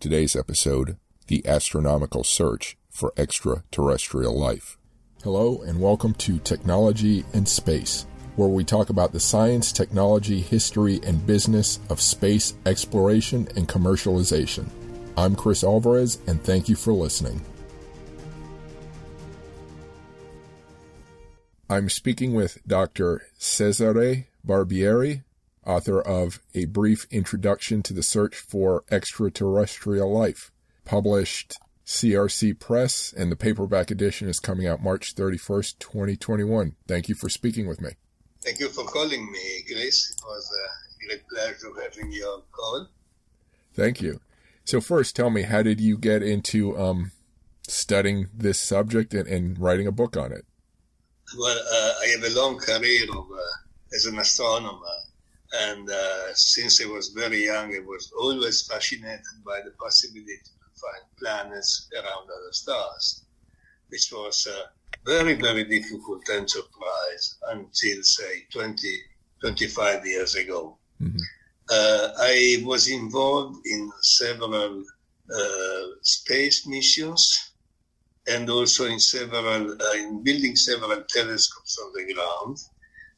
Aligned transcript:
Today's 0.00 0.34
episode 0.34 0.96
The 1.26 1.46
Astronomical 1.46 2.24
Search 2.24 2.78
for 2.88 3.12
Extraterrestrial 3.18 4.34
Life. 4.34 4.78
Hello, 5.22 5.60
and 5.60 5.78
welcome 5.78 6.14
to 6.14 6.38
Technology 6.38 7.22
and 7.34 7.46
Space, 7.46 8.06
where 8.34 8.48
we 8.48 8.64
talk 8.64 8.88
about 8.88 9.12
the 9.12 9.20
science, 9.20 9.72
technology, 9.72 10.40
history, 10.40 11.00
and 11.04 11.26
business 11.26 11.80
of 11.90 12.00
space 12.00 12.54
exploration 12.64 13.46
and 13.56 13.68
commercialization. 13.68 14.70
I'm 15.18 15.36
Chris 15.36 15.62
Alvarez, 15.62 16.18
and 16.26 16.42
thank 16.42 16.70
you 16.70 16.76
for 16.76 16.94
listening. 16.94 17.42
I'm 21.68 21.90
speaking 21.90 22.32
with 22.32 22.56
Dr. 22.66 23.20
Cesare 23.38 24.28
Barbieri, 24.46 25.24
author 25.70 26.00
of 26.00 26.40
A 26.54 26.64
Brief 26.64 27.06
Introduction 27.10 27.82
to 27.84 27.94
the 27.94 28.02
Search 28.02 28.36
for 28.36 28.84
Extraterrestrial 28.90 30.12
Life, 30.12 30.50
published 30.84 31.58
CRC 31.86 32.58
Press, 32.58 33.14
and 33.16 33.30
the 33.30 33.36
paperback 33.36 33.90
edition 33.90 34.28
is 34.28 34.40
coming 34.40 34.66
out 34.66 34.82
March 34.82 35.14
31st, 35.14 35.78
2021. 35.78 36.74
Thank 36.88 37.08
you 37.08 37.14
for 37.14 37.28
speaking 37.28 37.68
with 37.68 37.80
me. 37.80 37.90
Thank 38.42 38.58
you 38.58 38.68
for 38.68 38.84
calling 38.84 39.30
me, 39.30 39.64
Grace. 39.68 40.10
It 40.16 40.24
was 40.24 40.50
a 40.50 41.06
great 41.06 41.22
pleasure 41.28 41.72
having 41.82 42.12
your 42.12 42.42
call. 42.50 42.88
Thank 43.74 44.00
you. 44.00 44.20
So 44.64 44.80
first, 44.80 45.14
tell 45.14 45.30
me, 45.30 45.42
how 45.42 45.62
did 45.62 45.80
you 45.80 45.96
get 45.96 46.22
into 46.22 46.76
um, 46.78 47.12
studying 47.68 48.28
this 48.34 48.58
subject 48.58 49.14
and, 49.14 49.28
and, 49.28 49.58
writing 49.58 49.86
a 49.86 49.92
book 49.92 50.16
on 50.16 50.32
it? 50.32 50.44
Well, 51.38 51.56
uh, 51.56 51.92
I 52.02 52.06
have 52.16 52.24
a 52.24 52.34
long 52.34 52.58
career 52.58 53.04
of, 53.04 53.30
uh, 53.30 53.94
as 53.94 54.06
an 54.06 54.18
astronomer 54.18 54.99
and 55.52 55.90
uh, 55.90 56.34
since 56.34 56.82
I 56.82 56.86
was 56.86 57.08
very 57.08 57.44
young, 57.44 57.74
I 57.74 57.80
was 57.80 58.12
always 58.18 58.66
fascinated 58.66 59.24
by 59.44 59.60
the 59.64 59.72
possibility 59.72 60.38
to 60.44 60.80
find 60.80 61.04
planets 61.18 61.88
around 61.94 62.24
other 62.24 62.52
stars, 62.52 63.24
which 63.88 64.12
was 64.12 64.46
a 64.46 64.70
very, 65.04 65.34
very 65.34 65.64
difficult 65.64 66.28
enterprise 66.30 67.36
until, 67.48 68.02
say, 68.02 68.46
20, 68.52 68.88
25 69.40 70.06
years 70.06 70.34
ago. 70.36 70.76
Mm-hmm. 71.02 71.18
Uh, 71.68 72.08
I 72.18 72.62
was 72.64 72.88
involved 72.88 73.66
in 73.66 73.90
several 74.02 74.84
uh, 75.34 75.82
space 76.02 76.66
missions 76.66 77.52
and 78.26 78.48
also 78.50 78.86
in 78.86 79.00
several, 79.00 79.72
uh, 79.72 79.92
in 79.94 80.22
building 80.22 80.54
several 80.54 81.02
telescopes 81.08 81.78
on 81.78 81.92
the 81.94 82.14
ground 82.14 82.58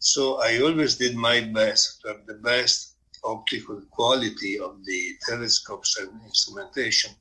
so 0.03 0.41
I 0.43 0.61
always 0.61 0.97
did 0.97 1.15
my 1.15 1.43
best 1.43 2.01
to 2.01 2.09
have 2.09 2.27
the 2.27 2.35
best 2.35 2.97
optical 3.23 3.81
quality 3.93 4.59
of 4.59 4.85
the 4.85 5.01
telescopes 5.29 5.97
and 5.97 6.11
instrumentation 6.25 7.13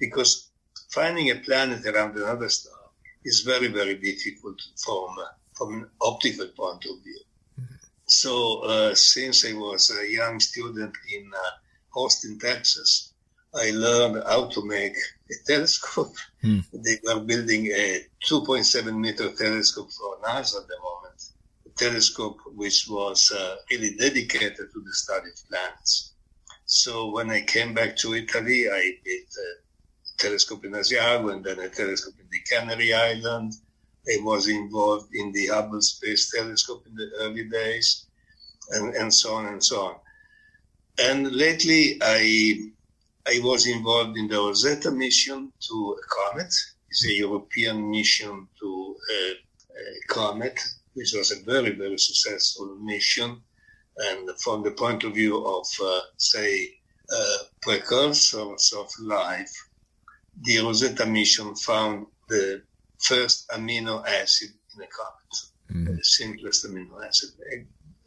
because 0.00 0.50
finding 0.90 1.30
a 1.30 1.36
planet 1.36 1.86
around 1.86 2.16
another 2.16 2.48
star 2.48 2.80
is 3.24 3.42
very, 3.42 3.68
very 3.68 3.94
difficult 3.94 4.60
from, 4.84 5.16
from 5.52 5.74
an 5.74 5.90
optical 6.02 6.48
point 6.48 6.84
of 6.86 7.04
view. 7.04 7.20
Mm-hmm. 7.60 7.74
So 8.06 8.64
uh, 8.64 8.94
since 8.96 9.46
I 9.46 9.52
was 9.52 9.92
a 9.96 10.10
young 10.10 10.40
student 10.40 10.92
in 11.14 11.30
uh, 11.32 12.00
Austin, 12.00 12.40
Texas, 12.40 13.12
I 13.54 13.70
learned 13.70 14.24
how 14.26 14.48
to 14.48 14.66
make 14.66 14.96
a 15.30 15.34
telescope. 15.46 16.16
Mm. 16.42 16.64
They 16.72 16.98
were 17.04 17.20
building 17.20 17.68
a 17.68 18.04
2.7 18.28 18.98
meter 18.98 19.30
telescope 19.30 19.92
for 19.92 20.18
NASA 20.18 20.60
at 20.62 20.66
the 20.66 20.78
moment 20.82 21.03
telescope 21.76 22.38
which 22.54 22.86
was 22.88 23.30
uh, 23.32 23.56
really 23.70 23.94
dedicated 23.96 24.56
to 24.72 24.80
the 24.80 24.92
study 24.92 25.28
of 25.28 25.48
planets. 25.48 26.12
So 26.66 27.10
when 27.10 27.30
I 27.30 27.42
came 27.42 27.74
back 27.74 27.96
to 27.98 28.14
Italy, 28.14 28.68
I 28.70 28.92
did 29.04 29.22
a 29.22 29.64
telescope 30.18 30.64
in 30.64 30.72
Asiago 30.72 31.32
and 31.32 31.44
then 31.44 31.58
a 31.58 31.68
telescope 31.68 32.14
in 32.18 32.26
the 32.30 32.40
Canary 32.40 32.94
Island. 32.94 33.52
I 34.06 34.22
was 34.22 34.48
involved 34.48 35.14
in 35.14 35.32
the 35.32 35.46
Hubble 35.46 35.80
Space 35.80 36.30
Telescope 36.30 36.84
in 36.86 36.94
the 36.94 37.10
early 37.20 37.44
days, 37.44 38.06
and, 38.70 38.94
and 38.94 39.12
so 39.12 39.34
on 39.34 39.46
and 39.46 39.64
so 39.64 39.86
on. 39.86 39.96
And 40.98 41.32
lately, 41.32 41.98
I 42.02 42.70
I 43.26 43.40
was 43.42 43.66
involved 43.66 44.18
in 44.18 44.28
the 44.28 44.36
Rosetta 44.36 44.90
mission 44.90 45.52
to 45.68 45.96
a 45.98 46.14
comet. 46.16 46.52
It's 46.90 47.06
a 47.06 47.12
European 47.12 47.90
mission 47.90 48.46
to 48.60 48.96
a, 49.10 49.32
a 49.32 50.06
comet 50.08 50.60
which 50.94 51.12
was 51.12 51.32
a 51.32 51.44
very, 51.44 51.70
very 51.70 51.98
successful 51.98 52.76
mission. 52.76 53.40
And 53.96 54.30
from 54.40 54.62
the 54.62 54.72
point 54.72 55.04
of 55.04 55.14
view 55.14 55.44
of, 55.44 55.66
uh, 55.82 56.00
say, 56.16 56.68
uh, 57.14 57.36
precursors 57.62 58.72
of 58.76 58.88
life, 59.00 59.52
the 60.42 60.58
Rosetta 60.58 61.06
mission 61.06 61.54
found 61.54 62.06
the 62.28 62.62
first 63.00 63.48
amino 63.50 64.04
acid 64.06 64.48
in 64.74 64.82
a 64.82 64.86
comet, 64.86 65.88
mm. 65.90 65.96
the 65.96 66.02
simplest 66.02 66.66
amino 66.66 67.04
acid. 67.06 67.30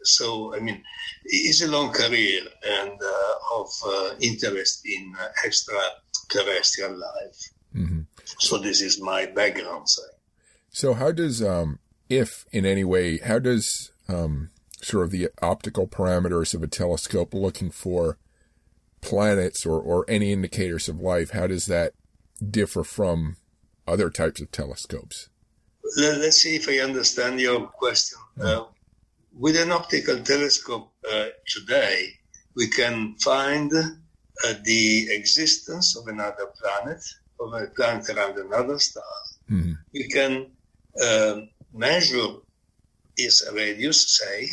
So, 0.04 0.56
I 0.56 0.59
mean, 0.59 0.84
it's 1.25 1.62
a 1.62 1.68
long 1.68 1.92
career 1.92 2.42
and 2.66 2.92
uh, 3.02 3.59
of 3.59 3.69
uh, 3.86 4.16
interest 4.19 4.81
in 4.86 5.14
uh, 5.19 5.28
extraterrestrial 5.46 6.98
life. 6.98 7.50
Mm-hmm. 7.75 8.02
So, 8.40 8.58
this 8.58 8.81
is 8.81 9.02
my 9.02 9.25
background. 9.25 9.88
So, 10.69 10.94
how 10.94 11.12
does 11.12 11.42
um, 11.42 11.80
if 12.09 12.45
in 12.51 12.66
any 12.66 12.84
way, 12.84 13.18
how 13.19 13.40
does 13.40 13.91
um, 14.07 14.50
sort 14.81 15.06
of 15.06 15.12
the 15.12 15.29
optical 15.41 15.88
parameters 15.88 16.53
of 16.53 16.63
a 16.63 16.68
telescope 16.68 17.34
looking 17.34 17.72
for 17.72 18.18
planets 19.01 19.66
or, 19.66 19.79
or 19.79 20.06
any 20.07 20.31
indicators 20.31 20.90
of 20.90 21.00
life, 21.00 21.31
how 21.31 21.47
does 21.47 21.66
that 21.68 21.94
differ 22.50 22.84
from 22.84 23.38
other 23.88 24.09
types 24.09 24.41
of 24.41 24.51
telescopes? 24.51 25.29
Let's 25.97 26.38
see 26.38 26.56
if 26.56 26.68
I 26.68 26.79
understand 26.79 27.40
your 27.40 27.68
question. 27.68 28.19
Uh, 28.41 28.66
with 29.34 29.56
an 29.56 29.72
optical 29.72 30.19
telescope 30.19 30.91
uh, 31.09 31.28
today, 31.47 32.09
we 32.56 32.68
can 32.69 33.16
find 33.24 33.72
uh, 33.74 34.53
the 34.63 35.07
existence 35.12 35.95
of 35.95 36.07
another 36.07 36.51
planet, 36.59 37.01
of 37.39 37.53
a 37.53 37.68
planet 37.68 38.09
around 38.09 38.38
another 38.38 38.79
star. 38.79 39.03
Mm-hmm. 39.50 39.74
We 39.94 40.07
can 40.09 40.47
um, 41.01 41.50
measure 41.78 42.36
its 43.16 43.48
radius, 43.54 44.18
say, 44.18 44.50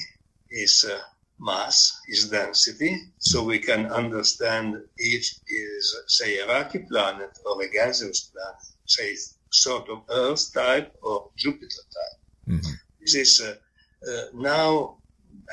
its 0.50 0.84
uh, 0.84 0.98
mass, 1.38 2.00
its 2.08 2.28
density, 2.28 2.96
so 3.18 3.42
we 3.42 3.58
can 3.58 3.86
understand 3.86 4.76
if 4.96 5.22
it 5.46 5.52
is, 5.52 5.96
say, 6.06 6.38
a 6.38 6.46
rocky 6.46 6.80
planet 6.90 7.38
or 7.44 7.62
a 7.62 7.68
gaseous 7.68 8.30
planet, 8.32 8.62
say, 8.86 9.14
sort 9.50 9.88
of 9.88 10.02
Earth 10.10 10.52
type 10.52 10.94
or 11.02 11.30
Jupiter 11.36 11.66
type. 11.66 12.20
Mm-hmm. 12.48 12.72
This 13.00 13.14
is 13.14 13.40
uh, 13.40 13.54
uh, 14.10 14.24
now, 14.34 14.98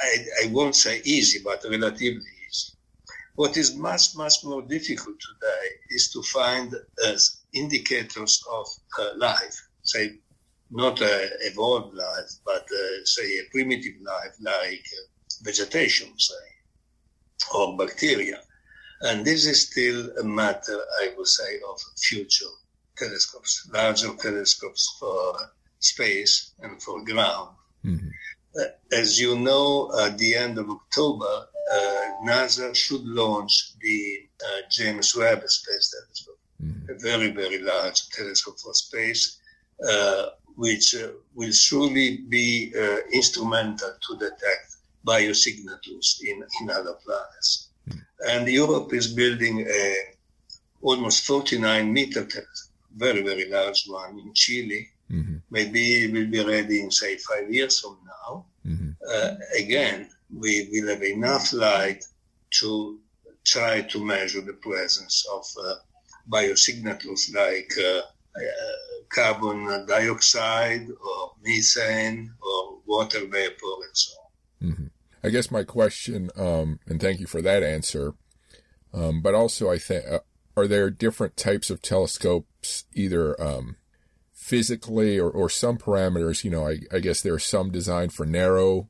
I, 0.02 0.46
I 0.46 0.48
won't 0.52 0.76
say 0.76 1.02
easy, 1.04 1.40
but 1.44 1.64
relatively 1.70 2.32
easy. 2.48 2.74
What 3.36 3.58
is 3.58 3.76
much, 3.76 4.16
much 4.16 4.44
more 4.44 4.62
difficult 4.62 5.18
today 5.20 5.68
is 5.90 6.12
to 6.14 6.22
find 6.24 6.74
as 7.08 7.42
indicators 7.54 8.44
of 8.52 8.68
uh, 9.00 9.18
life, 9.18 9.68
say 9.84 10.20
not 10.72 11.02
a 11.02 11.30
evolved 11.42 11.94
life, 11.94 12.32
but 12.46 12.64
uh, 12.64 13.06
say 13.06 13.40
a 13.40 13.50
primitive 13.52 13.94
life 14.02 14.36
like 14.42 14.86
uh, 14.98 15.04
vegetation, 15.44 16.08
say, 16.18 16.46
or 17.54 17.78
bacteria. 17.78 18.40
And 19.02 19.26
this 19.26 19.46
is 19.46 19.70
still 19.70 20.12
a 20.18 20.24
matter, 20.24 20.80
I 21.02 21.14
would 21.18 21.28
say, 21.28 21.60
of 21.70 21.80
future 21.98 22.46
telescopes, 22.98 23.70
larger 23.74 24.14
telescopes 24.16 24.96
for 25.00 25.36
space 25.80 26.52
and 26.62 26.82
for 26.82 27.04
ground. 27.04 27.56
Mm-hmm. 27.84 28.08
Uh, 28.60 28.66
as 28.94 29.20
you 29.20 29.38
know, 29.40 29.92
at 30.00 30.18
the 30.18 30.36
end 30.36 30.58
of 30.58 30.70
October, 30.70 31.48
uh, 31.74 32.02
NASA 32.26 32.76
should 32.76 33.06
launch 33.06 33.74
the 33.82 34.20
uh, 34.46 34.62
James 34.70 35.16
Webb 35.16 35.42
Space 35.48 35.96
Telescope, 35.96 36.40
mm-hmm. 36.64 36.92
a 36.92 37.00
very, 37.00 37.32
very 37.32 37.60
large 37.60 38.10
telescope 38.10 38.60
for 38.60 38.74
space. 38.74 39.40
Uh, 39.90 40.28
which 40.56 40.96
uh, 40.96 41.10
will 41.36 41.52
surely 41.52 42.18
be 42.18 42.74
uh, 42.78 42.98
instrumental 43.12 43.94
to 44.08 44.18
detect 44.18 44.76
biosignatures 45.06 46.22
in, 46.24 46.44
in 46.62 46.70
other 46.70 46.94
planets. 47.04 47.70
Mm. 47.90 48.02
And 48.28 48.48
Europe 48.48 48.94
is 48.94 49.08
building 49.08 49.66
a 49.68 49.96
almost 50.82 51.26
49 51.26 51.92
meter 51.94 52.28
very, 52.96 53.22
very 53.22 53.50
large 53.50 53.86
one 53.88 54.20
in 54.20 54.34
Chile. 54.34 54.88
Mm-hmm. 55.10 55.38
Maybe 55.50 56.04
it 56.04 56.14
will 56.14 56.28
be 56.28 56.44
ready 56.44 56.82
in, 56.82 56.92
say, 56.92 57.18
five 57.18 57.52
years 57.54 57.80
from 57.80 57.98
now. 58.06 58.46
Mm-hmm. 58.66 58.92
Uh, 59.10 59.36
again, 59.58 60.10
we 60.34 60.70
will 60.72 60.90
have 60.90 61.04
enough 61.04 61.54
light 61.54 62.04
to 62.60 63.00
try 63.46 63.82
to 63.82 64.04
measure 64.04 64.42
the 64.42 64.54
presence 64.54 65.26
of 65.34 65.46
uh, 65.64 65.76
biosignatures 66.30 67.34
like 67.34 67.72
uh, 67.80 68.02
uh 68.38 69.01
carbon 69.14 69.86
dioxide 69.88 70.88
or 70.90 71.34
methane 71.44 72.34
or 72.42 72.80
water 72.86 73.26
vapor 73.26 73.74
and 73.84 73.94
so 73.94 74.14
on. 74.14 74.70
Mm-hmm. 74.70 74.86
I 75.24 75.30
guess 75.30 75.52
my 75.52 75.64
question, 75.64 76.32
um, 76.36 76.80
and 76.88 77.00
thank 77.00 77.20
you 77.20 77.28
for 77.28 77.42
that 77.42 77.64
answer, 77.64 78.14
um, 78.94 79.22
but 79.22 79.36
also 79.36 79.70
I 79.70 79.78
think 79.78 80.06
uh, 80.10 80.20
are 80.58 80.68
there 80.68 80.90
different 80.90 81.38
types 81.38 81.70
of 81.70 81.82
telescopes, 81.82 82.86
either 82.94 83.40
um, 83.42 83.78
physically 84.34 85.20
or, 85.20 85.30
or 85.30 85.50
some 85.50 85.78
parameters? 85.78 86.44
You 86.44 86.52
know, 86.52 86.68
I, 86.68 86.80
I 86.92 87.00
guess 87.00 87.22
there 87.22 87.34
are 87.34 87.40
some 87.40 87.72
designed 87.72 88.14
for 88.14 88.26
narrow, 88.26 88.90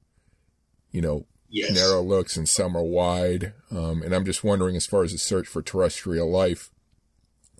you 0.91 1.01
know, 1.01 1.25
yes. 1.50 1.74
narrow 1.74 2.01
looks, 2.01 2.38
and 2.38 2.47
some 2.47 2.75
are 2.75 2.83
wide. 2.83 3.53
Um, 3.69 4.01
and 4.01 4.15
I'm 4.15 4.25
just 4.25 4.44
wondering, 4.44 4.75
as 4.75 4.88
far 4.88 5.03
as 5.03 5.12
the 5.12 5.17
search 5.17 5.47
for 5.47 5.62
terrestrial 5.62 6.29
life, 6.31 6.71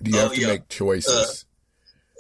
do 0.02 0.12
you 0.12 0.18
oh, 0.18 0.22
have 0.22 0.34
to 0.34 0.42
yeah. 0.42 0.48
make 0.48 0.70
choices? 0.70 1.14
Uh, 1.14 1.22
uh, 1.22 1.51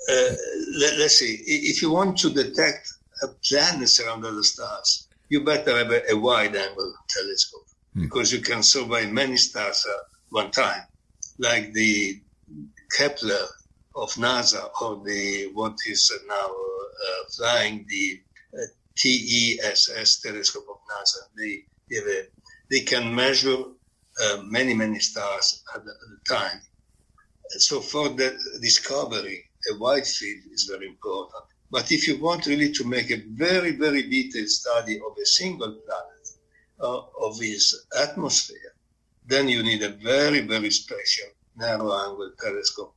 let, 0.07 0.93
us 0.99 1.17
see. 1.17 1.39
If 1.45 1.81
you 1.81 1.91
want 1.91 2.17
to 2.19 2.29
detect 2.29 2.91
a 3.23 3.27
planet 3.27 3.99
around 3.99 4.25
other 4.25 4.43
stars, 4.43 5.07
you 5.29 5.43
better 5.43 5.77
have 5.77 5.91
a, 5.91 6.01
a 6.11 6.17
wide 6.17 6.55
angle 6.55 6.93
telescope 7.09 7.67
hmm. 7.93 8.01
because 8.03 8.33
you 8.33 8.41
can 8.41 8.63
survey 8.63 9.09
many 9.09 9.37
stars 9.37 9.85
at 9.87 10.05
one 10.29 10.51
time, 10.51 10.83
like 11.37 11.73
the 11.73 12.19
Kepler 12.97 13.47
of 13.95 14.11
NASA 14.13 14.69
or 14.81 15.03
the 15.05 15.49
what 15.53 15.75
is 15.87 16.11
now 16.27 16.35
uh, 16.35 17.23
flying 17.35 17.85
the 17.87 18.21
uh, 18.53 18.65
TESS 18.97 20.21
telescope 20.21 20.65
of 20.69 20.77
NASA. 20.91 21.21
They 21.37 21.63
they, 21.89 22.21
they 22.69 22.79
can 22.81 23.13
measure 23.13 23.63
uh, 24.23 24.41
many 24.43 24.73
many 24.73 24.99
stars 24.99 25.63
at 25.75 25.83
the, 25.85 25.91
at 25.91 26.09
the 26.09 26.35
time. 26.35 26.61
So 27.49 27.81
for 27.81 28.09
the 28.09 28.37
discovery, 28.61 29.50
a 29.69 29.77
wide 29.77 30.07
field 30.07 30.43
is 30.51 30.63
very 30.63 30.87
important. 30.87 31.43
But 31.69 31.91
if 31.91 32.07
you 32.07 32.19
want 32.19 32.45
really 32.47 32.71
to 32.73 32.83
make 32.83 33.11
a 33.11 33.23
very 33.31 33.71
very 33.71 34.03
detailed 34.03 34.49
study 34.49 34.95
of 34.97 35.17
a 35.21 35.25
single 35.25 35.73
planet 35.85 36.25
uh, 36.79 37.01
of 37.27 37.41
its 37.41 37.87
atmosphere, 37.97 38.73
then 39.25 39.47
you 39.47 39.63
need 39.63 39.83
a 39.83 39.89
very 39.89 40.41
very 40.41 40.71
special 40.71 41.29
narrow 41.55 41.93
angle 41.93 42.31
telescope 42.39 42.95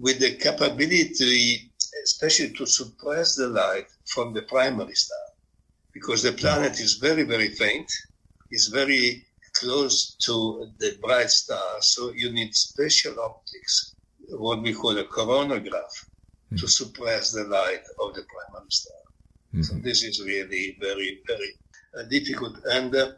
with 0.00 0.18
the 0.18 0.34
capability, 0.36 1.70
especially 2.04 2.50
to 2.54 2.66
suppress 2.66 3.36
the 3.36 3.48
light 3.48 3.86
from 4.06 4.32
the 4.32 4.42
primary 4.42 4.94
star, 4.94 5.26
because 5.92 6.22
the 6.22 6.32
planet 6.32 6.80
is 6.80 6.94
very, 6.94 7.22
very 7.22 7.50
faint, 7.50 7.90
is 8.50 8.68
very 8.68 9.26
close 9.54 10.16
to 10.24 10.70
the 10.78 10.96
bright 11.02 11.28
star, 11.28 11.82
so 11.82 12.12
you 12.12 12.32
need 12.32 12.54
special 12.54 13.20
optics, 13.20 13.94
what 14.32 14.62
we 14.62 14.72
call 14.72 14.96
a 14.98 15.04
coronagraph, 15.04 15.94
mm-hmm. 15.96 16.56
to 16.56 16.68
suppress 16.68 17.32
the 17.32 17.44
light 17.44 17.82
of 18.00 18.14
the 18.14 18.22
primary 18.22 18.70
star. 18.70 18.96
Mm-hmm. 19.54 19.62
So 19.62 19.74
this 19.76 20.02
is 20.02 20.22
really 20.24 20.76
very, 20.80 21.20
very 21.26 21.52
uh, 21.98 22.04
difficult. 22.04 22.56
And 22.64 22.94
uh, 22.94 23.12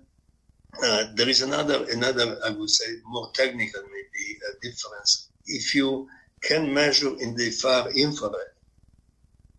uh, 0.82 1.04
there 1.14 1.28
is 1.28 1.42
another, 1.42 1.86
another, 1.90 2.38
I 2.44 2.50
would 2.50 2.70
say, 2.70 2.86
more 3.04 3.30
technical 3.34 3.82
maybe 3.82 4.38
uh, 4.48 4.54
difference. 4.62 5.30
If 5.46 5.74
you 5.74 6.08
can 6.42 6.72
measure 6.72 7.14
in 7.20 7.36
the 7.36 7.50
far 7.50 7.90
infrared, 7.90 8.52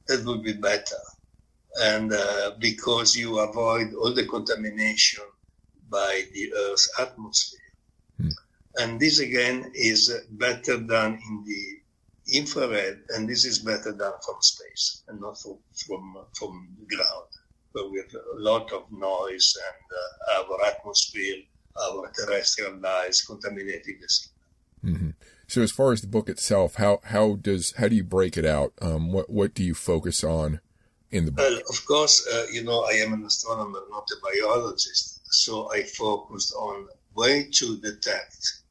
that 0.07 0.25
would 0.25 0.43
be 0.43 0.53
better. 0.53 1.01
And 1.81 2.13
uh, 2.13 2.51
because 2.59 3.15
you 3.15 3.39
avoid 3.39 3.93
all 3.93 4.13
the 4.13 4.25
contamination 4.25 5.23
by 5.89 6.23
the 6.33 6.53
Earth's 6.53 6.89
atmosphere. 6.99 7.59
Hmm. 8.17 8.29
And 8.79 8.99
this 8.99 9.19
again 9.19 9.71
is 9.75 10.11
better 10.31 10.77
done 10.77 11.13
in 11.13 11.43
the 11.45 12.37
infrared, 12.37 13.01
and 13.09 13.29
this 13.29 13.45
is 13.45 13.59
better 13.59 13.91
done 13.91 14.13
from 14.25 14.35
space 14.41 15.03
and 15.07 15.19
not 15.19 15.39
from, 15.39 15.57
from, 15.87 16.17
from 16.37 16.69
the 16.79 16.95
ground, 16.95 17.27
where 17.73 17.89
we 17.89 17.99
have 17.99 18.13
a 18.13 18.39
lot 18.39 18.71
of 18.71 18.91
noise 18.91 19.55
and 19.67 20.45
uh, 20.47 20.53
our 20.53 20.65
atmosphere, 20.65 21.43
our 21.79 22.11
terrestrial 22.11 22.77
lights 22.77 23.25
contaminating 23.25 23.99
the 24.01 24.07
signal. 24.07 24.33
Mm-hmm. 24.85 25.09
So 25.47 25.61
as 25.61 25.71
far 25.71 25.91
as 25.91 26.01
the 26.01 26.07
book 26.07 26.29
itself, 26.29 26.75
how 26.75 26.99
how 27.03 27.35
does 27.35 27.73
how 27.77 27.87
do 27.87 27.95
you 27.95 28.03
break 28.03 28.37
it 28.37 28.45
out? 28.45 28.73
Um, 28.81 29.11
what 29.11 29.29
what 29.29 29.53
do 29.53 29.63
you 29.63 29.73
focus 29.73 30.23
on 30.23 30.61
in 31.11 31.25
the 31.25 31.31
book? 31.31 31.45
Well, 31.47 31.59
of 31.69 31.85
course, 31.85 32.27
uh, 32.33 32.47
you 32.51 32.63
know 32.63 32.81
I 32.81 32.93
am 32.93 33.13
an 33.13 33.23
astronomer, 33.23 33.81
not 33.89 34.07
a 34.11 34.15
biologist, 34.21 35.21
so 35.25 35.71
I 35.71 35.83
focused 35.83 36.53
on 36.53 36.87
way 37.15 37.47
to 37.51 37.77
detect 37.79 38.62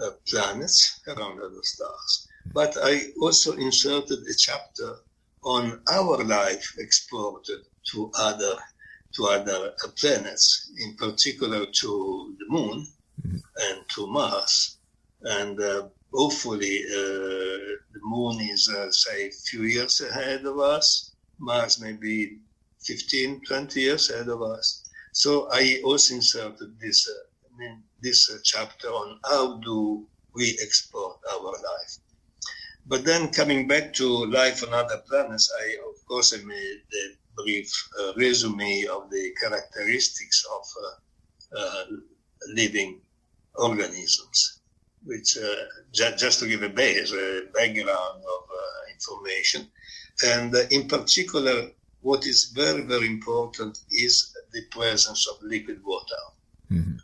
uh, 0.00 0.10
planets 0.28 1.00
around 1.06 1.38
other 1.40 1.62
stars. 1.62 2.28
But 2.52 2.76
I 2.82 3.12
also 3.20 3.52
inserted 3.56 4.18
a 4.20 4.34
chapter 4.34 4.96
on 5.44 5.82
our 5.88 6.22
life 6.24 6.74
exported 6.78 7.60
to 7.90 8.10
other 8.14 8.56
to 9.16 9.26
other 9.26 9.74
uh, 9.84 9.88
planets, 9.98 10.70
in 10.78 10.94
particular 10.96 11.66
to 11.66 12.34
the 12.38 12.46
Moon 12.48 12.86
mm-hmm. 13.20 13.36
and 13.36 13.88
to 13.90 14.06
Mars, 14.06 14.78
and 15.22 15.60
uh, 15.60 15.88
hopefully 16.12 16.84
uh, 16.90 17.76
the 17.92 18.00
moon 18.02 18.40
is, 18.40 18.68
uh, 18.68 18.90
say, 18.90 19.28
a 19.28 19.30
few 19.30 19.62
years 19.62 20.00
ahead 20.00 20.44
of 20.44 20.58
us. 20.58 21.12
Mars 21.38 21.80
may 21.80 21.92
be 21.92 22.38
15, 22.84 23.42
20 23.46 23.80
years 23.80 24.10
ahead 24.10 24.28
of 24.28 24.42
us. 24.42 24.84
So 25.12 25.48
I 25.50 25.80
also 25.84 26.14
inserted 26.14 26.78
this, 26.80 27.08
uh, 27.62 27.76
this 28.00 28.30
chapter 28.44 28.88
on 28.88 29.18
how 29.24 29.58
do 29.58 30.06
we 30.34 30.58
export 30.62 31.18
our 31.32 31.52
life. 31.52 31.94
But 32.86 33.04
then 33.04 33.28
coming 33.28 33.68
back 33.68 33.92
to 33.94 34.26
life 34.26 34.62
on 34.66 34.74
other 34.74 35.02
planets, 35.08 35.52
I 35.62 35.76
of 35.88 36.04
course 36.06 36.34
I 36.34 36.42
made 36.44 36.82
a 37.02 37.42
brief 37.42 37.70
uh, 38.00 38.12
resume 38.16 38.86
of 38.86 39.10
the 39.10 39.32
characteristics 39.40 40.44
of 40.56 40.64
uh, 40.84 41.60
uh, 41.60 41.84
living 42.54 43.00
organisms 43.54 44.62
which 45.04 45.36
uh, 45.36 45.64
ju- 45.92 46.16
just 46.16 46.40
to 46.40 46.46
give 46.46 46.62
a 46.62 46.68
base, 46.68 47.12
a 47.12 47.42
background 47.54 48.22
of 48.22 48.42
uh, 48.50 48.92
information. 48.92 49.68
And 50.24 50.54
uh, 50.54 50.62
in 50.70 50.88
particular, 50.88 51.70
what 52.00 52.26
is 52.26 52.52
very, 52.54 52.82
very 52.82 53.06
important 53.06 53.78
is 53.90 54.32
the 54.52 54.62
presence 54.70 55.26
of 55.28 55.42
liquid 55.42 55.80
water. 55.84 56.22
Mm-hmm. 56.70 56.96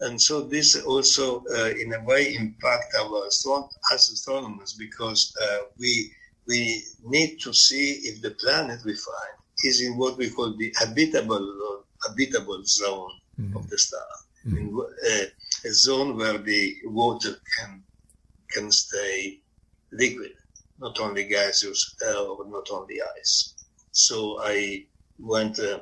And 0.00 0.20
so 0.20 0.42
this 0.42 0.76
also, 0.82 1.44
uh, 1.54 1.70
in 1.80 1.94
a 1.94 2.02
way, 2.02 2.34
impact 2.34 2.94
our 2.98 3.28
astron- 3.28 3.70
as 3.92 4.10
astronomers 4.10 4.74
because 4.74 5.32
uh, 5.42 5.58
we 5.78 6.10
we 6.46 6.82
need 7.04 7.40
to 7.40 7.54
see 7.54 8.00
if 8.04 8.20
the 8.20 8.32
planet 8.32 8.80
we 8.84 8.94
find 8.94 9.36
is 9.64 9.80
in 9.80 9.96
what 9.96 10.18
we 10.18 10.28
call 10.30 10.54
the 10.56 10.74
habitable 10.78 11.84
habitable 12.06 12.62
zone 12.64 13.12
mm-hmm. 13.40 13.56
of 13.56 13.68
the 13.70 13.78
star. 13.78 14.00
Mm-hmm. 14.46 14.58
In, 14.58 14.86
uh, 15.10 15.24
a 15.64 15.72
zone 15.72 16.16
where 16.16 16.38
the 16.38 16.76
water 16.84 17.36
can 17.56 17.82
can 18.50 18.70
stay 18.70 19.40
liquid, 19.92 20.34
not 20.78 20.98
only 21.00 21.24
gaseous 21.24 21.94
uh, 22.06 22.24
or 22.24 22.44
not 22.46 22.68
only 22.70 23.00
ice. 23.20 23.54
So 23.92 24.38
I 24.42 24.86
went 25.18 25.58
uh, 25.58 25.80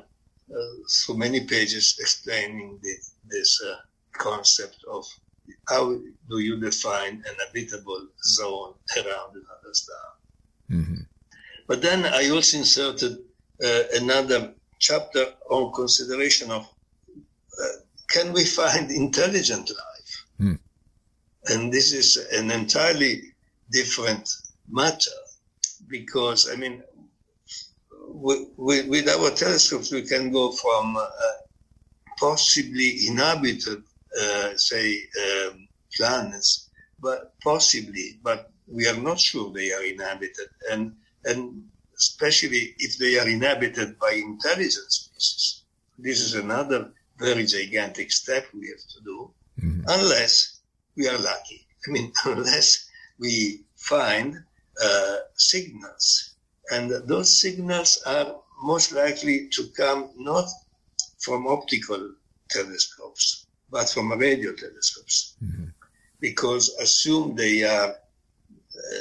uh, 0.55 0.75
through 0.89 1.17
many 1.17 1.45
pages 1.45 1.97
explaining 1.99 2.79
the, 2.81 2.93
this 3.29 3.61
uh, 3.67 3.75
concept 4.13 4.77
of 4.89 5.05
how 5.67 5.99
do 6.29 6.39
you 6.39 6.59
define 6.59 7.23
an 7.27 7.35
habitable 7.45 8.07
zone 8.23 8.73
around 8.97 9.31
another 9.31 9.73
star. 9.73 10.07
Mm-hmm. 10.71 11.01
But 11.67 11.81
then 11.81 12.05
I 12.05 12.29
also 12.29 12.57
inserted 12.57 13.17
uh, 13.63 13.83
another 13.93 14.53
chapter 14.79 15.25
on 15.49 15.73
consideration 15.73 16.51
of 16.51 16.67
uh, 17.61 17.67
can 18.09 18.33
we 18.33 18.45
find 18.45 18.91
intelligent 19.05 19.69
life? 19.69 20.25
Mm. 20.39 20.59
And 21.45 21.73
this 21.73 21.93
is 21.93 22.17
an 22.31 22.51
entirely 22.51 23.33
different 23.71 24.29
matter 24.69 25.11
because, 25.87 26.49
I 26.51 26.55
mean, 26.55 26.83
we, 28.09 28.47
we, 28.57 28.81
with 28.83 29.09
our 29.09 29.31
telescopes, 29.31 29.91
we 29.91 30.03
can 30.03 30.31
go 30.31 30.51
from 30.51 30.95
uh, 30.97 31.05
possibly 32.19 33.07
inhabited, 33.07 33.83
uh, 34.21 34.55
say, 34.55 35.01
um, 35.23 35.67
planets, 35.95 36.69
but 36.99 37.33
possibly, 37.43 38.19
but 38.23 38.51
we 38.67 38.87
are 38.87 38.97
not 38.97 39.19
sure 39.19 39.51
they 39.51 39.71
are 39.71 39.83
inhabited. 39.83 40.47
And, 40.71 40.95
and 41.25 41.63
especially 41.97 42.75
if 42.79 42.97
they 42.97 43.19
are 43.19 43.27
inhabited 43.27 43.99
by 43.99 44.11
intelligent 44.11 44.91
species. 44.91 45.63
This 45.97 46.19
is 46.21 46.35
another 46.35 46.91
very 47.17 47.45
gigantic 47.45 48.11
step 48.11 48.45
we 48.53 48.67
have 48.67 48.85
to 48.95 49.03
do, 49.03 49.31
mm-hmm. 49.61 49.81
unless 49.87 50.59
we 50.97 51.07
are 51.07 51.17
lucky. 51.17 51.65
I 51.87 51.91
mean, 51.91 52.11
unless 52.25 52.89
we 53.19 53.63
find 53.77 54.43
uh, 54.83 55.17
signals. 55.35 56.35
And 56.71 56.91
those 57.07 57.39
signals 57.39 58.01
are 58.05 58.35
most 58.63 58.91
likely 58.93 59.49
to 59.49 59.67
come 59.77 60.11
not 60.15 60.47
from 61.19 61.47
optical 61.47 62.13
telescopes, 62.49 63.47
but 63.73 63.89
from 63.89 64.17
radio 64.17 64.53
telescopes. 64.53 65.35
Mm-hmm. 65.43 65.65
Because 66.21 66.69
assume 66.79 67.35
they 67.35 67.63
are, 67.63 67.89
uh, 67.89 68.97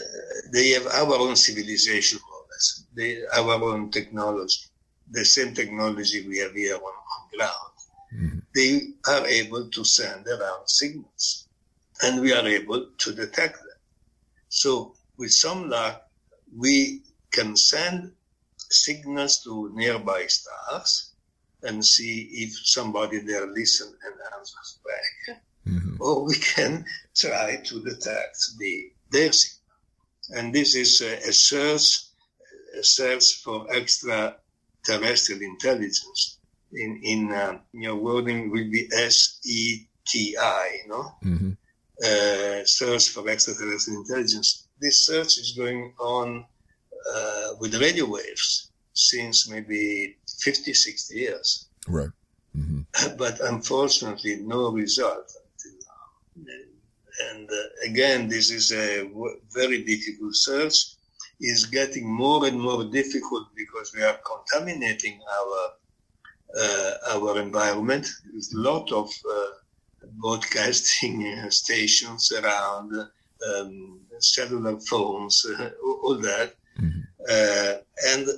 they 0.53 0.71
have 0.71 0.87
our 0.89 1.15
own 1.15 1.37
civilization, 1.37 2.19
more 2.29 2.41
or 2.41 2.47
less, 2.51 2.85
they, 2.97 3.23
our 3.37 3.63
own 3.63 3.91
technology, 3.93 4.63
the 5.11 5.25
same 5.25 5.55
technology 5.55 6.27
we 6.27 6.39
have 6.39 6.55
here 6.55 6.75
on, 6.75 6.83
on 6.83 7.39
ground 7.39 7.73
mm-hmm. 8.15 8.39
they 8.55 8.89
are 9.09 9.27
able 9.27 9.69
to 9.71 9.85
send 9.85 10.27
around 10.27 10.67
signals 10.69 11.49
and 12.03 12.21
we 12.21 12.33
are 12.33 12.47
able 12.47 12.87
to 12.99 13.15
detect 13.15 13.59
them. 13.59 13.79
So 14.49 14.95
with 15.17 15.33
some 15.33 15.69
luck, 15.71 16.09
we 16.57 17.03
can 17.31 17.57
send 17.57 18.13
signals 18.59 19.43
to 19.45 19.71
nearby 19.75 20.27
stars 20.27 21.12
and 21.63 21.85
see 21.85 22.29
if 22.33 22.53
somebody 22.65 23.19
there 23.21 23.47
listen 23.47 23.89
and 24.05 24.15
answers 24.37 24.79
back. 24.85 25.37
Mm-hmm. 25.67 25.97
Or 26.01 26.25
we 26.25 26.35
can 26.35 26.85
try 27.15 27.61
to 27.65 27.83
detect 27.83 28.37
the 28.59 28.91
their 29.11 29.33
signal. 29.33 29.61
And 30.35 30.55
this 30.55 30.75
is 30.75 31.01
a, 31.03 31.29
a 31.29 31.33
search, 31.33 32.07
a 32.79 32.83
search 32.83 33.43
for 33.45 33.71
extraterrestrial 33.73 35.43
intelligence. 35.43 36.39
In, 36.73 37.01
in 37.03 37.33
uh, 37.33 37.59
your 37.73 37.97
wording 37.97 38.51
will 38.51 38.71
be 38.71 38.89
S-E-T-I, 38.97 40.81
you 40.83 40.89
know? 40.89 41.15
Mm-hmm. 41.23 41.51
Uh, 42.03 42.65
search 42.65 43.11
for 43.11 43.29
extraterrestrial 43.29 44.01
intelligence. 44.01 44.69
This 44.81 45.05
search 45.05 45.39
is 45.39 45.53
going 45.57 45.93
on 46.01 46.47
uh, 47.15 47.49
with 47.61 47.75
radio 47.81 48.07
waves 48.07 48.72
since 48.93 49.49
maybe 49.49 50.17
50, 50.41 50.75
60 50.75 51.15
years. 51.15 51.67
Right. 51.89 52.11
Mm-hmm. 52.57 53.17
But 53.17 53.41
unfortunately, 53.41 54.37
no 54.37 54.71
result 54.71 55.33
until 55.43 55.79
now. 55.89 57.31
And 57.31 57.49
uh, 57.51 57.91
again, 57.91 58.29
this 58.29 58.51
is 58.51 58.73
a 58.73 59.05
w- 59.05 59.41
very 59.51 59.83
difficult 59.85 60.35
search. 60.35 60.95
It's 61.41 61.65
getting 61.67 62.07
more 62.09 62.47
and 62.47 62.61
more 62.61 62.85
difficult 62.85 63.49
because 63.57 63.93
we 63.95 64.03
are 64.03 64.19
contaminating 64.25 65.21
our 65.39 65.73
uh, 66.59 66.95
our 67.15 67.41
environment. 67.41 68.07
There's 68.31 68.53
a 68.53 68.59
lot 68.59 68.93
of 68.93 69.11
uh, 69.29 70.07
broadcasting 70.21 71.35
stations 71.51 72.31
around, 72.33 72.93
um, 73.49 74.01
cellular 74.19 74.79
phones, 74.81 75.47
uh, 75.47 75.71
all 75.85 76.19
that. 76.19 76.55
Mm-hmm. 76.79 77.01
Uh, 77.29 77.75
and 78.09 78.29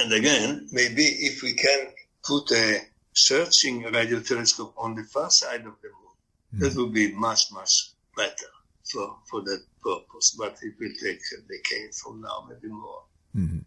and 0.00 0.12
again, 0.12 0.68
maybe 0.72 1.02
if 1.02 1.42
we 1.42 1.54
can 1.54 1.88
put 2.24 2.50
a 2.52 2.80
searching 3.12 3.82
radio 3.84 4.20
telescope 4.20 4.74
on 4.76 4.94
the 4.94 5.04
far 5.04 5.30
side 5.30 5.60
of 5.60 5.74
the 5.82 5.88
moon, 5.88 6.54
mm-hmm. 6.54 6.58
that 6.60 6.76
would 6.76 6.92
be 6.92 7.12
much, 7.14 7.52
much 7.52 7.90
better 8.16 8.50
for, 8.90 9.16
for 9.30 9.42
that 9.42 9.62
purpose. 9.82 10.36
But 10.38 10.58
it 10.62 10.74
will 10.78 10.92
take 11.02 11.20
a 11.36 11.40
decade 11.42 11.94
from 11.94 12.22
now, 12.22 12.46
maybe 12.48 12.72
more. 12.72 13.02
Mm-hmm. 13.36 13.58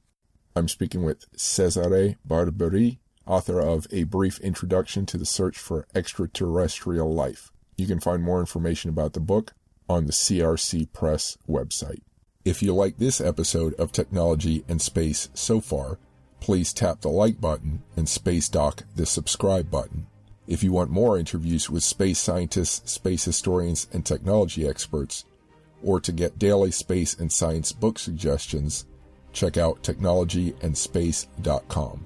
I'm 0.55 0.67
speaking 0.67 1.03
with 1.03 1.25
Cesare 1.35 2.17
Barbieri, 2.27 2.97
author 3.25 3.59
of 3.59 3.87
A 3.91 4.03
Brief 4.03 4.39
Introduction 4.39 5.05
to 5.07 5.17
the 5.17 5.25
Search 5.25 5.57
for 5.57 5.85
Extraterrestrial 5.93 7.13
Life. 7.13 7.51
You 7.77 7.85
can 7.85 7.99
find 7.99 8.23
more 8.23 8.39
information 8.39 8.89
about 8.89 9.13
the 9.13 9.19
book 9.19 9.53
on 9.87 10.05
the 10.05 10.13
CRC 10.13 10.91
Press 10.93 11.37
website. 11.47 12.01
If 12.43 12.63
you 12.63 12.73
like 12.73 12.97
this 12.97 13.21
episode 13.21 13.73
of 13.75 13.91
Technology 13.91 14.63
and 14.67 14.81
Space 14.81 15.29
so 15.33 15.59
far, 15.59 15.99
please 16.39 16.73
tap 16.73 17.01
the 17.01 17.09
like 17.09 17.41
button 17.41 17.83
and 17.95 18.07
space 18.07 18.49
dock 18.49 18.83
the 18.95 19.05
subscribe 19.05 19.69
button. 19.69 20.07
If 20.47 20.63
you 20.63 20.71
want 20.71 20.89
more 20.91 21.19
interviews 21.19 21.69
with 21.69 21.83
space 21.83 22.19
scientists, 22.19 22.91
space 22.91 23.25
historians, 23.25 23.87
and 23.91 24.05
technology 24.05 24.67
experts, 24.67 25.25
or 25.83 25.99
to 25.99 26.11
get 26.11 26.39
daily 26.39 26.71
space 26.71 27.13
and 27.15 27.31
science 27.31 27.71
book 27.71 27.99
suggestions, 27.99 28.85
check 29.33 29.57
out 29.57 29.83
technologyandspace.com. 29.83 32.05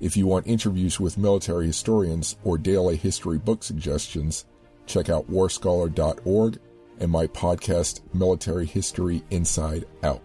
If 0.00 0.16
you 0.16 0.26
want 0.26 0.46
interviews 0.46 0.98
with 0.98 1.18
military 1.18 1.66
historians 1.66 2.36
or 2.42 2.58
daily 2.58 2.96
history 2.96 3.38
book 3.38 3.62
suggestions, 3.62 4.44
check 4.86 5.08
out 5.08 5.30
warscholar.org 5.30 6.58
and 7.00 7.10
my 7.10 7.26
podcast, 7.28 8.02
Military 8.12 8.66
History 8.66 9.22
Inside 9.30 9.86
Out. 10.02 10.20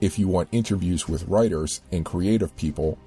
If 0.00 0.18
you 0.18 0.28
want 0.28 0.48
interviews 0.52 1.08
with 1.08 1.26
writers 1.26 1.80
and 1.90 2.04
creative 2.04 2.54
people, 2.56 2.98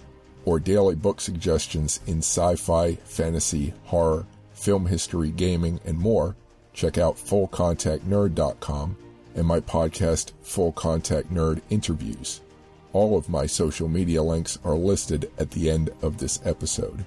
or 0.45 0.59
daily 0.59 0.95
book 0.95 1.21
suggestions 1.21 1.99
in 2.07 2.19
sci 2.19 2.55
fi, 2.55 2.95
fantasy, 2.95 3.73
horror, 3.85 4.25
film 4.53 4.87
history, 4.87 5.29
gaming, 5.29 5.79
and 5.85 5.97
more, 5.97 6.35
check 6.73 6.97
out 6.97 7.15
FullContactNerd.com 7.15 8.97
and 9.35 9.45
my 9.45 9.59
podcast, 9.59 10.31
Full 10.41 10.71
Contact 10.71 11.31
Nerd 11.31 11.61
Interviews. 11.69 12.41
All 12.91 13.15
of 13.17 13.29
my 13.29 13.45
social 13.45 13.87
media 13.87 14.23
links 14.23 14.57
are 14.63 14.73
listed 14.73 15.31
at 15.37 15.51
the 15.51 15.69
end 15.69 15.91
of 16.01 16.17
this 16.17 16.39
episode. 16.43 17.05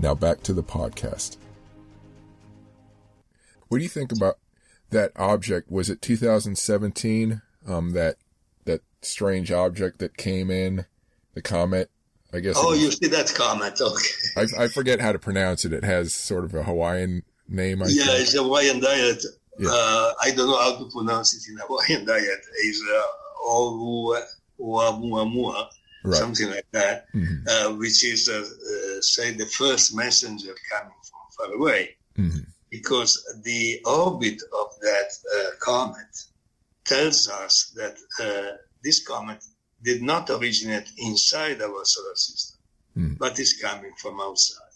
Now 0.00 0.14
back 0.14 0.42
to 0.42 0.52
the 0.52 0.62
podcast. 0.62 1.36
What 3.68 3.78
do 3.78 3.84
you 3.84 3.88
think 3.88 4.10
about 4.10 4.38
that 4.90 5.12
object? 5.14 5.70
Was 5.70 5.88
it 5.88 6.02
2017? 6.02 7.42
Um, 7.68 7.90
that 7.92 8.16
that 8.16 8.16
strange 9.02 9.50
object 9.50 9.98
that 9.98 10.16
came 10.16 10.50
in, 10.50 10.86
the 11.34 11.42
comet. 11.42 11.90
I 12.32 12.40
guess. 12.40 12.54
Oh, 12.56 12.74
you 12.74 12.92
see 12.92 13.08
that 13.08 13.32
comet? 13.34 13.80
Okay. 13.80 14.08
I, 14.36 14.64
I, 14.64 14.68
forget 14.68 15.00
how 15.00 15.10
to 15.10 15.18
pronounce 15.18 15.64
it. 15.64 15.72
It 15.72 15.82
has 15.82 16.14
sort 16.14 16.44
of 16.44 16.54
a 16.54 16.62
Hawaiian 16.62 17.24
name. 17.48 17.82
I 17.82 17.86
yeah, 17.88 18.04
think. 18.04 18.20
it's 18.20 18.34
a 18.36 18.42
Hawaiian 18.42 18.78
diet. 18.78 19.24
Yeah. 19.58 19.68
Uh, 19.72 20.12
I 20.22 20.30
don't 20.30 20.46
know 20.46 20.58
how 20.58 20.78
to 20.78 20.88
pronounce 20.90 21.34
it 21.34 21.50
in 21.50 21.58
Hawaiian 21.58 22.06
diet. 22.06 22.38
It's 22.62 22.82
uh, 22.88 23.02
Oumuamua, 24.60 25.66
right. 26.04 26.14
something 26.14 26.50
like 26.50 26.66
that, 26.72 27.12
mm-hmm. 27.12 27.48
uh, 27.48 27.76
which 27.76 28.04
is, 28.04 28.28
uh, 28.28 28.42
uh, 28.42 29.00
say, 29.00 29.32
the 29.32 29.46
first 29.46 29.94
messenger 29.94 30.54
coming 30.70 30.94
from 31.02 31.20
far 31.36 31.54
away. 31.56 31.96
Mm-hmm. 32.16 32.40
Because 32.70 33.40
the 33.42 33.80
orbit 33.84 34.40
of 34.52 34.68
that 34.80 35.10
uh, 35.36 35.50
comet 35.58 36.24
tells 36.84 37.28
us 37.28 37.72
that 37.74 37.96
uh, 38.22 38.56
this 38.82 39.06
comet 39.06 39.44
did 39.82 40.02
not 40.02 40.30
originate 40.30 40.90
inside 40.98 41.62
our 41.62 41.84
solar 41.84 42.14
system, 42.14 42.60
mm. 42.96 43.18
but 43.18 43.38
is 43.38 43.54
coming 43.54 43.92
from 43.96 44.20
outside. 44.20 44.66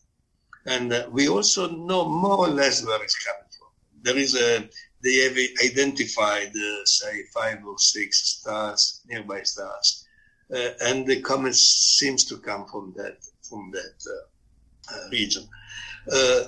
And 0.66 0.92
uh, 0.92 1.08
we 1.10 1.28
also 1.28 1.70
know 1.70 2.08
more 2.08 2.38
or 2.38 2.48
less 2.48 2.84
where 2.84 3.02
it's 3.02 3.22
coming 3.24 3.50
from. 3.58 3.68
There 4.02 4.16
is 4.16 4.34
a, 4.34 4.68
they 5.02 5.16
have 5.24 5.36
identified, 5.62 6.48
uh, 6.48 6.84
say, 6.84 7.24
five 7.34 7.58
or 7.66 7.78
six 7.78 8.38
stars, 8.38 9.02
nearby 9.06 9.42
stars, 9.42 10.06
uh, 10.54 10.70
and 10.82 11.06
the 11.06 11.20
comet 11.20 11.54
seems 11.54 12.24
to 12.24 12.38
come 12.38 12.66
from 12.66 12.94
that 12.96 13.18
from 13.42 13.70
that 13.72 13.94
uh, 14.10 14.94
uh, 14.94 15.08
region. 15.10 15.44
Uh, 16.10 16.44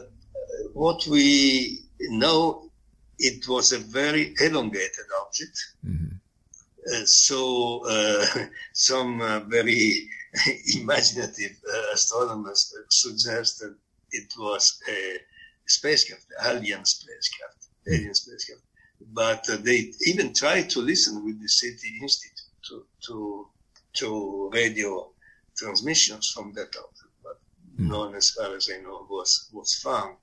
what 0.73 1.07
we 1.07 1.81
know 2.01 2.71
it 3.19 3.49
was 3.49 3.73
a 3.73 3.79
very 3.79 4.35
elongated 4.41 5.07
object. 5.23 5.59
Mm-hmm. 5.87 6.17
So 7.05 7.85
uh, 7.87 8.25
some 8.73 9.21
uh, 9.21 9.40
very 9.40 10.09
imaginative 10.75 11.57
uh, 11.69 11.95
astronomers 11.95 12.75
suggested 12.90 13.75
it 14.11 14.33
was 14.38 14.78
a 14.88 15.19
spacecraft, 15.66 16.26
alien 16.45 16.85
spacecraft, 16.85 17.66
alien 17.88 18.14
spacecraft. 18.14 18.62
But 19.12 19.49
uh, 19.50 19.57
they 19.57 19.93
even 20.07 20.33
tried 20.33 20.71
to 20.71 20.81
listen 20.81 21.25
with 21.25 21.40
the 21.40 21.49
SETI 21.49 21.99
Institute 22.02 22.40
to, 22.69 22.87
to, 23.07 23.49
to 23.95 24.50
radio 24.52 25.11
transmissions 25.57 26.31
from 26.35 26.52
that 26.55 26.75
object, 26.76 27.14
but 27.23 27.38
mm-hmm. 27.75 27.88
none, 27.88 28.14
as 28.14 28.31
far 28.31 28.55
as 28.55 28.71
I 28.73 28.83
know, 28.83 29.07
was, 29.11 29.49
was 29.52 29.75
found. 29.75 30.16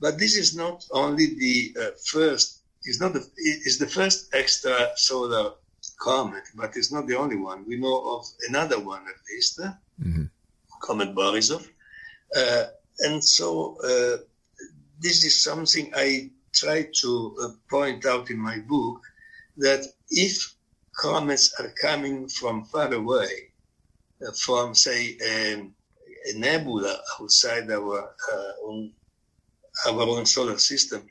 But 0.00 0.18
this 0.18 0.36
is 0.36 0.56
not 0.56 0.84
only 0.90 1.26
the 1.38 1.76
uh, 1.80 1.90
first, 2.06 2.62
it's 2.84 3.00
not 3.00 3.12
the, 3.12 3.26
it's 3.36 3.78
the 3.78 3.86
first 3.86 4.34
extra 4.34 4.90
solar 4.96 5.52
comet, 5.98 6.44
but 6.54 6.76
it's 6.76 6.92
not 6.92 7.06
the 7.06 7.16
only 7.16 7.36
one. 7.36 7.64
We 7.66 7.78
know 7.78 8.16
of 8.16 8.26
another 8.48 8.78
one 8.78 9.02
at 9.02 9.20
least, 9.30 9.60
uh, 9.60 9.72
mm-hmm. 10.00 10.24
Comet 10.82 11.14
Borisov. 11.14 11.66
Uh, 12.36 12.64
and 13.00 13.22
so 13.22 13.76
uh, 13.82 14.18
this 15.00 15.24
is 15.24 15.42
something 15.42 15.92
I 15.94 16.30
try 16.54 16.88
to 17.00 17.36
uh, 17.42 17.48
point 17.68 18.06
out 18.06 18.30
in 18.30 18.38
my 18.38 18.58
book 18.60 19.00
that 19.58 19.84
if 20.10 20.54
comets 20.96 21.54
are 21.58 21.72
coming 21.80 22.28
from 22.28 22.64
far 22.64 22.92
away, 22.92 23.52
uh, 24.26 24.32
from 24.32 24.74
say 24.74 25.16
a 25.24 25.62
nebula 26.34 26.98
outside 27.20 27.70
our 27.70 28.10
own 28.64 28.92
our 29.86 30.02
own 30.02 30.24
solar 30.24 30.58
system, 30.58 31.06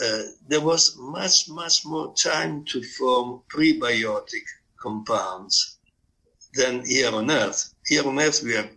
uh, 0.00 0.22
there 0.48 0.60
was 0.60 0.96
much, 0.96 1.48
much 1.48 1.84
more 1.84 2.14
time 2.14 2.64
to 2.64 2.82
form 2.82 3.42
prebiotic 3.48 4.44
compounds 4.80 5.78
than 6.54 6.84
here 6.86 7.14
on 7.14 7.30
Earth. 7.30 7.74
Here 7.86 8.06
on 8.06 8.18
Earth, 8.18 8.42
we 8.42 8.54
have 8.54 8.70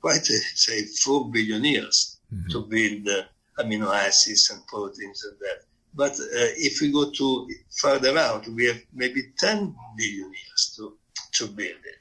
quite, 0.00 0.28
a, 0.28 0.38
say, 0.54 0.84
four 0.84 1.30
billion 1.30 1.64
years 1.64 2.18
mm-hmm. 2.32 2.48
to 2.50 2.60
build 2.62 3.08
uh, 3.08 3.62
amino 3.62 3.94
acids 3.94 4.50
and 4.50 4.64
proteins 4.66 5.24
and 5.24 5.38
that. 5.40 5.64
But 5.92 6.12
uh, 6.12 6.54
if 6.56 6.80
we 6.80 6.92
go 6.92 7.10
to 7.10 7.48
further 7.80 8.16
out, 8.16 8.46
we 8.48 8.66
have 8.66 8.80
maybe 8.92 9.22
10 9.38 9.74
billion 9.96 10.32
years 10.32 10.74
to, 10.76 10.96
to 11.32 11.46
build 11.48 11.80
it. 11.84 11.98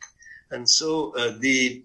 And 0.52 0.70
so 0.70 1.16
uh, 1.16 1.34
the 1.40 1.84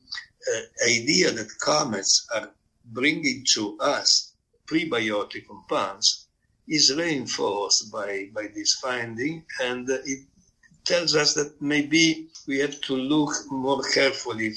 uh, 0.54 0.60
idea 0.86 1.30
that 1.30 1.48
comets 1.60 2.26
are 2.34 2.50
bringing 2.92 3.44
to 3.54 3.78
us 3.78 4.34
prebiotic 4.66 5.46
compounds 5.46 6.23
is 6.68 6.94
reinforced 6.96 7.92
by, 7.92 8.28
by 8.34 8.46
this 8.54 8.74
finding 8.74 9.44
and 9.62 9.88
it 9.88 10.20
tells 10.84 11.14
us 11.14 11.34
that 11.34 11.60
maybe 11.60 12.28
we 12.46 12.58
have 12.58 12.80
to 12.82 12.94
look 12.94 13.32
more 13.50 13.82
carefully 13.94 14.54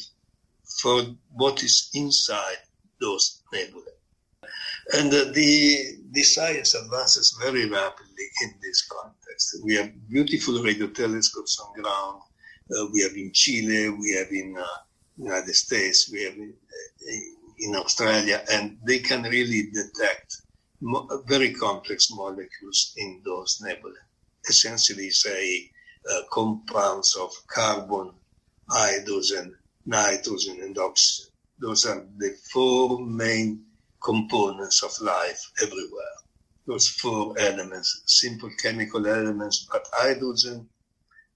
for 0.81 1.03
what 1.33 1.63
is 1.63 1.89
inside 1.93 2.57
those 2.99 3.41
nebulae. 3.53 3.83
And 4.93 5.13
uh, 5.13 5.25
the, 5.33 5.97
the 6.11 6.23
science 6.23 6.73
advances 6.73 7.37
very 7.41 7.69
rapidly 7.69 8.25
in 8.43 8.53
this 8.61 8.87
context. 8.87 9.57
We 9.63 9.75
have 9.75 9.91
beautiful 10.09 10.61
radio 10.63 10.87
telescopes 10.87 11.59
on 11.59 11.81
ground. 11.81 12.21
Uh, 12.71 12.85
we 12.93 13.01
have 13.01 13.13
in 13.13 13.31
Chile, 13.33 13.89
we 13.89 14.13
have 14.13 14.31
in 14.31 14.55
uh, 14.57 14.65
United 15.17 15.55
States, 15.55 16.09
we 16.11 16.23
have 16.23 16.33
in, 16.33 16.53
uh, 16.53 17.13
in 17.59 17.75
Australia, 17.75 18.43
and 18.51 18.77
they 18.85 18.99
can 18.99 19.23
really 19.23 19.69
detect 19.73 20.41
very 21.25 21.53
complex 21.53 22.10
molecules 22.12 22.93
in 22.98 23.22
those 23.25 23.60
nebulae. 23.62 23.93
Essentially, 24.50 25.10
say 25.10 25.69
uh, 26.10 26.22
compounds 26.31 27.15
of 27.15 27.31
carbon, 27.48 28.12
hydrogen, 28.69 29.55
nitrogen, 29.86 30.62
and 30.62 30.77
oxygen. 30.77 31.31
Those 31.60 31.86
are 31.86 32.05
the 32.17 32.36
four 32.51 33.03
main 33.05 33.63
components 34.03 34.84
of 34.84 34.91
life 35.01 35.51
everywhere. 35.62 36.15
Those 36.67 36.89
four 36.89 37.34
elements, 37.39 38.03
simple 38.05 38.51
chemical 38.62 39.07
elements, 39.07 39.67
but 39.72 39.88
hydrogen, 39.93 40.69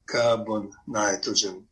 carbon, 0.05 0.71
nitrogen, 0.87 1.65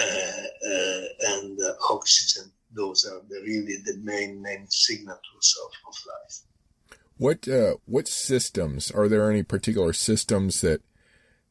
uh, 0.00 0.42
uh, 0.68 1.02
and 1.20 1.58
uh, 1.60 1.72
oxygen. 1.90 2.50
Those 2.72 3.06
are 3.06 3.22
the, 3.28 3.40
really 3.42 3.76
the 3.84 3.96
main 4.02 4.40
main 4.42 4.66
signatures 4.68 5.56
of, 5.64 5.72
of 5.88 5.94
life. 6.06 6.49
What 7.20 7.46
uh, 7.46 7.74
what 7.84 8.08
systems 8.08 8.90
are 8.90 9.06
there? 9.06 9.30
Any 9.30 9.42
particular 9.42 9.92
systems 9.92 10.62
that 10.62 10.80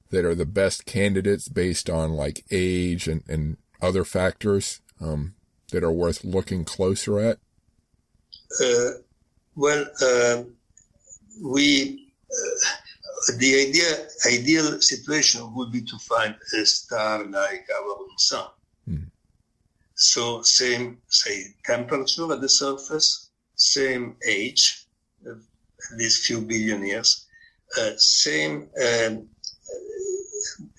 that 0.09 0.25
are 0.25 0.33
the 0.33 0.47
best 0.47 0.87
candidates 0.87 1.47
based 1.47 1.91
on 1.91 2.13
like 2.13 2.43
age 2.49 3.07
and, 3.07 3.21
and 3.29 3.57
other 3.79 4.03
factors 4.03 4.81
um, 4.99 5.35
that 5.71 5.83
are 5.83 5.91
worth 5.91 6.23
looking 6.23 6.65
closer 6.65 7.19
at? 7.19 7.37
Uh, 8.59 8.89
well, 9.55 9.85
uh, 10.01 10.41
we 11.43 12.13
uh, 12.31 13.33
the 13.37 13.67
idea 13.67 14.07
ideal 14.25 14.81
situation 14.81 15.53
would 15.53 15.71
be 15.71 15.83
to 15.83 15.99
find 15.99 16.33
a 16.59 16.65
star 16.65 17.23
like 17.25 17.67
our 17.79 17.91
own 17.91 18.17
sun. 18.17 18.47
Mm. 18.89 19.11
So 19.93 20.41
same 20.41 20.97
say 21.09 21.53
temperature 21.63 22.33
at 22.33 22.41
the 22.41 22.49
surface, 22.49 23.29
same 23.53 24.15
age, 24.27 24.87
least 25.97 26.25
few 26.25 26.41
billion 26.41 26.85
years, 26.85 27.25
uh, 27.79 27.91
same. 27.97 28.69
Um, 28.81 29.29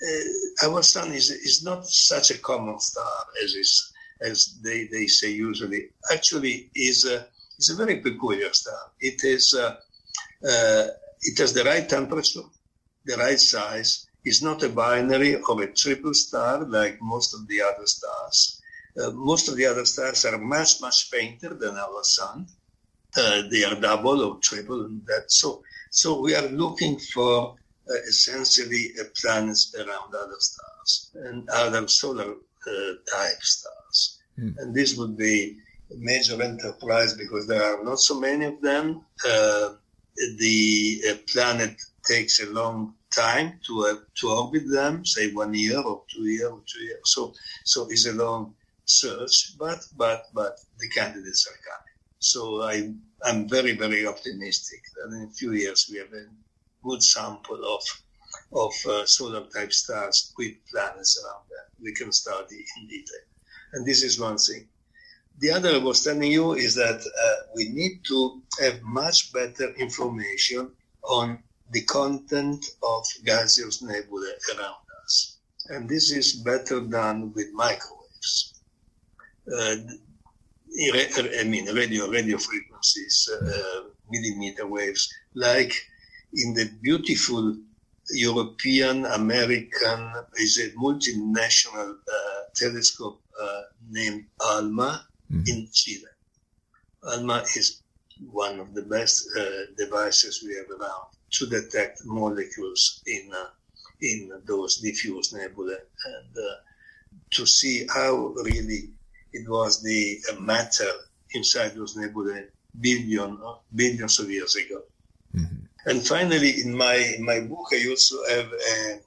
uh, 0.02 0.66
our 0.68 0.82
sun 0.82 1.12
is 1.12 1.30
is 1.30 1.62
not 1.62 1.86
such 1.86 2.30
a 2.30 2.38
common 2.38 2.78
star 2.80 3.24
as 3.44 3.54
is 3.54 3.92
as 4.20 4.58
they, 4.62 4.86
they 4.86 5.06
say 5.06 5.30
usually. 5.30 5.90
Actually, 6.12 6.70
is 6.74 7.04
a 7.04 7.26
is 7.58 7.70
a 7.70 7.76
very 7.76 7.96
peculiar 8.00 8.52
star. 8.52 8.90
It 9.00 9.22
is 9.24 9.54
uh, 9.54 9.76
uh, 10.46 10.86
it 11.22 11.38
has 11.38 11.52
the 11.52 11.64
right 11.64 11.88
temperature, 11.88 12.48
the 13.04 13.16
right 13.16 13.38
size. 13.38 14.06
It's 14.24 14.42
not 14.42 14.62
a 14.62 14.68
binary 14.68 15.36
or 15.36 15.62
a 15.62 15.72
triple 15.72 16.14
star 16.14 16.64
like 16.64 16.98
most 17.00 17.34
of 17.34 17.46
the 17.48 17.62
other 17.62 17.86
stars. 17.86 18.60
Uh, 19.00 19.10
most 19.10 19.48
of 19.48 19.56
the 19.56 19.66
other 19.66 19.84
stars 19.86 20.24
are 20.24 20.38
much 20.38 20.80
much 20.80 21.08
fainter 21.10 21.54
than 21.54 21.76
our 21.76 22.02
sun. 22.02 22.46
Uh, 23.16 23.42
they 23.50 23.64
are 23.64 23.74
double 23.74 24.22
or 24.22 24.38
triple, 24.38 24.84
and 24.84 25.04
that 25.06 25.30
so 25.30 25.62
so 25.90 26.20
we 26.20 26.34
are 26.34 26.48
looking 26.48 26.98
for 26.98 27.56
uh, 27.90 27.94
essentially 28.08 28.92
planets 29.20 29.74
around 29.76 30.14
other 30.14 30.38
stars 30.38 31.10
and 31.14 31.48
other 31.50 31.88
solar 31.88 32.32
uh, 32.32 32.92
type 33.12 33.42
stars. 33.42 34.20
Mm. 34.38 34.54
And 34.58 34.74
this 34.74 34.96
would 34.96 35.16
be 35.16 35.56
a 35.90 35.96
major 35.96 36.40
enterprise 36.40 37.14
because 37.14 37.46
there 37.48 37.62
are 37.62 37.82
not 37.82 37.98
so 37.98 38.20
many 38.20 38.44
of 38.44 38.60
them. 38.62 39.04
Uh, 39.26 39.70
the 40.38 41.20
planet 41.32 41.80
takes 42.04 42.40
a 42.40 42.50
long 42.50 42.94
time 43.10 43.58
to 43.66 43.86
uh, 43.86 43.94
to 44.20 44.28
orbit 44.30 44.70
them, 44.70 45.04
say 45.04 45.32
one 45.32 45.54
year 45.54 45.80
or 45.80 46.02
two 46.12 46.24
years 46.24 46.50
or 46.50 46.60
two 46.66 46.84
years. 46.84 47.00
So 47.04 47.32
so 47.64 47.88
it's 47.90 48.06
a 48.06 48.12
long 48.12 48.54
search, 48.84 49.56
but 49.58 49.80
but 49.96 50.26
but 50.34 50.58
the 50.78 50.88
candidates 50.88 51.46
are 51.48 51.58
coming. 51.68 51.89
So 52.20 52.62
I 52.62 52.92
I'm 53.24 53.48
very 53.48 53.72
very 53.72 54.06
optimistic 54.06 54.82
that 54.96 55.14
in 55.14 55.28
a 55.28 55.32
few 55.32 55.52
years 55.52 55.88
we 55.90 55.98
have 55.98 56.12
a 56.12 56.26
good 56.82 57.02
sample 57.02 57.62
of 57.64 57.82
of 58.52 58.72
uh, 58.86 59.06
solar 59.06 59.44
type 59.46 59.72
stars 59.72 60.32
with 60.38 60.54
planets 60.70 61.22
around 61.22 61.44
them. 61.48 61.66
We 61.82 61.92
can 61.94 62.12
study 62.12 62.64
in 62.76 62.86
detail. 62.86 63.26
And 63.72 63.86
this 63.86 64.02
is 64.02 64.20
one 64.20 64.38
thing. 64.38 64.68
The 65.38 65.50
other 65.52 65.70
I 65.76 65.78
was 65.78 66.04
telling 66.04 66.30
you 66.30 66.52
is 66.52 66.74
that 66.74 67.00
uh, 67.00 67.46
we 67.54 67.70
need 67.70 68.04
to 68.08 68.42
have 68.60 68.82
much 68.82 69.32
better 69.32 69.72
information 69.76 70.70
on 71.02 71.42
the 71.72 71.82
content 71.82 72.66
of 72.82 73.06
gaseous 73.24 73.80
nebulae 73.80 74.34
around 74.54 74.84
us. 75.04 75.38
And 75.68 75.88
this 75.88 76.10
is 76.10 76.34
better 76.34 76.80
done 76.80 77.32
with 77.32 77.52
microwaves. 77.52 78.60
Uh, 79.50 79.76
I 80.78 81.44
mean, 81.44 81.66
radio, 81.74 82.08
radio 82.08 82.38
frequencies, 82.38 83.28
uh, 83.42 83.80
millimeter 84.10 84.66
waves, 84.66 85.12
like 85.34 85.72
in 86.34 86.54
the 86.54 86.70
beautiful 86.82 87.56
European 88.12 89.06
American 89.06 90.12
is 90.36 90.58
a 90.58 90.70
multinational 90.70 91.90
uh, 91.92 92.40
telescope 92.54 93.20
uh, 93.40 93.62
named 93.88 94.24
ALMA 94.40 95.06
mm-hmm. 95.30 95.42
in 95.46 95.68
Chile. 95.72 96.04
ALMA 97.04 97.44
is 97.56 97.82
one 98.30 98.60
of 98.60 98.74
the 98.74 98.82
best 98.82 99.28
uh, 99.38 99.42
devices 99.76 100.42
we 100.46 100.54
have 100.54 100.68
around 100.70 101.06
to 101.30 101.46
detect 101.46 102.04
molecules 102.04 103.02
in 103.06 103.30
uh, 103.32 103.50
in 104.02 104.30
those 104.46 104.78
diffuse 104.78 105.32
nebulae 105.32 105.76
and 106.06 106.36
uh, 106.36 106.56
to 107.30 107.46
see 107.46 107.86
how 107.94 108.34
really 108.44 108.90
it 109.32 109.48
was 109.48 109.82
the 109.82 110.20
matter 110.40 110.90
inside 111.34 111.74
those 111.74 111.96
nebulae 111.96 112.46
billion 112.78 113.38
billions 113.74 114.18
of 114.18 114.30
years 114.30 114.56
ago. 114.56 114.82
Mm-hmm. 115.34 115.56
And 115.86 116.06
finally, 116.06 116.60
in 116.60 116.76
my, 116.76 116.94
in 116.94 117.24
my 117.24 117.40
book, 117.40 117.66
I 117.72 117.88
also 117.88 118.16
have 118.28 118.52
a 118.52 119.00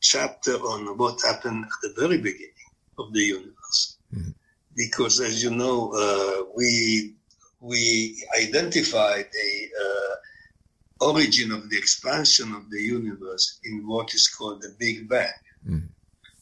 chapter 0.00 0.54
on 0.54 0.96
what 0.96 1.20
happened 1.22 1.64
at 1.64 1.70
the 1.82 2.00
very 2.00 2.18
beginning 2.18 2.50
of 2.98 3.12
the 3.12 3.20
universe. 3.20 3.98
Mm-hmm. 4.14 4.30
Because, 4.76 5.20
as 5.20 5.42
you 5.42 5.50
know, 5.50 5.92
uh, 5.92 6.50
we, 6.56 7.14
we 7.60 8.24
identified 8.40 9.26
the 9.32 9.68
uh, 9.84 11.10
origin 11.10 11.52
of 11.52 11.68
the 11.70 11.76
expansion 11.76 12.54
of 12.54 12.70
the 12.70 12.80
universe 12.80 13.60
in 13.64 13.86
what 13.86 14.14
is 14.14 14.28
called 14.28 14.62
the 14.62 14.74
Big 14.78 15.08
Bang, 15.08 15.28
mm-hmm. 15.68 15.86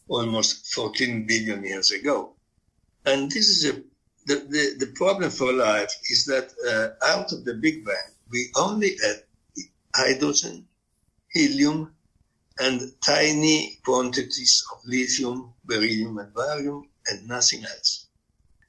almost 0.09 0.73
14 0.75 1.27
billion 1.27 1.65
years 1.65 1.91
ago. 1.91 2.35
And 3.05 3.31
this 3.31 3.49
is 3.49 3.65
a 3.71 3.83
the, 4.27 4.37
the, 4.37 4.87
the 4.87 4.93
problem 4.95 5.31
for 5.31 5.53
life 5.53 5.93
is 6.11 6.25
that 6.27 6.53
uh, 6.69 7.07
out 7.07 7.33
of 7.33 7.45
the 7.45 7.55
Big 7.55 7.85
Bang, 7.85 8.15
we 8.31 8.49
only 8.57 8.97
had 9.05 9.23
hydrogen, 9.95 10.67
helium, 11.33 11.93
and 12.59 12.93
tiny 13.05 13.79
quantities 13.85 14.65
of 14.73 14.79
lithium, 14.87 15.53
beryllium, 15.65 16.19
and 16.19 16.33
boron, 16.33 16.87
and 17.07 17.29
nothing 17.29 17.65
else. 17.65 18.07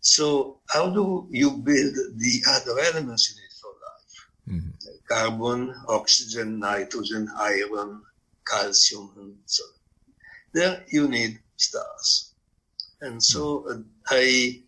So, 0.01 0.59
how 0.69 0.89
do 0.89 1.27
you 1.29 1.51
build 1.51 1.95
the 2.17 2.41
other 2.49 2.79
elements 2.79 3.29
you 3.29 3.41
need 3.41 3.53
for 3.61 3.71
life? 3.85 4.61
Mm-hmm. 4.61 4.97
Carbon, 5.07 5.75
oxygen, 5.87 6.59
nitrogen, 6.59 7.29
iron, 7.37 8.01
calcium, 8.45 9.11
and 9.17 9.37
so 9.45 9.63
on. 9.63 10.13
There 10.53 10.83
you 10.89 11.07
need 11.07 11.39
stars. 11.57 12.32
And 13.03 13.21
so 13.21 13.65
mm-hmm. 13.67 13.81
uh, 13.81 13.83
I, 14.09 14.61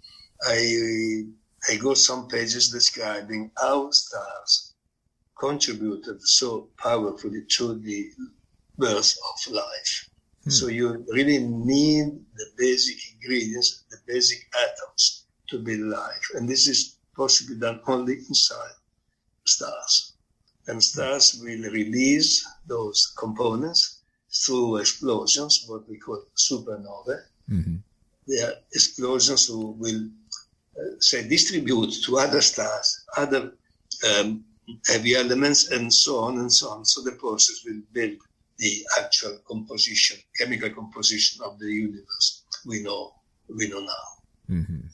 I, 0.44 1.24
I 1.72 1.78
go 1.78 1.94
some 1.94 2.28
pages 2.28 2.70
describing 2.70 3.52
how 3.58 3.90
stars 3.92 4.74
contributed 5.40 6.22
so 6.22 6.70
powerfully 6.78 7.44
to 7.58 7.80
the 7.80 8.12
birth 8.78 9.16
of 9.30 9.54
life. 9.54 10.10
Hmm. 10.44 10.50
So 10.50 10.68
you 10.68 11.06
really 11.10 11.40
need 11.40 12.06
the 12.36 12.46
basic 12.58 12.98
ingredients, 13.14 13.86
the 13.90 13.98
basic 14.06 14.40
atoms 14.54 15.26
to 15.50 15.60
build 15.60 15.88
life. 15.92 16.26
And 16.34 16.48
this 16.48 16.68
is 16.68 16.98
possibly 17.16 17.56
done 17.56 17.80
only 17.88 18.16
inside 18.16 18.76
stars. 19.46 20.14
And 20.68 20.84
stars 20.84 21.40
will 21.42 21.72
release 21.72 22.46
those 22.68 23.14
components 23.18 24.02
through 24.44 24.78
explosions, 24.78 25.64
what 25.68 25.88
we 25.88 25.98
call 25.98 26.22
supernovae. 26.36 27.22
Mm-hmm. 27.50 27.76
They 28.28 28.42
are 28.42 28.54
explosions 28.74 29.50
will, 29.50 30.10
uh, 30.80 30.96
say, 31.00 31.28
distribute 31.28 31.94
to 32.06 32.18
other 32.18 32.42
stars, 32.42 33.06
other 33.18 33.54
um, 34.10 34.44
heavy 34.88 35.16
elements, 35.16 35.72
and 35.72 35.94
so 35.94 36.20
on 36.20 36.40
and 36.40 36.52
so 36.52 36.70
on. 36.70 36.86
So 36.86 37.02
the 37.04 37.14
process 37.14 37.64
will 37.66 37.82
build 37.94 38.18
the 38.58 38.86
actual 39.00 39.38
composition, 39.48 40.18
chemical 40.40 40.70
composition 40.72 41.44
of 41.44 41.60
the 41.60 41.68
universe 41.68 42.46
we 42.66 42.82
know 42.82 43.14
we 43.48 43.70
know 43.70 43.80
now. 43.80 44.56
Mm-hmm. 44.56 44.88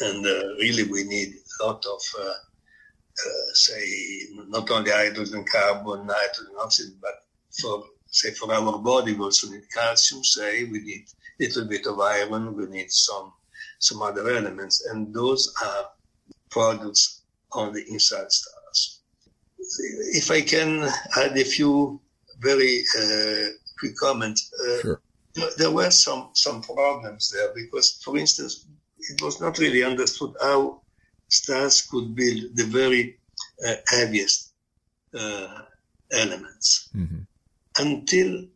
And 0.00 0.26
uh, 0.26 0.54
really, 0.60 0.84
we 0.84 1.02
need 1.04 1.34
a 1.60 1.66
lot 1.66 1.84
of, 1.84 2.00
uh, 2.20 2.28
uh, 2.28 3.48
say, 3.54 3.84
not 4.48 4.70
only 4.70 4.92
hydrogen, 4.92 5.44
carbon, 5.50 6.06
nitrogen, 6.06 6.54
oxygen, 6.60 6.96
but 7.00 7.14
for 7.60 7.84
say 8.06 8.30
for 8.30 8.52
our 8.52 8.78
body, 8.78 9.14
we 9.14 9.24
also 9.24 9.50
need 9.50 9.64
calcium. 9.74 10.22
Say 10.22 10.64
we 10.64 10.80
need 10.80 11.06
little 11.40 11.66
bit 11.66 11.86
of 11.86 12.00
iron. 12.00 12.56
We 12.56 12.66
need 12.66 12.90
some 12.90 13.32
some 13.80 14.02
other 14.02 14.28
elements, 14.28 14.86
and 14.90 15.14
those 15.14 15.54
are 15.64 15.90
products 16.50 17.22
on 17.52 17.72
the 17.72 17.84
inside 17.88 18.30
stars. 18.32 19.00
If 20.12 20.30
I 20.30 20.40
can 20.40 20.88
add 21.16 21.36
a 21.36 21.44
few 21.44 22.00
very 22.40 22.84
uh, 22.98 23.48
quick 23.78 23.96
comments. 23.96 24.52
Uh, 24.60 24.80
sure. 24.80 25.00
There 25.56 25.70
were 25.70 25.90
some, 25.90 26.30
some 26.34 26.62
problems 26.62 27.30
there 27.30 27.52
because, 27.54 28.00
for 28.04 28.16
instance, 28.16 28.66
it 28.98 29.22
was 29.22 29.40
not 29.40 29.58
really 29.58 29.84
understood 29.84 30.34
how 30.40 30.80
stars 31.28 31.82
could 31.82 32.14
build 32.16 32.56
the 32.56 32.64
very 32.64 33.18
uh, 33.66 33.74
heaviest 33.88 34.52
uh, 35.14 35.62
elements 36.12 36.88
mm-hmm. 36.96 37.20
until 37.78 38.46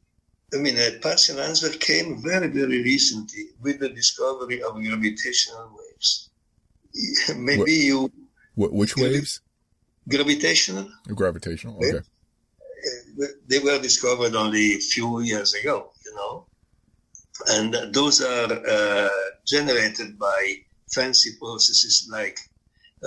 I 0.55 0.59
mean, 0.59 0.77
a 0.77 0.99
partial 0.99 1.41
answer 1.41 1.71
came 1.71 2.23
very, 2.23 2.49
very 2.49 2.83
recently 2.83 3.45
with 3.61 3.81
the 3.81 3.88
discovery 3.88 4.62
of 4.62 4.75
gravitational 4.75 5.77
waves. 5.79 6.31
Maybe 7.37 7.59
what, 7.59 7.69
you. 7.69 8.12
What, 8.55 8.73
which 8.73 8.97
waves? 8.97 9.41
Gravitational. 10.09 10.91
Gravitational. 11.09 11.77
Okay. 11.77 11.99
Uh, 11.99 13.27
they 13.47 13.61
were 13.61 13.81
discovered 13.81 14.35
only 14.35 14.75
a 14.75 14.79
few 14.79 15.21
years 15.21 15.55
ago, 15.55 15.93
you 16.05 16.15
know, 16.17 16.47
and 17.49 17.95
those 17.95 18.21
are 18.21 18.53
uh, 18.53 19.09
generated 19.47 20.19
by 20.19 20.55
fancy 20.93 21.31
processes 21.38 22.09
like 22.11 22.38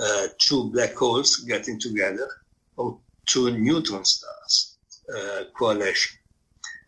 uh, 0.02 0.26
two 0.38 0.70
black 0.70 0.94
holes 0.94 1.36
getting 1.48 1.78
together 1.78 2.28
or 2.76 2.98
two 3.26 3.50
neutron 3.58 4.04
stars 4.04 4.76
uh, 5.14 5.44
coalition. 5.56 6.16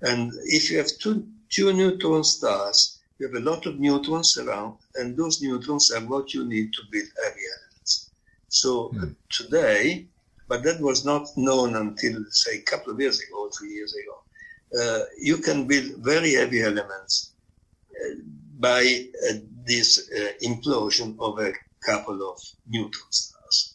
And 0.03 0.33
if 0.45 0.71
you 0.71 0.79
have 0.79 0.91
two, 1.01 1.27
two 1.49 1.73
neutron 1.73 2.25
stars, 2.25 3.01
you 3.19 3.27
have 3.27 3.37
a 3.37 3.51
lot 3.51 3.67
of 3.67 3.81
neutrons 3.81 4.39
around, 4.39 4.79
and 4.95 5.17
those 5.17 5.43
neutrons 5.43 5.91
are 5.91 6.01
what 6.01 6.33
you 6.33 6.45
need 6.45 6.73
to 6.73 6.83
build 6.93 7.09
heavy 7.25 7.41
elements. 7.57 8.11
So 8.49 8.89
hmm. 8.89 9.13
today, 9.29 10.07
but 10.47 10.63
that 10.63 10.81
was 10.81 11.05
not 11.05 11.29
known 11.37 11.75
until, 11.77 12.25
say, 12.31 12.59
a 12.59 12.63
couple 12.63 12.93
of 12.93 13.01
years 13.01 13.21
ago, 13.21 13.51
three 13.51 13.73
years 13.73 13.95
ago, 13.95 14.81
uh, 14.81 15.05
you 15.19 15.39
can 15.39 15.67
build 15.67 15.97
very 15.99 16.35
heavy 16.35 16.63
elements 16.63 17.33
uh, 17.91 18.15
by 18.59 19.09
uh, 19.29 19.35
this 19.67 20.11
uh, 20.11 20.33
implosion 20.43 21.17
of 21.19 21.39
a 21.39 21.53
couple 21.85 22.31
of 22.31 22.41
neutron 22.69 23.11
stars. 23.11 23.75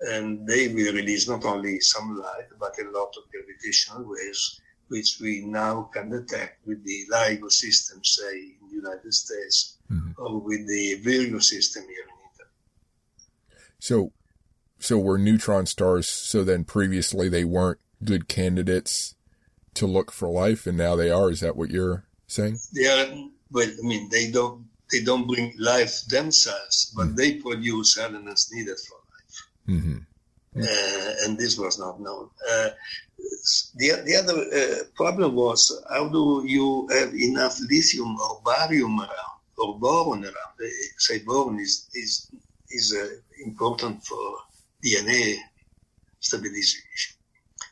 And 0.00 0.46
they 0.46 0.68
will 0.68 0.94
release 0.94 1.28
not 1.28 1.44
only 1.44 1.80
some 1.80 2.16
light, 2.16 2.48
but 2.58 2.78
a 2.78 2.90
lot 2.90 3.12
of 3.16 3.24
gravitational 3.32 4.04
waves 4.04 4.60
which 4.88 5.18
we 5.20 5.44
now 5.44 5.90
can 5.92 6.10
detect 6.10 6.66
with 6.66 6.84
the 6.84 7.04
LIGO 7.10 7.50
system, 7.50 8.00
say, 8.02 8.54
in 8.60 8.68
the 8.68 8.74
United 8.74 9.12
States, 9.12 9.76
mm-hmm. 9.90 10.10
or 10.16 10.40
with 10.40 10.66
the 10.66 10.94
Virgo 11.02 11.38
system 11.38 11.82
here 11.84 12.04
in 12.04 12.14
Italy. 12.34 13.60
So, 13.78 14.12
so 14.78 14.98
were 14.98 15.18
neutron 15.18 15.66
stars, 15.66 16.08
so 16.08 16.44
then 16.44 16.64
previously 16.64 17.28
they 17.28 17.44
weren't 17.44 17.80
good 18.02 18.28
candidates 18.28 19.14
to 19.74 19.86
look 19.86 20.10
for 20.10 20.28
life, 20.28 20.66
and 20.66 20.76
now 20.76 20.96
they 20.96 21.10
are? 21.10 21.30
Is 21.30 21.40
that 21.40 21.56
what 21.56 21.70
you're 21.70 22.04
saying? 22.26 22.58
They 22.74 22.86
are, 22.86 23.06
well, 23.50 23.68
I 23.68 23.86
mean, 23.86 24.08
they 24.10 24.30
don't, 24.30 24.66
they 24.90 25.00
don't 25.02 25.26
bring 25.26 25.54
life 25.58 26.06
themselves, 26.08 26.92
but 26.96 27.08
mm-hmm. 27.08 27.16
they 27.16 27.34
produce 27.34 27.98
elements 27.98 28.52
needed 28.52 28.76
for 28.78 28.96
life. 28.96 29.78
Mm-hmm. 29.80 29.98
Uh, 30.56 31.12
and 31.24 31.38
this 31.38 31.58
was 31.58 31.78
not 31.78 32.00
known. 32.00 32.30
Uh, 32.50 32.68
the, 33.76 34.02
the 34.06 34.16
other 34.16 34.38
uh, 34.38 34.84
problem 34.96 35.34
was 35.34 35.82
how 35.90 36.08
do 36.08 36.42
you 36.46 36.88
have 36.90 37.14
enough 37.14 37.58
lithium 37.70 38.16
or 38.18 38.40
beryllium 38.44 38.98
around 38.98 39.38
or 39.58 39.78
boron 39.78 40.24
around? 40.24 40.52
They 40.58 40.70
say 40.98 41.18
boron 41.18 41.58
is 41.58 41.88
is 41.94 42.30
is 42.70 42.94
uh, 42.94 43.08
important 43.44 44.04
for 44.04 44.38
DNA 44.84 45.36
stabilization, 46.20 47.16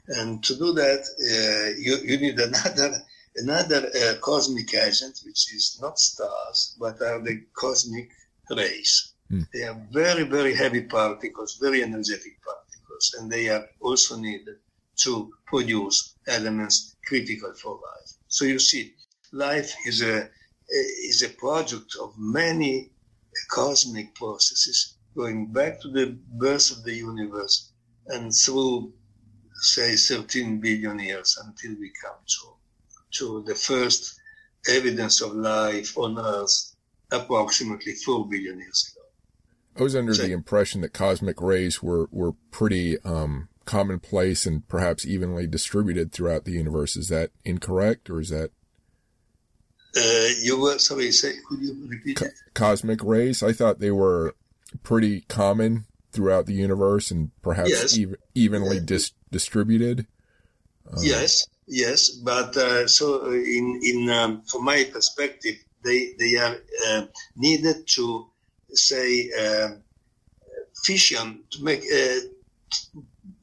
and 0.08 0.42
to 0.44 0.56
do 0.56 0.72
that 0.72 1.02
uh, 1.30 1.78
you 1.78 1.96
you 2.04 2.18
need 2.18 2.38
another 2.38 3.02
another 3.36 3.90
uh, 3.94 4.14
cosmic 4.20 4.74
agent 4.74 5.20
which 5.24 5.54
is 5.54 5.78
not 5.80 5.98
stars 5.98 6.76
but 6.80 7.00
are 7.02 7.20
the 7.22 7.42
cosmic 7.54 8.10
rays. 8.50 9.12
Mm. 9.30 9.46
They 9.52 9.62
are 9.64 9.80
very 9.90 10.24
very 10.24 10.54
heavy 10.54 10.82
particles, 10.82 11.58
very 11.60 11.82
energetic 11.82 12.34
particles, 12.42 12.65
and 13.18 13.30
they 13.30 13.48
are 13.48 13.66
also 13.80 14.16
needed 14.16 14.56
to 14.96 15.32
produce 15.46 16.16
elements 16.26 16.96
critical 17.06 17.52
for 17.54 17.74
life. 17.74 18.12
So 18.28 18.44
you 18.44 18.58
see, 18.58 18.94
life 19.32 19.74
is 19.86 20.02
a 20.02 20.28
is 20.68 21.22
a 21.22 21.28
product 21.28 21.96
of 22.02 22.14
many 22.18 22.90
cosmic 23.50 24.14
processes 24.14 24.96
going 25.14 25.46
back 25.52 25.80
to 25.80 25.88
the 25.90 26.18
birth 26.34 26.70
of 26.70 26.82
the 26.84 26.94
universe 26.94 27.72
and 28.08 28.32
through 28.34 28.92
say 29.54 29.96
13 29.96 30.60
billion 30.60 30.98
years 30.98 31.38
until 31.44 31.78
we 31.80 31.90
come 32.02 32.18
to 32.26 32.46
to 33.12 33.42
the 33.46 33.54
first 33.54 34.20
evidence 34.68 35.20
of 35.20 35.32
life 35.34 35.96
on 35.96 36.18
earth 36.18 36.74
approximately 37.12 37.94
4 37.94 38.28
billion 38.28 38.58
years 38.58 38.92
ago 38.92 38.95
i 39.78 39.82
was 39.82 39.96
under 39.96 40.14
the 40.14 40.32
impression 40.32 40.80
that 40.80 40.92
cosmic 40.92 41.40
rays 41.40 41.82
were 41.82 42.08
were 42.10 42.32
pretty 42.50 42.98
um, 43.00 43.48
commonplace 43.66 44.46
and 44.46 44.66
perhaps 44.68 45.04
evenly 45.04 45.46
distributed 45.46 46.12
throughout 46.12 46.44
the 46.44 46.52
universe. 46.52 46.96
Is 46.96 47.08
that 47.08 47.30
incorrect, 47.44 48.08
or 48.08 48.20
is 48.20 48.30
that? 48.30 48.50
Uh, 49.94 50.28
you 50.42 50.58
were 50.58 50.78
sorry. 50.78 51.10
Say, 51.12 51.34
could 51.46 51.60
you 51.60 51.86
repeat 51.88 52.16
Co- 52.16 52.26
Cosmic 52.54 53.02
rays. 53.04 53.42
I 53.42 53.52
thought 53.52 53.80
they 53.80 53.90
were 53.90 54.34
pretty 54.82 55.22
common 55.22 55.86
throughout 56.12 56.46
the 56.46 56.54
universe 56.54 57.10
and 57.10 57.30
perhaps 57.42 57.70
yes. 57.70 57.98
ev- 57.98 58.16
evenly 58.34 58.80
dis- 58.80 59.12
distributed. 59.30 60.06
Um, 60.90 61.02
yes, 61.02 61.46
yes, 61.66 62.10
but 62.10 62.56
uh, 62.56 62.86
so 62.86 63.30
in 63.32 63.80
in 63.82 64.10
um, 64.10 64.42
from 64.42 64.64
my 64.64 64.84
perspective, 64.84 65.56
they 65.84 66.14
they 66.18 66.36
are 66.36 66.56
uh, 66.88 67.06
needed 67.36 67.86
to 67.88 68.30
say 68.72 69.30
um, 69.32 69.82
fission 70.84 71.42
to 71.50 71.64
make 71.64 71.82
uh, 71.92 72.20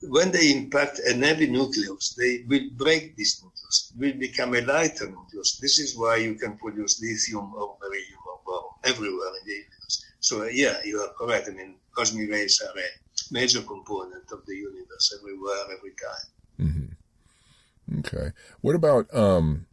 when 0.02 0.32
they 0.32 0.52
impact 0.52 1.00
a 1.08 1.14
heavy 1.14 1.48
nucleus, 1.48 2.16
they 2.18 2.44
will 2.48 2.70
break 2.74 3.16
this 3.16 3.42
nucleus, 3.42 3.94
will 3.98 4.14
become 4.14 4.54
a 4.56 4.62
lighter 4.62 5.08
nucleus. 5.08 5.58
This 5.62 5.80
is 5.80 5.98
why 5.98 6.18
you 6.18 6.36
can 6.36 6.58
produce 6.58 7.02
lithium 7.02 7.54
or 7.56 7.78
beryllium 7.80 8.20
or 8.28 8.40
boron 8.46 8.74
everywhere 8.84 9.30
in 9.42 9.48
the 9.48 9.54
universe. 9.54 10.06
So, 10.20 10.44
yeah, 10.46 10.78
you 10.84 11.00
are 11.00 11.14
correct. 11.18 11.48
I 11.50 11.52
mean, 11.52 11.76
cosmic 11.96 12.30
rays 12.30 12.62
are 12.62 12.78
a 12.78 13.34
major 13.34 13.62
component 13.62 14.32
of 14.32 14.46
the 14.46 14.56
universe 14.56 15.18
everywhere, 15.20 15.64
every 15.78 15.94
time. 16.06 16.28
Mm-hmm. 16.60 18.00
Okay. 18.00 18.32
What 18.62 18.76
about, 18.76 19.14
um, 19.14 19.68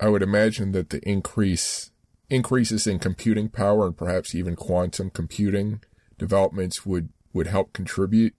I 0.00 0.08
would 0.08 0.22
imagine 0.22 0.72
that 0.72 0.90
the 0.90 1.00
increase, 1.08 1.90
increases 2.34 2.86
in 2.86 2.98
computing 2.98 3.48
power 3.48 3.86
and 3.86 3.96
perhaps 3.96 4.34
even 4.34 4.56
quantum 4.56 5.10
computing 5.10 5.80
developments 6.18 6.84
would, 6.84 7.08
would 7.32 7.46
help 7.46 7.72
contribute 7.72 8.34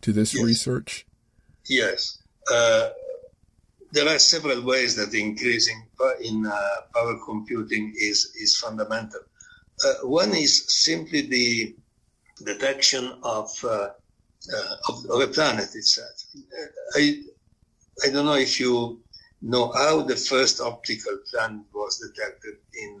to 0.00 0.12
this 0.12 0.34
yes. 0.34 0.44
research? 0.44 1.06
Yes. 1.68 2.18
Uh, 2.50 2.90
there 3.92 4.08
are 4.08 4.18
several 4.18 4.62
ways 4.62 4.96
that 4.96 5.14
increasing 5.14 5.82
in 6.22 6.46
uh, 6.46 6.58
power 6.94 7.18
computing 7.24 7.92
is, 7.98 8.32
is 8.40 8.56
fundamental. 8.56 9.20
Uh, 9.84 10.06
one 10.06 10.34
is 10.34 10.64
simply 10.68 11.22
the 11.22 11.74
detection 12.44 13.12
of, 13.22 13.50
uh, 13.64 13.68
uh, 13.68 14.76
of, 14.88 15.04
of, 15.10 15.20
a 15.20 15.26
planet 15.26 15.74
itself. 15.74 16.24
Uh, 16.36 16.98
I, 16.98 17.22
I 18.06 18.10
don't 18.10 18.26
know 18.26 18.34
if 18.34 18.60
you 18.60 19.00
know 19.42 19.72
how 19.72 20.02
the 20.02 20.16
first 20.16 20.60
optical 20.60 21.18
planet 21.30 21.62
was 21.72 21.98
detected 21.98 22.56
in 22.80 23.00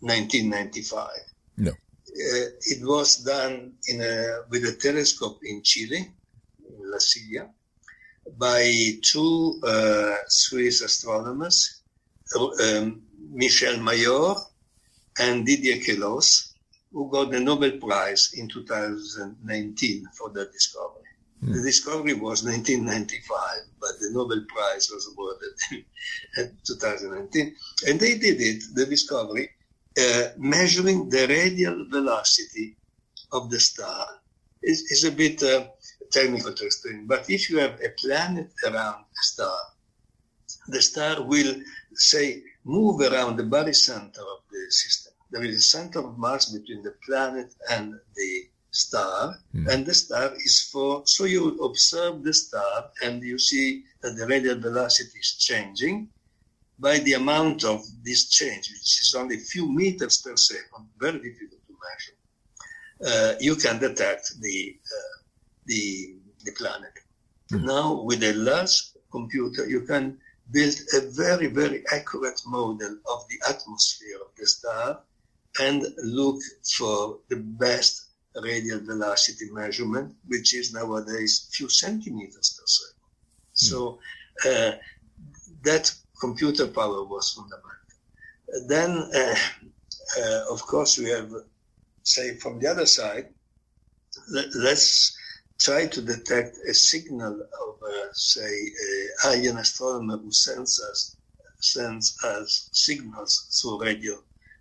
1995. 0.00 1.08
No. 1.56 1.72
it 2.06 2.86
was 2.86 3.16
done 3.18 3.72
in 3.88 4.00
a, 4.00 4.42
with 4.50 4.64
a 4.64 4.72
telescope 4.72 5.40
in 5.44 5.62
Chile 5.62 5.98
in 6.68 6.90
La 6.90 6.98
Silla 6.98 7.48
by 8.36 8.70
two 9.02 9.60
uh, 9.64 10.14
Swiss 10.28 10.82
astronomers, 10.82 11.82
um, 12.36 13.02
Michel 13.30 13.80
Mayor 13.80 14.34
and 15.18 15.46
Didier 15.46 15.78
Queloz, 15.78 16.52
who 16.92 17.10
got 17.10 17.30
the 17.30 17.40
Nobel 17.40 17.78
Prize 17.78 18.32
in 18.36 18.48
2019 18.48 20.06
for 20.16 20.30
their 20.30 20.46
discovery. 20.46 21.02
Hmm. 21.40 21.52
The 21.52 21.62
discovery 21.62 22.14
was 22.14 22.44
1995, 22.44 23.40
but 23.80 23.90
the 24.00 24.10
Nobel 24.12 24.44
Prize 24.48 24.90
was 24.90 25.08
awarded 25.12 25.54
in 26.36 26.56
2019. 26.66 27.54
And 27.86 28.00
they 28.00 28.18
did 28.18 28.40
it, 28.40 28.62
the 28.74 28.86
discovery, 28.86 29.50
uh, 29.98 30.28
measuring 30.36 31.08
the 31.08 31.26
radial 31.26 31.86
velocity 31.88 32.76
of 33.32 33.50
the 33.50 33.60
star. 33.60 34.06
It's 34.62 35.04
a 35.04 35.12
bit 35.12 35.42
uh, 35.42 35.66
technical 36.10 36.52
to 36.52 36.64
explain, 36.66 37.06
but 37.06 37.28
if 37.30 37.48
you 37.48 37.58
have 37.58 37.80
a 37.80 37.90
planet 38.00 38.50
around 38.64 39.04
a 39.04 39.22
star, 39.22 39.58
the 40.68 40.82
star 40.82 41.22
will, 41.22 41.54
say, 41.94 42.42
move 42.64 43.00
around 43.00 43.36
the 43.36 43.44
barycenter 43.44 44.18
of 44.18 44.40
the 44.50 44.66
system. 44.70 45.12
There 45.30 45.44
is 45.44 45.56
a 45.56 45.60
center 45.60 46.00
of 46.00 46.18
mass 46.18 46.46
between 46.46 46.82
the 46.82 46.94
planet 47.06 47.54
and 47.70 47.94
the 48.14 48.42
star, 48.70 49.36
mm. 49.54 49.68
and 49.68 49.86
the 49.86 49.94
star 49.94 50.34
is 50.36 50.68
for, 50.70 51.02
so 51.06 51.24
you 51.24 51.58
observe 51.64 52.22
the 52.22 52.34
star 52.34 52.90
and 53.02 53.22
you 53.22 53.38
see 53.38 53.84
that 54.02 54.16
the 54.16 54.26
radial 54.26 54.58
velocity 54.58 55.18
is 55.18 55.36
changing 55.38 56.08
by 56.78 56.98
the 56.98 57.14
amount 57.14 57.64
of 57.64 57.84
this 58.04 58.28
change, 58.28 58.70
which 58.70 59.00
is 59.02 59.14
only 59.16 59.36
a 59.36 59.40
few 59.40 59.70
meters 59.70 60.18
per 60.18 60.36
second, 60.36 60.86
very 60.98 61.18
difficult 61.18 61.60
to 61.66 61.74
measure. 61.86 62.18
Uh, 63.06 63.34
you 63.40 63.56
can 63.56 63.78
detect 63.78 64.40
the 64.40 64.76
uh, 64.96 65.18
the 65.66 66.16
the 66.44 66.52
planet. 66.52 66.92
Mm. 67.52 67.64
Now, 67.64 68.02
with 68.02 68.22
a 68.22 68.32
large 68.34 68.76
computer, 69.10 69.68
you 69.68 69.82
can 69.82 70.18
build 70.50 70.74
a 70.94 71.00
very 71.10 71.48
very 71.48 71.84
accurate 71.92 72.40
model 72.46 72.98
of 73.12 73.26
the 73.28 73.38
atmosphere 73.48 74.18
of 74.20 74.30
the 74.38 74.46
star 74.46 75.00
and 75.60 75.84
look 76.02 76.40
for 76.76 77.18
the 77.28 77.36
best 77.36 78.08
radial 78.42 78.80
velocity 78.80 79.50
measurement, 79.50 80.14
which 80.26 80.54
is 80.54 80.72
nowadays 80.72 81.48
few 81.52 81.68
centimeters 81.68 82.56
per 82.58 82.66
second. 82.66 83.02
Mm. 83.02 83.68
So 83.68 83.98
uh, 84.46 84.72
that 85.64 85.92
computer 86.20 86.66
power 86.66 87.04
was 87.04 87.32
fundamental. 87.32 87.70
Then, 88.66 88.90
uh, 89.14 89.34
uh, 90.20 90.44
of 90.50 90.62
course, 90.62 90.98
we 90.98 91.10
have, 91.10 91.32
say, 92.02 92.36
from 92.36 92.58
the 92.58 92.68
other 92.68 92.86
side, 92.86 93.28
let, 94.30 94.46
us 94.46 95.16
try 95.60 95.86
to 95.86 96.00
detect 96.00 96.56
a 96.68 96.74
signal 96.74 97.34
of, 97.40 97.82
uh, 97.82 98.12
say, 98.12 98.70
a 99.24 99.28
alien 99.28 99.58
astronomer 99.58 100.16
who 100.16 100.32
sends 100.32 100.80
us, 100.80 101.16
sends 101.60 102.16
us 102.24 102.70
signals 102.72 103.60
through 103.60 103.82
radio, 103.82 104.14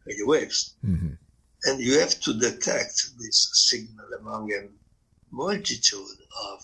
radio 0.06 0.26
waves. 0.28 0.76
Mm-hmm. 0.86 1.14
And 1.64 1.80
you 1.80 2.00
have 2.00 2.20
to 2.22 2.34
detect 2.34 3.18
this 3.20 3.50
signal 3.70 4.06
among 4.20 4.52
a 4.54 4.68
multitude 5.32 6.20
of, 6.52 6.62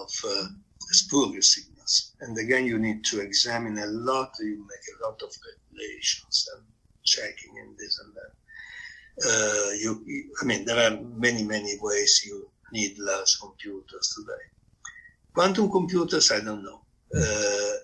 of 0.00 0.10
uh, 0.26 0.46
spurious 0.92 1.54
signals 1.54 1.73
and 2.20 2.36
again, 2.38 2.66
you 2.66 2.78
need 2.78 3.04
to 3.04 3.20
examine 3.20 3.78
a 3.78 3.86
lot, 3.86 4.32
you 4.40 4.66
make 4.66 4.86
a 4.94 5.06
lot 5.06 5.20
of 5.22 5.30
calculations 5.44 6.48
and 6.54 6.64
checking 7.04 7.58
and 7.60 7.76
this 7.78 8.00
and 8.04 8.14
that. 8.14 8.32
Uh, 9.26 9.70
you, 9.74 10.04
I 10.42 10.44
mean, 10.44 10.64
there 10.64 10.78
are 10.78 10.98
many, 11.16 11.44
many 11.44 11.76
ways 11.80 12.22
you 12.26 12.50
need 12.72 12.98
large 12.98 13.38
computers 13.40 14.14
today. 14.16 14.42
Quantum 15.34 15.70
computers, 15.70 16.32
I 16.32 16.40
don't 16.40 16.64
know. 16.64 16.80
Uh, 17.16 17.74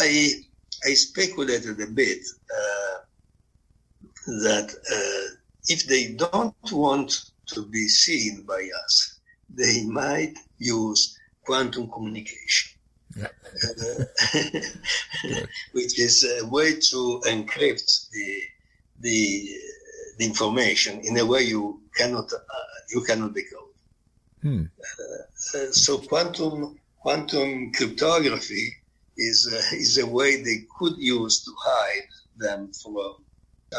I, 0.00 0.32
I 0.84 0.94
speculated 0.94 1.80
a 1.80 1.86
bit 1.86 2.18
uh, 2.50 2.98
that 4.26 4.74
uh, 4.92 5.34
if 5.68 5.86
they 5.86 6.14
don't 6.14 6.54
want 6.72 7.20
to 7.46 7.66
be 7.66 7.88
seen 7.88 8.44
by 8.46 8.68
us, 8.84 9.20
they 9.48 9.84
might 9.84 10.34
use 10.58 11.18
quantum 11.44 11.90
communication. 11.90 12.73
which 15.72 15.98
is 15.98 16.24
a 16.40 16.46
way 16.46 16.74
to 16.74 17.20
encrypt 17.26 18.10
the 18.10 18.42
the, 19.00 19.48
the 20.18 20.24
information 20.24 21.00
in 21.00 21.18
a 21.18 21.26
way 21.26 21.42
you 21.42 21.80
cannot 21.96 22.32
uh, 22.32 22.38
you 22.90 23.02
cannot 23.02 23.34
decode. 23.34 23.74
Hmm. 24.42 24.62
Uh, 25.00 25.58
uh, 25.58 25.72
so 25.72 25.98
quantum 25.98 26.78
quantum 27.00 27.72
cryptography 27.72 28.74
is 29.16 29.48
uh, 29.52 29.76
is 29.76 29.98
a 29.98 30.06
way 30.06 30.42
they 30.42 30.64
could 30.78 30.96
use 30.98 31.44
to 31.44 31.52
hide 31.58 32.08
them 32.36 32.72
from 32.72 32.96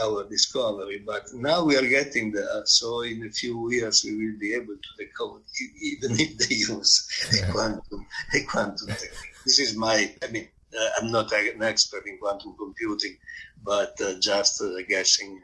our 0.01 0.27
discovery. 0.29 1.03
But 1.05 1.33
now 1.33 1.63
we 1.63 1.77
are 1.77 1.87
getting 1.87 2.31
there. 2.31 2.61
So 2.65 3.01
in 3.01 3.25
a 3.25 3.31
few 3.31 3.71
years 3.71 4.03
we 4.03 4.15
will 4.15 4.39
be 4.39 4.53
able 4.53 4.75
to 4.75 5.05
decode 5.05 5.41
even 5.81 6.19
if 6.19 6.37
they 6.37 6.55
use 6.73 7.07
a 7.41 7.51
quantum 7.51 8.05
a 8.33 8.41
quantum 8.43 8.87
technique. 8.87 9.35
This 9.45 9.59
is 9.59 9.75
my, 9.75 10.11
I 10.23 10.31
mean, 10.31 10.47
uh, 10.77 10.89
I'm 10.99 11.11
not 11.11 11.31
an 11.31 11.63
expert 11.63 12.05
in 12.07 12.17
quantum 12.17 12.55
computing, 12.57 13.17
but 13.63 13.99
uh, 14.01 14.15
just 14.19 14.61
uh, 14.61 14.69
guessing, 14.87 15.39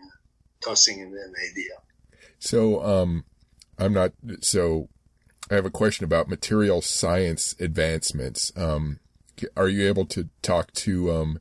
tossing 0.61 0.99
in 0.99 1.07
an 1.07 1.33
idea. 1.51 1.73
So, 2.39 2.83
um, 2.83 3.25
I'm 3.77 3.93
not, 3.93 4.13
so 4.41 4.89
I 5.49 5.55
have 5.55 5.65
a 5.65 5.71
question 5.71 6.03
about 6.03 6.27
material 6.27 6.81
science 6.81 7.55
advancements. 7.59 8.51
Um, 8.55 8.99
are 9.55 9.69
you 9.69 9.87
able 9.87 10.05
to 10.07 10.29
talk 10.41 10.71
to, 10.73 11.11
um, 11.11 11.39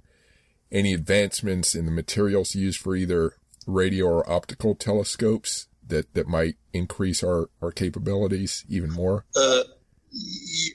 any 0.73 0.93
advancements 0.93 1.75
in 1.75 1.87
the 1.87 1.93
materials 1.93 2.55
used 2.55 2.81
for 2.81 2.95
either 2.97 3.35
radio 3.67 4.07
or 4.07 4.31
optical 4.31 4.75
telescopes 4.75 5.67
that, 5.87 6.13
that 6.15 6.29
might 6.29 6.57
increase 6.73 7.23
our, 7.23 7.51
our 7.61 7.73
capabilities 7.73 8.65
even 8.69 8.91
more? 8.91 9.25
Uh, 9.37 9.63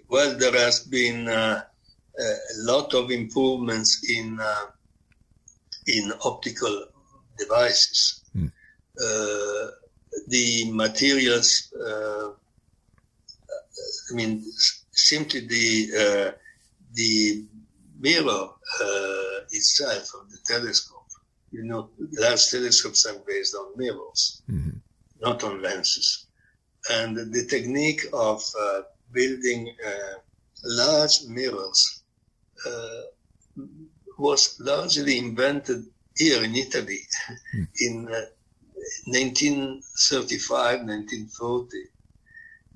well, 0.10 0.38
there 0.38 0.54
has 0.54 0.80
been 0.80 1.28
uh, 1.28 1.64
a 2.20 2.34
lot 2.60 2.94
of 2.94 3.12
improvements 3.12 4.10
in 4.10 4.40
uh, 4.40 4.66
in 5.88 6.12
optical 6.24 6.86
devices. 7.38 8.24
Mm. 8.36 8.52
Uh, 9.00 9.72
the 10.28 10.72
materials, 10.72 11.72
uh, 11.86 12.30
I 14.12 14.16
mean, 14.16 14.44
simply 14.92 15.42
the 15.42 16.36
the 16.94 17.46
mirror 18.06 18.44
itself 19.52 20.06
of 20.18 20.24
the 20.32 20.38
telescope. 20.46 21.10
You 21.52 21.64
know, 21.64 21.90
large 22.20 22.46
telescopes 22.50 23.06
are 23.06 23.20
based 23.28 23.56
on 23.56 23.78
mirrors, 23.78 24.42
mm-hmm. 24.50 24.78
not 25.22 25.44
on 25.44 25.62
lenses. 25.62 26.28
And 26.90 27.16
the 27.18 27.46
technique 27.46 28.06
of 28.14 28.44
uh, 28.60 28.82
building 29.12 29.74
uh, 29.86 30.16
large 30.64 31.24
mirrors 31.28 32.04
uh, 32.68 33.02
was 34.18 34.60
largely 34.60 35.18
invented 35.18 35.86
here 36.16 36.44
in 36.44 36.56
Italy 36.56 37.00
mm. 37.56 37.68
in 37.80 38.06
1935, 39.06 40.52
uh, 40.52 40.84
1940. 40.84 41.78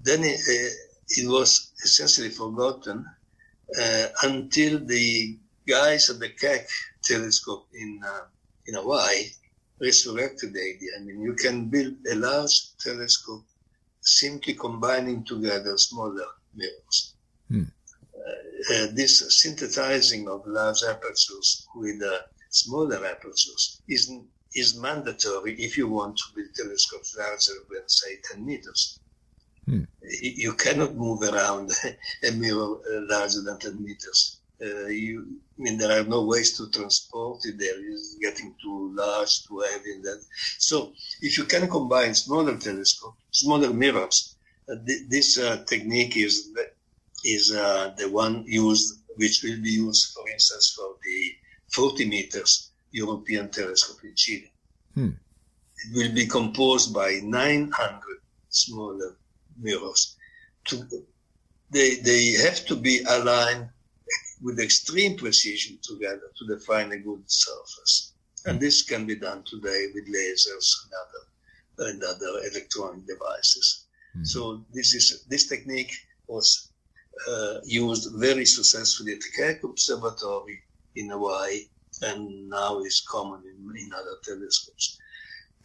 Then 0.01 0.23
it, 0.23 0.39
uh, 0.39 0.69
it 1.09 1.27
was 1.27 1.71
essentially 1.83 2.29
forgotten 2.29 3.05
uh, 3.79 4.07
until 4.23 4.79
the 4.85 5.37
guys 5.67 6.09
at 6.09 6.19
the 6.19 6.29
Keck 6.29 6.67
telescope 7.03 7.67
in 7.73 8.01
uh, 8.05 8.25
in 8.67 8.75
Hawaii 8.75 9.25
resurrected 9.81 10.53
the 10.53 10.61
idea. 10.61 10.89
I 10.97 11.03
mean, 11.03 11.21
you 11.21 11.33
can 11.33 11.69
build 11.69 11.95
a 12.11 12.15
large 12.15 12.77
telescope 12.77 13.45
simply 14.01 14.53
combining 14.53 15.23
together 15.23 15.77
smaller 15.77 16.25
mirrors. 16.55 17.15
Hmm. 17.49 17.63
Uh, 18.71 18.87
this 18.93 19.41
synthesizing 19.41 20.27
of 20.27 20.45
large 20.45 20.83
apertures 20.83 21.65
with 21.75 22.01
uh, 22.03 22.19
smaller 22.49 23.05
apertures 23.05 23.81
is, 23.87 24.11
is 24.53 24.77
mandatory 24.77 25.53
if 25.55 25.77
you 25.77 25.87
want 25.87 26.17
to 26.17 26.23
build 26.35 26.53
telescopes 26.55 27.15
larger 27.17 27.53
than, 27.71 27.87
say, 27.87 28.17
10 28.31 28.45
meters. 28.45 28.99
Hmm. 29.69 29.83
You 30.21 30.53
cannot 30.53 30.95
move 30.95 31.21
around 31.21 31.71
a 32.23 32.31
mirror 32.31 32.77
uh, 32.77 33.01
larger 33.07 33.41
than 33.41 33.59
10 33.59 33.83
meters. 33.83 34.41
Uh, 34.61 34.87
you, 34.87 35.25
I 35.57 35.61
mean, 35.61 35.77
there 35.77 36.01
are 36.01 36.03
no 36.03 36.25
ways 36.25 36.57
to 36.57 36.69
transport 36.71 37.41
it 37.45 37.59
there. 37.59 37.75
It's 37.77 38.17
getting 38.19 38.55
too 38.61 38.93
large, 38.95 39.45
too 39.47 39.59
heavy. 39.59 39.91
And 39.93 40.03
that. 40.03 40.21
So, 40.57 40.93
if 41.21 41.37
you 41.37 41.43
can 41.43 41.69
combine 41.69 42.15
smaller 42.15 42.57
telescopes, 42.57 43.17
smaller 43.31 43.71
mirrors, 43.71 44.35
uh, 44.67 44.75
th- 44.85 45.07
this 45.07 45.37
uh, 45.37 45.63
technique 45.65 46.17
is 46.17 46.51
is 47.23 47.53
uh, 47.53 47.93
the 47.97 48.09
one 48.09 48.43
used, 48.47 49.01
which 49.17 49.43
will 49.43 49.61
be 49.61 49.71
used, 49.71 50.13
for 50.13 50.27
instance, 50.29 50.73
for 50.75 50.95
the 51.03 51.31
40 51.73 52.09
meters 52.09 52.71
European 52.91 53.49
telescope 53.49 54.03
in 54.03 54.13
Chile. 54.15 54.51
Hmm. 54.95 55.11
It 55.77 55.95
will 55.95 56.13
be 56.13 56.25
composed 56.25 56.93
by 56.93 57.19
900 57.23 58.01
smaller 58.49 59.18
mirrors. 59.59 60.15
To, 60.65 60.87
they, 61.71 61.95
they 61.95 62.33
have 62.43 62.65
to 62.67 62.75
be 62.75 63.03
aligned 63.07 63.69
with 64.41 64.59
extreme 64.59 65.17
precision 65.17 65.77
together 65.83 66.31
to 66.37 66.47
define 66.47 66.91
a 66.91 66.97
good 66.97 67.23
surface. 67.27 68.13
And 68.45 68.57
hmm. 68.57 68.63
this 68.63 68.83
can 68.83 69.05
be 69.05 69.15
done 69.15 69.43
today 69.45 69.87
with 69.93 70.07
lasers 70.07 70.67
and 70.83 70.93
other, 71.03 71.91
and 71.91 72.03
other 72.03 72.49
electronic 72.49 73.05
devices. 73.05 73.85
Mm. 74.17 74.27
So 74.27 74.65
this 74.73 74.93
is 74.93 75.25
this 75.29 75.47
technique 75.47 75.93
was 76.27 76.71
uh, 77.27 77.59
used 77.65 78.09
very 78.15 78.45
successfully 78.45 79.13
at 79.13 79.19
the 79.19 79.31
Keck 79.37 79.63
Observatory 79.63 80.61
in 80.95 81.09
Hawaii 81.09 81.67
and 82.01 82.49
now 82.49 82.79
is 82.79 83.05
common 83.09 83.41
in, 83.45 83.77
in 83.77 83.91
other 83.93 84.15
telescopes. 84.23 84.97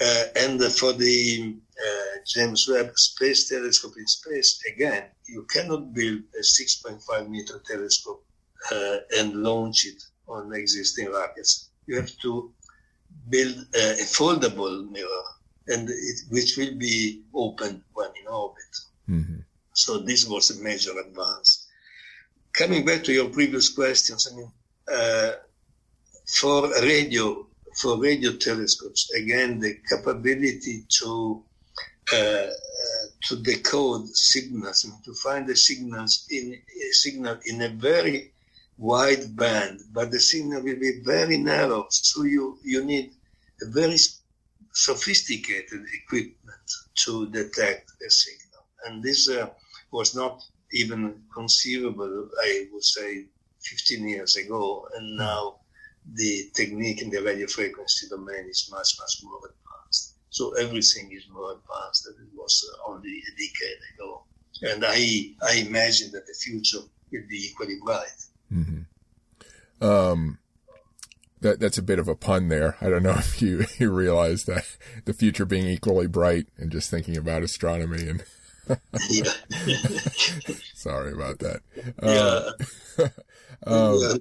Uh, 0.00 0.24
and 0.36 0.60
for 0.72 0.92
the 0.92 1.56
uh, 1.78 2.18
James 2.26 2.68
Webb 2.68 2.90
Space 2.96 3.48
Telescope 3.48 3.94
in 3.96 4.06
space, 4.06 4.60
again, 4.74 5.04
you 5.26 5.44
cannot 5.44 5.94
build 5.94 6.22
a 6.36 6.42
6.5 6.42 7.28
meter 7.28 7.62
telescope 7.64 8.24
uh, 8.72 8.96
and 9.16 9.34
launch 9.34 9.86
it 9.86 10.02
on 10.26 10.52
existing 10.52 11.10
rockets. 11.10 11.70
You 11.86 11.96
have 11.96 12.16
to 12.22 12.52
build 13.28 13.54
a, 13.74 13.92
a 13.92 14.04
foldable 14.04 14.90
mirror, 14.90 15.24
and 15.68 15.88
it, 15.88 16.20
which 16.30 16.56
will 16.56 16.74
be 16.76 17.22
open 17.34 17.84
when 17.92 18.08
in 18.20 18.26
orbit. 18.26 18.76
Mm-hmm. 19.08 19.40
So 19.74 19.98
this 19.98 20.26
was 20.26 20.50
a 20.50 20.62
major 20.62 20.92
advance. 20.98 21.68
Coming 22.52 22.84
back 22.84 23.04
to 23.04 23.12
your 23.12 23.28
previous 23.28 23.68
questions, 23.68 24.28
I 24.30 24.36
mean, 24.36 24.52
uh, 24.92 25.32
for 26.26 26.68
radio, 26.82 27.46
for 27.76 28.00
radio 28.00 28.32
telescopes, 28.36 29.12
again, 29.14 29.58
the 29.58 29.78
capability 29.88 30.84
to 31.00 31.42
uh, 32.12 32.16
uh, 32.16 32.48
to 33.22 33.36
decode 33.36 34.06
signals 34.14 34.84
and 34.84 34.92
to 35.04 35.14
find 35.14 35.46
the 35.46 35.56
signals 35.56 36.26
in 36.30 36.52
a 36.52 36.92
signal 36.92 37.38
in 37.46 37.62
a 37.62 37.68
very 37.70 38.30
wide 38.76 39.34
band, 39.36 39.80
but 39.92 40.10
the 40.10 40.20
signal 40.20 40.62
will 40.62 40.78
be 40.78 41.00
very 41.02 41.38
narrow. 41.38 41.86
So 41.90 42.24
you 42.24 42.58
you 42.62 42.84
need 42.84 43.12
a 43.62 43.70
very 43.70 43.96
sophisticated 44.72 45.82
equipment 46.02 46.68
to 47.04 47.30
detect 47.30 47.90
a 48.06 48.10
signal, 48.10 48.64
and 48.84 49.02
this 49.02 49.28
uh, 49.30 49.48
was 49.90 50.14
not 50.14 50.42
even 50.72 51.22
conceivable. 51.32 52.28
I 52.42 52.66
would 52.72 52.84
say 52.84 53.24
15 53.62 54.08
years 54.08 54.36
ago, 54.36 54.86
and 54.94 55.12
hmm. 55.12 55.24
now 55.24 55.56
the 56.12 56.50
technique 56.54 57.02
in 57.02 57.10
the 57.10 57.22
radio 57.22 57.46
frequency 57.46 58.08
domain 58.08 58.46
is 58.48 58.68
much, 58.70 58.96
much 58.98 59.22
more 59.22 59.38
advanced. 59.38 60.14
So 60.30 60.52
everything 60.54 61.12
is 61.12 61.24
more 61.32 61.52
advanced 61.52 62.04
than 62.04 62.14
it 62.26 62.36
was 62.36 62.64
uh, 62.72 62.90
only 62.90 63.10
a 63.10 63.30
decade 63.30 63.78
ago. 63.94 64.24
And 64.62 64.84
I, 64.86 65.30
I 65.42 65.64
imagine 65.66 66.12
that 66.12 66.26
the 66.26 66.34
future 66.34 66.78
will 67.10 67.22
be 67.28 67.50
equally 67.50 67.78
bright. 67.82 68.24
Mm-hmm. 68.52 69.84
Um, 69.84 70.38
that, 71.40 71.60
that's 71.60 71.78
a 71.78 71.82
bit 71.82 71.98
of 71.98 72.08
a 72.08 72.14
pun 72.14 72.48
there. 72.48 72.76
I 72.80 72.88
don't 72.88 73.02
know 73.02 73.14
if 73.18 73.40
you, 73.40 73.66
you 73.78 73.90
realize 73.90 74.44
that 74.44 74.64
the 75.04 75.12
future 75.14 75.44
being 75.44 75.66
equally 75.66 76.06
bright 76.06 76.46
and 76.58 76.70
just 76.70 76.90
thinking 76.90 77.16
about 77.16 77.42
astronomy 77.42 78.08
and. 78.08 78.24
Sorry 80.74 81.12
about 81.12 81.38
that. 81.40 81.60
Yeah. 82.02 83.08
Um, 83.66 83.98
yeah. 84.00 84.14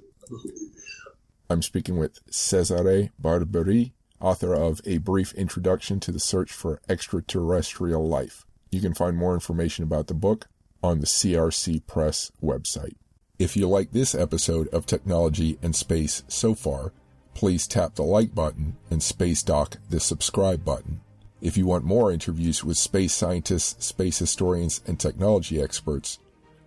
I'm 1.54 1.62
speaking 1.62 1.98
with 1.98 2.18
Cesare 2.32 3.10
Barbieri, 3.22 3.92
author 4.20 4.52
of 4.52 4.80
A 4.86 4.98
Brief 4.98 5.32
Introduction 5.34 6.00
to 6.00 6.10
the 6.10 6.18
Search 6.18 6.52
for 6.52 6.80
Extraterrestrial 6.88 8.08
Life. 8.08 8.44
You 8.72 8.80
can 8.80 8.92
find 8.92 9.16
more 9.16 9.34
information 9.34 9.84
about 9.84 10.08
the 10.08 10.14
book 10.14 10.48
on 10.82 10.98
the 10.98 11.06
CRC 11.06 11.86
Press 11.86 12.32
website. 12.42 12.96
If 13.38 13.56
you 13.56 13.68
like 13.68 13.92
this 13.92 14.16
episode 14.16 14.66
of 14.74 14.84
Technology 14.84 15.56
and 15.62 15.76
Space 15.76 16.24
so 16.26 16.56
far, 16.56 16.92
please 17.34 17.68
tap 17.68 17.94
the 17.94 18.02
like 18.02 18.34
button 18.34 18.76
and 18.90 19.00
Space 19.00 19.44
Dock 19.44 19.76
the 19.90 20.00
subscribe 20.00 20.64
button. 20.64 21.02
If 21.40 21.56
you 21.56 21.66
want 21.66 21.84
more 21.84 22.10
interviews 22.10 22.64
with 22.64 22.78
space 22.78 23.12
scientists, 23.12 23.86
space 23.86 24.18
historians, 24.18 24.80
and 24.88 24.98
technology 24.98 25.62
experts, 25.62 26.18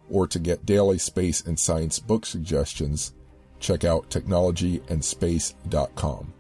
or 0.10 0.28
to 0.28 0.40
get 0.40 0.66
daily 0.66 0.98
space 0.98 1.42
and 1.42 1.60
science 1.60 2.00
book 2.00 2.26
suggestions, 2.26 3.12
check 3.60 3.84
out 3.84 4.10
technologyandspace.com. 4.10 6.34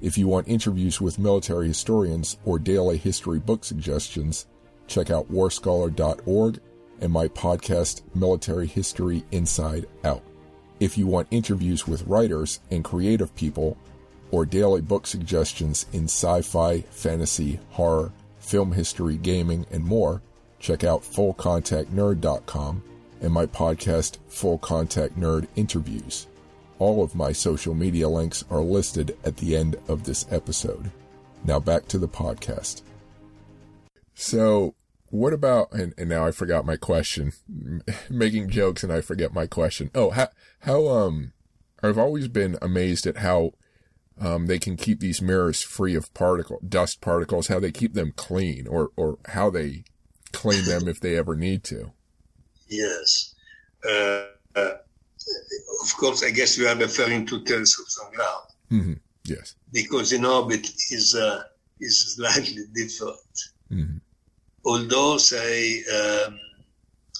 If 0.00 0.16
you 0.16 0.28
want 0.28 0.46
interviews 0.46 1.00
with 1.00 1.18
military 1.18 1.66
historians 1.68 2.38
or 2.44 2.60
daily 2.60 2.98
history 2.98 3.40
book 3.40 3.64
suggestions, 3.64 4.46
check 4.86 5.10
out 5.10 5.30
warscholar.org 5.30 6.60
and 7.00 7.12
my 7.12 7.28
podcast, 7.28 8.02
Military 8.14 8.66
History 8.66 9.24
Inside 9.30 9.86
Out. 10.04 10.22
If 10.80 10.96
you 10.96 11.06
want 11.06 11.28
interviews 11.30 11.88
with 11.88 12.06
writers 12.06 12.60
and 12.70 12.84
creative 12.84 13.34
people 13.34 13.76
or 14.30 14.46
daily 14.46 14.80
book 14.80 15.06
suggestions 15.06 15.86
in 15.92 16.04
sci 16.04 16.42
fi, 16.42 16.80
fantasy, 16.90 17.58
horror, 17.70 18.12
film 18.38 18.72
history, 18.72 19.16
gaming, 19.16 19.66
and 19.70 19.84
more, 19.84 20.22
check 20.60 20.84
out 20.84 21.02
fullcontactnerd.com 21.02 22.82
and 23.20 23.32
my 23.32 23.46
podcast, 23.46 24.18
Full 24.28 24.58
Contact 24.58 25.18
Nerd 25.18 25.48
Interviews. 25.56 26.28
All 26.78 27.02
of 27.02 27.14
my 27.14 27.32
social 27.32 27.74
media 27.74 28.08
links 28.08 28.44
are 28.50 28.60
listed 28.60 29.16
at 29.24 29.38
the 29.38 29.56
end 29.56 29.76
of 29.88 30.04
this 30.04 30.26
episode. 30.30 30.90
Now 31.44 31.58
back 31.58 31.88
to 31.88 31.98
the 31.98 32.08
podcast. 32.08 32.82
So, 34.14 34.74
what 35.10 35.32
about, 35.32 35.72
and, 35.72 35.94
and 35.96 36.08
now 36.08 36.26
I 36.26 36.32
forgot 36.32 36.66
my 36.66 36.76
question, 36.76 37.32
making 38.10 38.50
jokes 38.50 38.82
and 38.82 38.92
I 38.92 39.00
forget 39.00 39.32
my 39.32 39.46
question. 39.46 39.90
Oh, 39.94 40.10
how, 40.10 40.28
how, 40.60 40.88
um, 40.88 41.32
I've 41.82 41.98
always 41.98 42.28
been 42.28 42.58
amazed 42.60 43.06
at 43.06 43.18
how, 43.18 43.52
um, 44.20 44.46
they 44.46 44.58
can 44.58 44.76
keep 44.76 45.00
these 45.00 45.22
mirrors 45.22 45.62
free 45.62 45.94
of 45.94 46.12
particle, 46.14 46.60
dust 46.68 47.00
particles, 47.00 47.46
how 47.46 47.60
they 47.60 47.70
keep 47.70 47.94
them 47.94 48.12
clean 48.16 48.66
or, 48.66 48.90
or 48.96 49.18
how 49.26 49.50
they 49.50 49.84
clean 50.32 50.64
them 50.64 50.88
if 50.88 51.00
they 51.00 51.16
ever 51.16 51.34
need 51.34 51.64
to. 51.64 51.92
Yes. 52.70 53.34
Uh, 53.82 54.24
uh 54.54 54.74
of 55.82 55.96
course, 55.96 56.22
I 56.22 56.30
guess 56.30 56.58
you 56.58 56.66
are 56.68 56.76
referring 56.76 57.26
to 57.26 57.42
telescopes 57.44 57.98
on 57.98 58.12
ground. 58.12 58.46
Mm-hmm. 58.70 58.92
Yes. 59.24 59.54
Because 59.72 60.12
in 60.12 60.24
orbit 60.24 60.66
is 60.90 61.14
uh, 61.14 61.42
is 61.80 62.14
slightly 62.16 62.64
different. 62.74 63.34
Mm-hmm. 63.70 63.98
Although, 64.64 65.18
say, 65.18 65.82
um, 65.84 66.38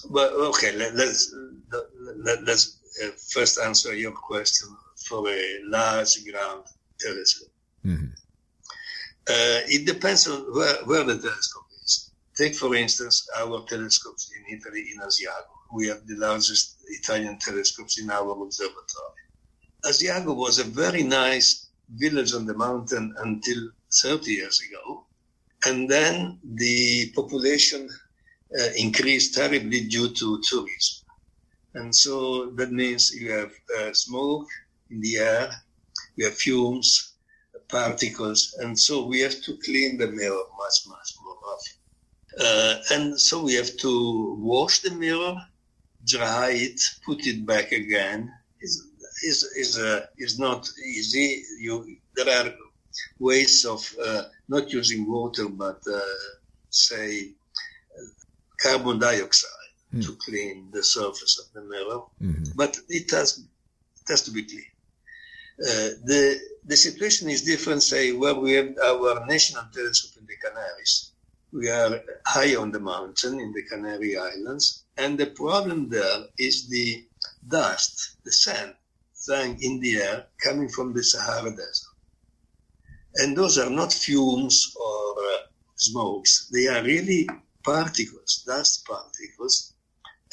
well, 0.09 0.29
okay, 0.49 0.75
let, 0.75 0.93
us 0.95 1.33
let, 2.17 2.47
us 2.47 2.77
uh, 3.03 3.09
first 3.31 3.59
answer 3.59 3.95
your 3.95 4.11
question 4.11 4.69
for 5.07 5.27
a 5.29 5.59
large 5.65 6.23
ground 6.29 6.65
telescope. 6.99 7.49
Mm-hmm. 7.85 8.05
Uh, 9.27 9.61
it 9.67 9.85
depends 9.85 10.27
on 10.27 10.41
where, 10.53 10.75
where 10.85 11.03
the 11.03 11.17
telescope 11.17 11.65
is. 11.83 12.11
Take, 12.35 12.55
for 12.55 12.75
instance, 12.75 13.27
our 13.37 13.65
telescopes 13.65 14.31
in 14.37 14.57
Italy 14.57 14.85
in 14.93 15.01
Asiago 15.01 15.58
we 15.73 15.87
have 15.87 16.05
the 16.07 16.15
largest 16.15 16.77
Italian 16.87 17.37
telescopes 17.39 17.99
in 17.99 18.09
our 18.09 18.31
observatory. 18.43 19.23
Asiago 19.85 20.35
was 20.35 20.59
a 20.59 20.63
very 20.63 21.03
nice 21.03 21.69
village 21.95 22.33
on 22.33 22.45
the 22.45 22.53
mountain 22.53 23.13
until 23.19 23.69
30 24.01 24.31
years 24.31 24.59
ago. 24.69 25.05
And 25.65 25.89
then 25.89 26.39
the 26.43 27.11
population 27.15 27.89
uh, 28.59 28.69
increased 28.77 29.35
terribly 29.35 29.81
due 29.85 30.13
to 30.13 30.41
tourism. 30.49 31.05
And 31.75 31.95
so 31.95 32.51
that 32.51 32.71
means 32.71 33.11
you 33.11 33.31
have 33.31 33.51
uh, 33.79 33.93
smoke 33.93 34.47
in 34.89 35.01
the 35.01 35.17
air, 35.17 35.51
you 36.15 36.25
have 36.25 36.35
fumes, 36.35 37.13
particles, 37.67 38.55
and 38.59 38.77
so 38.77 39.05
we 39.05 39.19
have 39.19 39.39
to 39.43 39.57
clean 39.63 39.97
the 39.97 40.07
mirror 40.07 40.43
much, 40.57 40.87
much 40.87 41.13
more 41.23 41.37
often. 41.53 41.79
Uh, 42.39 42.81
and 42.91 43.19
so 43.19 43.43
we 43.43 43.53
have 43.53 43.75
to 43.77 44.35
wash 44.39 44.79
the 44.79 44.91
mirror 44.91 45.35
dry 46.09 46.51
it, 46.51 46.79
put 47.05 47.25
it 47.27 47.45
back 47.45 47.71
again 47.71 48.31
is 48.61 48.87
is 49.23 49.43
is 49.55 49.77
uh, 49.77 50.05
is 50.17 50.39
not 50.39 50.69
easy. 50.85 51.43
You 51.59 51.97
there 52.15 52.29
are 52.39 52.53
ways 53.19 53.65
of 53.65 53.81
uh, 54.05 54.23
not 54.47 54.71
using 54.71 55.09
water, 55.09 55.47
but 55.49 55.81
uh, 55.87 55.99
say 56.69 57.31
carbon 58.61 58.99
dioxide 58.99 59.71
mm. 59.93 60.05
to 60.05 60.15
clean 60.25 60.69
the 60.71 60.83
surface 60.83 61.39
of 61.39 61.53
the 61.53 61.67
mirror. 61.69 62.01
Mm-hmm. 62.21 62.51
But 62.55 62.77
it 62.89 63.11
has 63.11 63.37
it 63.39 64.07
has 64.09 64.21
to 64.23 64.31
be 64.31 64.43
clean. 64.43 64.71
Uh, 65.61 65.89
the 66.05 66.39
the 66.65 66.77
situation 66.77 67.29
is 67.29 67.41
different. 67.43 67.83
Say 67.83 68.11
where 68.13 68.35
we 68.35 68.53
have 68.53 68.73
our 68.85 69.25
national 69.27 69.63
telescope 69.73 70.21
in 70.21 70.27
the 70.27 70.37
Canaries. 70.43 71.11
We 71.51 71.67
are 71.69 72.01
high 72.25 72.55
on 72.55 72.71
the 72.71 72.79
mountain 72.79 73.39
in 73.39 73.51
the 73.53 73.63
Canary 73.63 74.15
Islands 74.17 74.83
and 74.99 75.17
the 75.17 75.27
problem 75.27 75.89
there 75.89 76.19
is 76.37 76.67
the 76.69 77.05
dust, 77.47 78.17
the 78.25 78.31
sand 78.31 78.73
thing 79.25 79.57
in 79.61 79.79
the 79.79 79.95
air 79.97 80.25
coming 80.43 80.69
from 80.69 80.93
the 80.93 81.03
Sahara 81.03 81.51
Desert. 81.51 81.95
And 83.15 83.35
those 83.35 83.57
are 83.57 83.69
not 83.69 83.93
fumes 83.93 84.75
or 84.75 85.15
uh, 85.33 85.37
smokes. 85.75 86.49
They 86.53 86.67
are 86.67 86.83
really 86.83 87.27
particles, 87.63 88.43
dust 88.45 88.85
particles, 88.85 89.73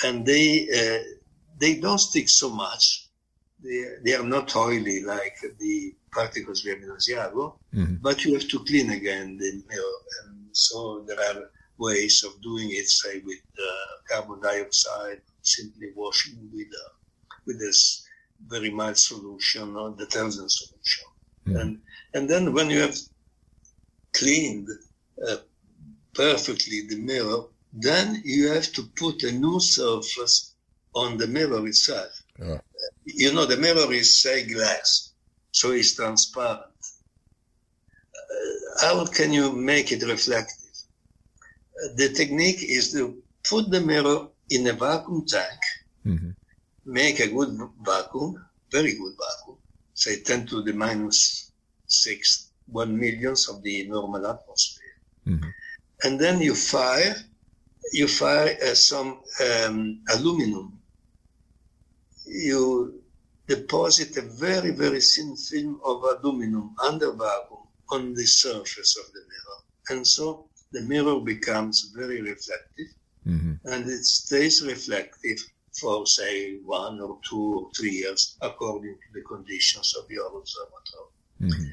and 0.04 0.26
they 0.26 0.68
uh, 0.80 1.02
they 1.58 1.76
don't 1.80 1.98
stick 1.98 2.28
so 2.28 2.50
much. 2.50 3.08
They, 3.62 3.84
they 4.04 4.14
are 4.14 4.22
not 4.36 4.54
oily 4.54 5.02
like 5.02 5.36
the 5.58 5.94
particles 6.12 6.64
we 6.64 6.70
have 6.72 6.82
in 6.82 6.90
Asiago, 6.90 7.54
mm-hmm. 7.74 7.94
but 8.02 8.24
you 8.24 8.34
have 8.34 8.48
to 8.48 8.58
clean 8.64 8.90
again 8.90 9.38
the 9.38 9.62
mirror. 9.68 9.98
And 10.24 10.48
so 10.52 11.04
there 11.06 11.18
are 11.18 11.50
ways 11.78 12.24
of 12.24 12.40
doing 12.42 12.70
it, 12.70 12.88
say 12.88 13.20
with 13.24 13.42
uh, 13.58 14.14
carbon 14.14 14.40
dioxide 14.40 15.20
simply 15.42 15.88
washing 15.94 16.38
with 16.52 16.68
uh, 16.68 16.92
with 17.46 17.58
this 17.58 18.06
very 18.48 18.70
mild 18.70 18.98
solution 18.98 19.76
or 19.76 19.90
detergent 19.90 20.50
solution. 20.50 21.04
Mm. 21.46 21.60
And 21.60 21.80
and 22.14 22.30
then 22.30 22.52
when 22.52 22.70
you 22.70 22.80
have 22.80 22.96
cleaned 24.12 24.68
uh, 25.28 25.36
perfectly 26.14 26.86
the 26.88 26.98
mirror, 26.98 27.44
then 27.72 28.22
you 28.24 28.48
have 28.48 28.72
to 28.72 28.82
put 28.96 29.22
a 29.22 29.32
new 29.32 29.60
surface 29.60 30.54
on 30.94 31.18
the 31.18 31.26
mirror 31.26 31.66
itself. 31.66 32.10
Yeah. 32.38 32.58
You 33.04 33.32
know, 33.34 33.46
the 33.46 33.56
mirror 33.56 33.92
is 33.92 34.22
say 34.22 34.46
glass, 34.46 35.12
so 35.52 35.72
it's 35.72 35.94
transparent. 35.94 36.62
Uh, 38.16 38.86
how 38.86 39.06
can 39.06 39.32
you 39.32 39.52
make 39.52 39.92
it 39.92 40.02
reflective? 40.02 40.65
The 41.96 42.08
technique 42.14 42.62
is 42.62 42.92
to 42.92 43.22
put 43.44 43.70
the 43.70 43.80
mirror 43.80 44.28
in 44.50 44.66
a 44.66 44.72
vacuum 44.72 45.24
tank, 45.26 45.60
mm-hmm. 46.04 46.30
make 46.84 47.20
a 47.20 47.28
good 47.28 47.58
vacuum, 47.82 48.44
very 48.70 48.94
good 48.94 49.12
vacuum, 49.12 49.58
say 49.94 50.22
10 50.22 50.46
to 50.46 50.62
the 50.62 50.72
minus 50.72 51.52
6, 51.86 52.50
1 52.66 52.98
millionth 52.98 53.48
of 53.48 53.62
the 53.62 53.86
normal 53.88 54.26
atmosphere. 54.26 54.96
Mm-hmm. 55.26 55.48
And 56.04 56.20
then 56.20 56.40
you 56.40 56.54
fire, 56.54 57.16
you 57.92 58.08
fire 58.08 58.56
uh, 58.62 58.74
some 58.74 59.20
um, 59.44 60.00
aluminum. 60.14 60.78
You 62.26 63.02
deposit 63.46 64.16
a 64.16 64.22
very, 64.22 64.70
very 64.70 65.00
thin 65.00 65.36
film 65.36 65.80
of 65.84 66.02
aluminum 66.02 66.74
under 66.82 67.12
vacuum 67.12 67.60
on 67.90 68.14
the 68.14 68.26
surface 68.26 68.96
of 68.96 69.12
the 69.12 69.20
mirror. 69.20 69.60
And 69.90 70.06
so 70.06 70.45
the 70.72 70.82
mirror 70.82 71.20
becomes 71.20 71.92
very 71.94 72.20
reflective 72.20 72.90
mm-hmm. 73.26 73.54
and 73.64 73.88
it 73.88 74.04
stays 74.04 74.64
reflective 74.64 75.38
for, 75.80 76.06
say, 76.06 76.56
one 76.64 77.00
or 77.00 77.18
two 77.28 77.58
or 77.58 77.70
three 77.76 77.90
years 77.90 78.36
according 78.40 78.94
to 78.94 79.08
the 79.14 79.22
conditions 79.22 79.94
of 79.96 80.10
your 80.10 80.26
observatory. 80.26 81.12
Mm-hmm. 81.42 81.68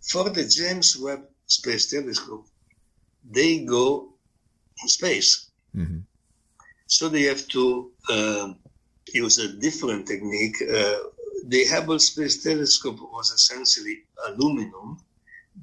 For 0.00 0.30
the 0.30 0.44
James 0.44 0.98
Webb 0.98 1.24
Space 1.46 1.90
Telescope, 1.90 2.46
they 3.30 3.64
go 3.64 4.14
in 4.82 4.88
space. 4.88 5.50
Mm-hmm. 5.76 5.98
So 6.86 7.08
they 7.08 7.22
have 7.22 7.46
to 7.48 7.90
uh, 8.08 8.52
use 9.12 9.38
a 9.38 9.48
different 9.60 10.06
technique. 10.06 10.56
Uh, 10.62 10.96
the 11.46 11.66
Hubble 11.66 11.98
Space 11.98 12.42
Telescope 12.42 13.00
was 13.12 13.30
essentially 13.30 14.02
aluminum, 14.26 14.98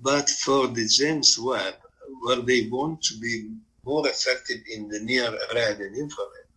but 0.02 0.30
for 0.30 0.68
the 0.68 0.88
James 0.88 1.38
Webb, 1.40 1.76
where 2.22 2.42
they 2.42 2.68
want 2.70 3.02
to 3.04 3.20
be 3.20 3.50
more 3.84 4.08
effective 4.08 4.58
in 4.72 4.88
the 4.88 5.00
near 5.00 5.32
red 5.54 5.80
and 5.80 5.96
infrared, 5.96 6.48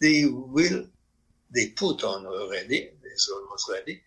they 0.00 0.24
will, 0.26 0.86
they 1.54 1.68
put 1.68 2.02
on 2.04 2.26
already, 2.26 2.90
it's 3.04 3.28
almost 3.28 3.70
ready, 3.70 4.00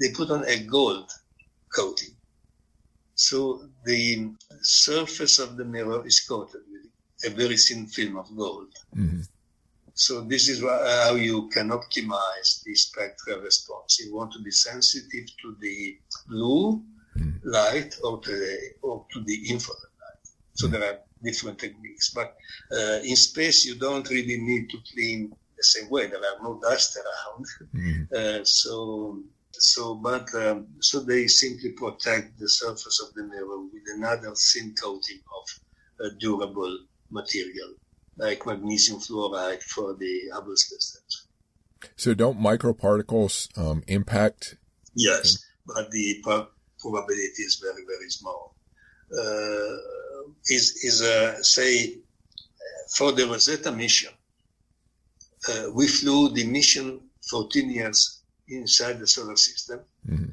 they 0.00 0.10
put 0.10 0.30
on 0.30 0.44
a 0.46 0.58
gold 0.64 1.10
coating. 1.74 2.14
So 3.14 3.68
the 3.84 4.30
surface 4.62 5.38
of 5.38 5.56
the 5.56 5.64
mirror 5.64 6.06
is 6.06 6.20
coated 6.20 6.62
with 6.70 7.32
a 7.32 7.34
very 7.34 7.56
thin 7.56 7.86
film 7.86 8.16
of 8.16 8.34
gold. 8.36 8.72
Mm-hmm. 8.96 9.22
So 9.94 10.20
this 10.20 10.48
is 10.48 10.60
how 10.62 11.16
you 11.16 11.48
can 11.48 11.70
optimize 11.70 12.62
the 12.64 12.74
spectral 12.76 13.40
response. 13.40 13.98
You 13.98 14.14
want 14.14 14.32
to 14.34 14.42
be 14.42 14.52
sensitive 14.52 15.26
to 15.42 15.56
the 15.60 15.98
blue 16.28 16.84
mm-hmm. 17.18 17.48
light 17.48 17.96
or 18.04 18.20
to 18.20 18.30
the, 18.30 18.58
or 18.82 19.04
to 19.12 19.20
the 19.24 19.50
infrared. 19.50 19.87
So 20.58 20.66
mm-hmm. 20.66 20.72
there 20.80 20.90
are 20.90 20.98
different 21.22 21.58
techniques. 21.58 22.10
But 22.10 22.36
uh, 22.72 22.98
in 23.04 23.16
space, 23.16 23.64
you 23.64 23.76
don't 23.78 24.08
really 24.10 24.38
need 24.38 24.68
to 24.70 24.78
clean 24.92 25.32
the 25.56 25.64
same 25.64 25.88
way. 25.88 26.06
There 26.06 26.18
are 26.18 26.42
no 26.42 26.60
dust 26.60 26.96
around. 26.96 27.44
Mm-hmm. 27.74 28.02
Uh, 28.18 28.44
so, 28.44 29.22
so, 29.52 29.94
but 29.94 30.26
um, 30.34 30.66
so 30.80 31.00
they 31.00 31.26
simply 31.26 31.70
protect 31.72 32.38
the 32.38 32.48
surface 32.48 33.00
of 33.06 33.14
the 33.14 33.24
mirror 33.24 33.60
with 33.72 33.82
another 33.94 34.32
thin 34.34 34.74
coating 34.80 35.20
of 35.38 35.46
uh, 36.04 36.08
durable 36.18 36.78
material, 37.10 37.74
like 38.16 38.46
magnesium 38.46 38.98
fluoride 38.98 39.62
for 39.62 39.94
the 39.94 40.14
Hubble 40.32 40.56
space 40.56 40.98
So, 41.96 42.14
don't 42.14 42.40
microparticles 42.40 43.56
um, 43.58 43.82
impact? 43.88 44.56
Yes, 44.94 45.44
but 45.66 45.90
the 45.90 46.22
probability 46.80 47.42
is 47.48 47.62
very, 47.62 47.84
very 47.86 48.10
small. 48.10 48.56
Uh, 49.12 49.76
is, 50.46 50.84
is 50.84 51.02
uh, 51.02 51.42
say, 51.42 51.98
for 52.94 53.12
the 53.12 53.26
Rosetta 53.26 53.72
mission, 53.72 54.12
uh, 55.48 55.70
we 55.72 55.86
flew 55.86 56.30
the 56.30 56.44
mission 56.44 57.00
14 57.30 57.70
years 57.70 58.22
inside 58.48 58.98
the 58.98 59.06
solar 59.06 59.36
system, 59.36 59.80
mm-hmm. 60.08 60.30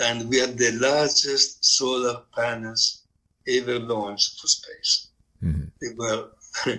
and 0.00 0.28
we 0.28 0.38
had 0.38 0.58
the 0.58 0.72
largest 0.72 1.64
solar 1.64 2.22
panels 2.34 3.02
ever 3.48 3.78
launched 3.78 4.40
for 4.40 4.48
space. 4.48 5.08
Mm-hmm. 5.42 5.64
They 5.80 5.94
were 5.96 6.28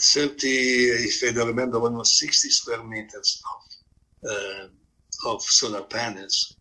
30, 0.00 0.48
if 0.48 1.24
I 1.28 1.32
don't 1.32 1.48
remember, 1.48 1.78
almost 1.78 2.18
60 2.18 2.48
square 2.50 2.82
meters 2.84 3.42
of, 4.22 4.30
uh, 4.30 5.30
of 5.30 5.42
solar 5.42 5.82
panels. 5.82 6.56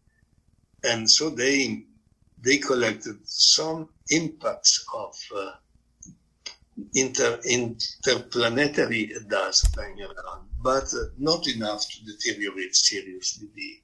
And 0.84 1.10
so 1.10 1.30
they 1.30 1.86
they 2.44 2.58
collected 2.58 3.18
some 3.24 3.90
impacts 4.10 4.86
of 4.96 5.16
uh, 5.36 5.52
inter, 6.96 7.40
interplanetary 7.46 9.12
dust 9.30 9.74
flying 9.74 10.02
around, 10.02 10.48
but 10.62 10.94
uh, 10.94 11.06
not 11.18 11.48
enough 11.48 11.86
to 11.90 12.06
deteriorate 12.06 12.76
seriously 12.76 13.48
the, 13.56 13.82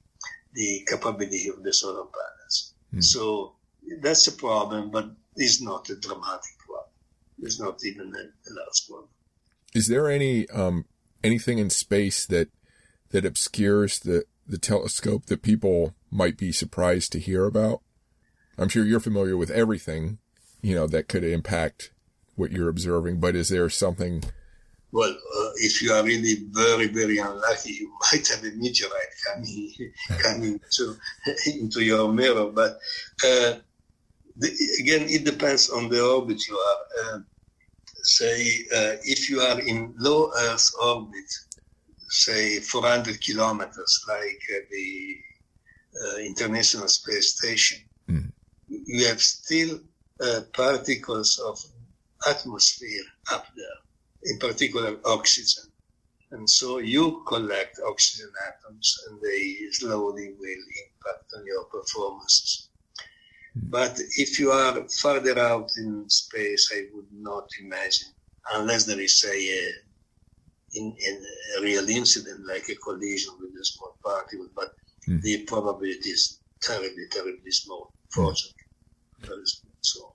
the 0.54 0.86
capability 0.88 1.48
of 1.48 1.62
the 1.62 1.72
solar 1.72 2.06
panels. 2.06 2.74
Mm. 2.94 3.04
So 3.04 3.54
that's 4.00 4.26
a 4.26 4.32
problem, 4.32 4.90
but 4.90 5.10
it's 5.36 5.62
not 5.62 5.88
a 5.90 5.96
dramatic 5.96 6.56
one. 6.66 6.84
It's 7.42 7.60
not 7.60 7.78
even 7.84 8.12
a, 8.14 8.20
a 8.20 8.50
large 8.50 8.84
one. 8.88 9.04
Is 9.74 9.86
there 9.86 10.10
any 10.10 10.48
um, 10.48 10.84
anything 11.22 11.58
in 11.58 11.70
space 11.70 12.26
that 12.26 12.48
that 13.10 13.24
obscures 13.24 14.00
the 14.00 14.24
the 14.46 14.58
telescope 14.58 15.26
that 15.26 15.42
people 15.42 15.94
might 16.10 16.36
be 16.36 16.50
surprised 16.52 17.12
to 17.12 17.20
hear 17.20 17.46
about? 17.46 17.82
I'm 18.60 18.68
sure 18.68 18.84
you're 18.84 19.00
familiar 19.00 19.38
with 19.38 19.50
everything, 19.50 20.18
you 20.60 20.74
know, 20.74 20.86
that 20.86 21.08
could 21.08 21.24
impact 21.24 21.92
what 22.36 22.52
you're 22.52 22.68
observing, 22.68 23.18
but 23.18 23.34
is 23.34 23.48
there 23.48 23.70
something? 23.70 24.22
Well, 24.92 25.10
uh, 25.10 25.50
if 25.56 25.80
you 25.80 25.92
are 25.92 26.04
really 26.04 26.44
very, 26.50 26.88
very 26.88 27.16
unlucky, 27.16 27.72
you 27.72 27.90
might 28.12 28.28
have 28.28 28.44
a 28.44 28.50
meteorite 28.56 29.14
coming, 29.26 29.72
coming 30.22 30.60
to, 30.72 30.94
into 31.46 31.82
your 31.82 32.12
mirror. 32.12 32.50
But 32.50 32.72
uh, 33.24 33.54
the, 34.36 34.50
again, 34.80 35.08
it 35.08 35.24
depends 35.24 35.70
on 35.70 35.88
the 35.88 36.04
orbit 36.04 36.46
you 36.46 36.56
are. 36.56 37.14
Uh, 37.14 37.18
say, 38.02 38.42
uh, 38.74 38.96
if 39.04 39.30
you 39.30 39.40
are 39.40 39.58
in 39.60 39.94
low 39.98 40.32
Earth 40.36 40.70
orbit, 40.82 41.30
say 42.08 42.60
400 42.60 43.22
kilometers, 43.22 44.04
like 44.06 44.42
uh, 44.54 44.60
the 44.70 45.16
uh, 46.04 46.16
International 46.18 46.88
Space 46.88 47.36
Station, 47.36 47.78
you 48.70 49.06
have 49.06 49.20
still 49.20 49.80
uh, 50.20 50.40
particles 50.52 51.38
of 51.38 51.58
atmosphere 52.28 53.04
up 53.32 53.46
there, 53.56 54.30
in 54.32 54.38
particular 54.38 54.96
oxygen. 55.04 55.64
And 56.32 56.48
so 56.48 56.78
you 56.78 57.24
collect 57.26 57.80
oxygen 57.86 58.30
atoms 58.46 58.96
and 59.08 59.20
they 59.20 59.56
slowly 59.72 60.34
will 60.38 60.62
impact 60.84 61.32
on 61.36 61.44
your 61.44 61.64
performances. 61.64 62.68
But 63.56 64.00
if 64.16 64.38
you 64.38 64.52
are 64.52 64.86
further 65.00 65.36
out 65.40 65.70
in 65.76 66.08
space, 66.08 66.70
I 66.72 66.86
would 66.94 67.08
not 67.12 67.48
imagine, 67.60 68.10
unless 68.52 68.84
there 68.84 69.00
is 69.00 69.24
a, 69.24 69.36
a, 69.36 69.72
in, 70.74 70.94
in 71.04 71.24
a 71.58 71.62
real 71.62 71.88
incident 71.88 72.46
like 72.46 72.68
a 72.68 72.76
collision 72.76 73.34
with 73.40 73.50
a 73.60 73.64
small 73.64 73.96
particle, 74.04 74.48
but 74.54 74.72
mm. 75.08 75.20
the 75.22 75.44
probability 75.44 76.10
is 76.10 76.38
terribly, 76.62 77.06
terribly 77.10 77.50
small, 77.50 77.92
fortunately. 78.12 78.59
So 79.80 80.12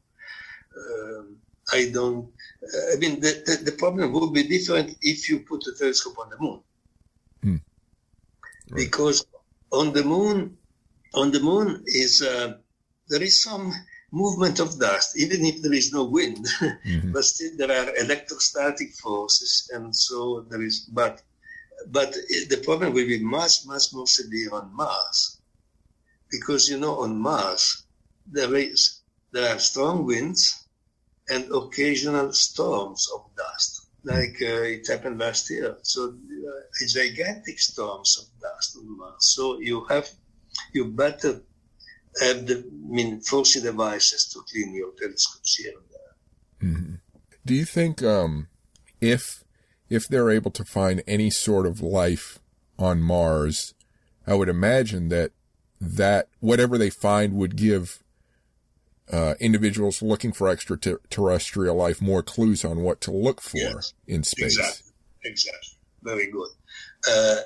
um, 0.78 1.38
I 1.72 1.90
don't. 1.94 2.32
Uh, 2.64 2.94
I 2.94 2.96
mean, 2.98 3.20
the, 3.20 3.44
the, 3.46 3.72
the, 3.72 3.78
problem 3.78 4.12
would 4.14 4.34
be 4.34 4.44
different 4.44 4.98
if 5.02 5.30
you 5.30 5.40
put 5.40 5.66
a 5.68 5.78
telescope 5.78 6.18
on 6.20 6.30
the 6.30 6.38
moon, 6.40 6.60
hmm. 7.42 7.56
right. 8.72 8.76
because 8.76 9.26
on 9.72 9.94
the 9.94 10.04
moon, 10.04 10.58
on 11.14 11.32
the 11.32 11.40
moon 11.40 11.84
is 11.88 12.22
uh, 12.22 12.58
there 13.10 13.24
is 13.24 13.44
some 13.44 13.74
movement 14.12 14.60
of 14.60 14.80
dust, 14.80 15.18
even 15.18 15.46
if 15.46 15.62
there 15.62 15.74
is 15.74 15.92
no 15.92 16.06
wind, 16.06 16.46
mm-hmm. 16.62 17.12
but 17.12 17.24
still 17.24 17.52
there 17.58 17.72
are 17.72 17.96
electrostatic 17.98 18.94
forces, 18.94 19.70
and 19.74 19.96
so 19.96 20.46
there 20.50 20.62
is. 20.62 20.82
But 20.92 21.22
but 21.88 22.14
the 22.14 22.62
problem 22.64 22.94
will 22.94 23.08
be 23.08 23.20
much 23.20 23.66
much 23.66 23.94
more 23.94 24.08
severe 24.08 24.54
on 24.54 24.76
Mars, 24.76 25.40
because 26.30 26.70
you 26.70 26.78
know 26.78 27.00
on 27.00 27.18
Mars 27.18 27.85
there 28.26 28.56
is 28.56 29.02
there 29.32 29.54
are 29.54 29.60
strong 29.60 30.06
winds 30.06 30.68
and 31.30 31.52
occasional 31.52 32.32
storms 32.34 33.08
of 33.14 33.26
dust, 33.36 33.88
like 34.04 34.38
uh, 34.42 34.64
it 34.64 34.88
happened 34.88 35.20
last 35.20 35.50
year. 35.50 35.78
So 35.82 36.10
uh, 36.10 36.86
gigantic 36.88 37.60
storms 37.60 38.18
of 38.20 38.42
dust 38.42 38.78
on 38.78 38.98
Mars. 38.98 39.34
So 39.36 39.60
you 39.60 39.86
have 39.86 40.10
you 40.74 40.86
better 40.86 41.42
have 42.22 42.46
the 42.46 42.60
I 42.60 42.94
mean 42.94 43.22
forcing 43.22 43.64
devices 43.64 44.30
to 44.34 44.42
clean 44.50 44.76
your 44.76 44.92
telescopes 45.00 45.56
here 45.56 45.74
and 45.78 45.88
there. 45.92 46.72
Mm-hmm. 46.72 46.96
Do 47.46 47.54
you 47.54 47.66
think 47.66 48.02
um, 48.04 48.48
if 49.02 49.44
if 49.90 50.08
they're 50.08 50.32
able 50.32 50.52
to 50.52 50.66
find 50.66 51.04
any 51.08 51.30
sort 51.30 51.66
of 51.66 51.82
life 51.82 52.40
on 52.78 53.02
Mars, 53.02 53.74
I 54.26 54.34
would 54.34 54.50
imagine 54.50 55.10
that 55.10 55.32
that 55.80 56.30
whatever 56.40 56.78
they 56.78 56.90
find 56.90 57.34
would 57.34 57.56
give 57.56 58.02
uh, 59.12 59.36
individuals 59.40 60.02
looking 60.02 60.32
for 60.32 60.50
extraterrestrial 60.50 61.76
life 61.76 62.02
more 62.02 62.24
clues 62.24 62.66
on 62.66 62.82
what 62.82 63.02
to 63.02 63.12
look 63.12 63.42
for 63.42 63.58
yes, 63.58 63.94
in 64.08 64.24
space. 64.24 64.58
Exactly. 64.58 64.92
Exactly. 65.24 65.78
Very 66.02 66.32
good. 66.32 66.50
Uh, 67.10 67.42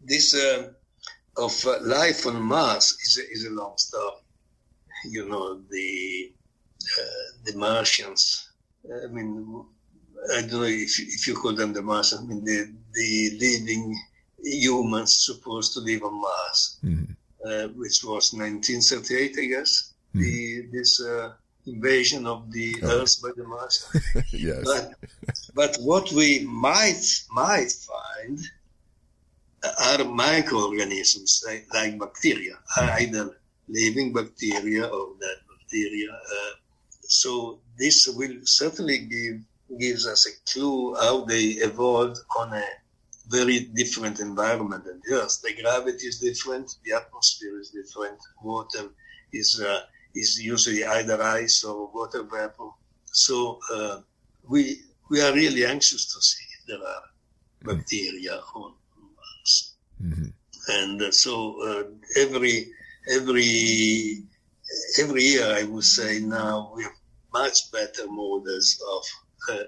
this 0.00 0.34
uh, 0.34 0.70
of 1.36 1.52
uh, 1.66 1.78
life 1.82 2.26
on 2.26 2.42
Mars 2.42 2.96
is 3.02 3.18
a, 3.18 3.32
is 3.32 3.46
a 3.46 3.50
long 3.50 3.74
story. 3.76 4.16
You 5.06 5.28
know 5.28 5.60
the 5.70 6.32
uh, 6.98 7.28
the 7.44 7.56
Martians. 7.56 8.50
I 9.04 9.06
mean, 9.08 9.64
I 10.36 10.42
don't 10.42 10.52
know 10.52 10.62
if 10.62 10.98
if 10.98 11.26
you 11.26 11.34
call 11.34 11.54
them 11.54 11.72
the 11.72 11.82
Martians. 11.82 12.20
I 12.22 12.24
mean 12.24 12.44
the 12.44 12.72
the 12.92 13.38
living 13.40 13.96
humans 14.42 15.24
supposed 15.24 15.72
to 15.74 15.80
live 15.80 16.02
on 16.02 16.20
Mars, 16.20 16.78
mm-hmm. 16.84 17.12
Uh, 17.44 17.68
which 17.74 18.04
was 18.04 18.32
1938, 18.32 19.36
I 19.38 19.44
guess 19.46 19.91
the 20.14 20.66
this 20.72 21.00
uh, 21.02 21.32
invasion 21.66 22.26
of 22.26 22.50
the 22.52 22.76
oh. 22.82 23.00
Earth 23.00 23.22
by 23.22 23.30
the 23.36 23.44
Mars. 23.44 23.88
yes. 24.32 24.62
But, 24.64 24.94
but 25.54 25.76
what 25.80 26.12
we 26.12 26.44
might 26.44 27.04
might 27.30 27.72
find 27.72 28.38
are 29.80 30.04
microorganisms 30.04 31.44
like, 31.46 31.66
like 31.72 31.98
bacteria, 31.98 32.58
either 32.76 33.36
living 33.68 34.12
bacteria 34.12 34.86
or 34.86 35.14
dead 35.20 35.38
bacteria. 35.48 36.10
Uh, 36.10 36.52
so 37.02 37.60
this 37.78 38.08
will 38.16 38.34
certainly 38.44 38.98
give 38.98 39.40
gives 39.78 40.06
us 40.06 40.26
a 40.26 40.50
clue 40.50 40.94
how 40.96 41.24
they 41.24 41.44
evolved 41.68 42.18
on 42.38 42.52
a 42.52 42.64
very 43.28 43.60
different 43.60 44.20
environment 44.20 44.84
than 44.84 45.00
the 45.04 45.14
Earth. 45.14 45.40
The 45.42 45.54
gravity 45.62 46.06
is 46.08 46.18
different, 46.18 46.74
the 46.84 46.92
atmosphere 46.94 47.58
is 47.58 47.70
different, 47.70 48.18
water 48.42 48.90
is 49.32 49.60
uh, 49.60 49.80
is 50.14 50.40
usually 50.42 50.84
either 50.84 51.22
ice 51.22 51.64
or 51.64 51.90
water 51.92 52.22
vapor. 52.22 52.70
So 53.06 53.58
uh, 53.72 54.00
we 54.48 54.82
we 55.10 55.20
are 55.20 55.32
really 55.32 55.64
anxious 55.64 56.12
to 56.12 56.20
see 56.20 56.44
if 56.58 56.66
there 56.66 56.88
are 56.88 57.02
mm-hmm. 57.02 57.68
bacteria 57.68 58.40
on 58.54 58.72
Mars. 59.16 59.74
Mm-hmm. 60.02 60.28
And 60.68 61.02
uh, 61.02 61.10
so 61.10 61.60
uh, 61.62 61.84
every 62.16 62.70
every 63.10 64.24
every 64.98 65.22
year, 65.22 65.46
I 65.46 65.64
would 65.64 65.84
say 65.84 66.20
now 66.20 66.72
we 66.74 66.84
have 66.84 66.92
much 67.32 67.70
better 67.72 68.06
models 68.08 68.82
of 68.94 69.54
uh, 69.54 69.64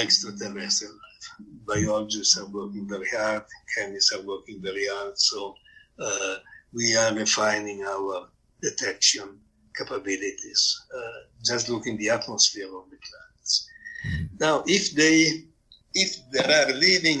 extraterrestrial 0.00 0.92
life. 0.92 1.46
Biologists 1.66 2.38
are 2.38 2.46
working 2.46 2.88
very 2.88 3.08
hard, 3.16 3.42
chemists 3.76 4.12
are 4.12 4.22
working 4.22 4.60
very 4.62 4.86
hard. 4.90 5.18
So 5.18 5.54
uh, 5.98 6.36
we 6.72 6.96
are 6.96 7.14
refining 7.14 7.84
our 7.84 8.28
detection 8.60 9.38
capabilities, 9.76 10.84
uh, 10.96 11.20
just 11.44 11.68
looking 11.68 11.96
the 11.96 12.10
atmosphere 12.10 12.66
of 12.66 12.90
the 12.90 12.96
planets. 12.96 13.68
Mm-hmm. 14.06 14.24
Now, 14.40 14.64
if 14.66 14.92
they, 14.94 15.44
if 15.94 16.16
there 16.32 16.50
are 16.50 16.72
living 16.72 17.20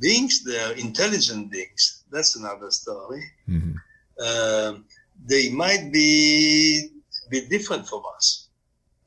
beings 0.00 0.42
there, 0.44 0.70
are 0.70 0.72
intelligent 0.72 1.50
beings, 1.50 2.04
that's 2.10 2.36
another 2.36 2.70
story. 2.70 3.22
Mm-hmm. 3.48 3.72
Uh, 4.20 4.78
they 5.24 5.50
might 5.50 5.92
be 5.92 6.88
be 7.30 7.46
different 7.48 7.88
from 7.88 8.02
us. 8.16 8.48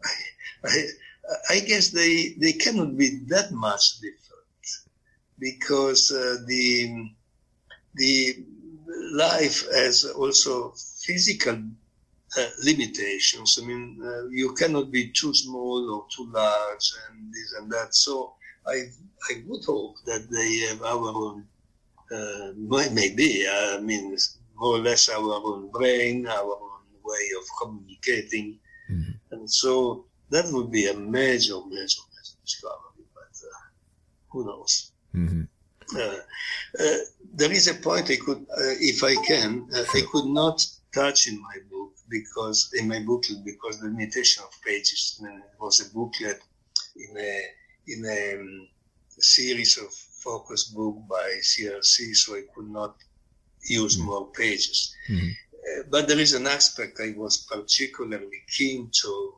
I, 0.66 0.68
I, 0.70 1.56
I, 1.56 1.60
guess 1.60 1.90
they 1.90 2.36
they 2.40 2.54
cannot 2.54 2.98
be 2.98 3.20
that 3.28 3.52
much 3.52 4.00
different 4.00 4.66
because 5.38 6.12
uh, 6.12 6.38
the 6.48 7.10
the 7.96 8.44
life 9.14 9.66
has 9.74 10.06
also 10.06 10.74
physical 11.06 11.58
limitations. 12.64 13.60
I 13.62 13.66
mean, 13.66 14.00
uh, 14.04 14.28
you 14.30 14.54
cannot 14.54 14.92
be 14.92 15.10
too 15.12 15.34
small 15.34 15.90
or 15.94 16.06
too 16.16 16.30
large 16.32 16.92
and 17.10 17.34
this 17.34 17.54
and 17.60 17.72
that. 17.72 17.96
So 17.96 18.34
I, 18.68 18.78
I 19.30 19.44
would 19.48 19.64
hope 19.66 19.96
that 20.06 20.30
they 20.30 20.58
have 20.68 20.82
our 20.84 21.10
own, 21.24 21.46
uh, 22.12 22.52
maybe, 22.92 23.48
I 23.48 23.80
mean, 23.80 24.18
more 24.56 24.76
or 24.76 24.80
less 24.80 25.10
our 25.10 25.42
own 25.46 25.70
brain, 25.72 26.28
our 26.28 26.56
own 26.68 26.86
way 27.04 27.26
of 27.40 27.46
communicating. 27.62 28.60
Mm-hmm. 28.92 29.12
And 29.32 29.52
so 29.52 30.06
that 30.30 30.46
would 30.52 30.72
be 30.72 30.88
a 30.88 30.94
major, 30.94 31.60
major, 31.68 32.02
major 32.14 32.38
discovery, 32.44 33.06
but 33.14 33.36
uh, 33.44 33.64
who 34.30 34.46
knows? 34.46 34.92
Mm-hmm. 35.14 35.44
Uh, 35.96 36.20
uh, 36.80 36.98
there 37.36 37.52
is 37.52 37.68
a 37.68 37.76
point 37.76 38.10
I 38.10 38.16
could, 38.16 38.46
if 38.80 39.04
I 39.04 39.16
can, 39.24 39.68
I 39.74 40.02
could 40.12 40.26
not 40.26 40.66
touch 40.94 41.28
in 41.28 41.40
my 41.40 41.58
book 41.70 41.75
because 42.10 42.72
in 42.74 42.88
my 42.88 43.00
booklet 43.00 43.44
because 43.44 43.80
the 43.80 43.88
limitation 43.88 44.44
of 44.44 44.52
pages 44.64 45.20
it 45.22 45.60
was 45.60 45.80
a 45.80 45.94
booklet 45.94 46.40
in 46.96 47.18
a 47.18 47.42
in 47.88 48.06
a 48.06 48.40
um, 48.40 48.68
series 49.20 49.78
of 49.78 49.94
focus 49.94 50.66
book 50.66 50.98
by 51.08 51.28
CRC, 51.42 52.16
so 52.16 52.36
I 52.36 52.44
could 52.54 52.70
not 52.70 52.96
use 53.64 53.98
mm 53.98 54.06
more 54.06 54.28
pages. 54.32 54.96
Mm-hmm. 55.10 55.30
Uh, 55.30 55.84
but 55.90 56.08
there 56.08 56.20
is 56.20 56.34
an 56.34 56.48
aspect 56.48 57.00
I 57.00 57.14
was 57.18 57.38
particularly 57.38 58.42
keen 58.56 58.92
to. 59.02 59.34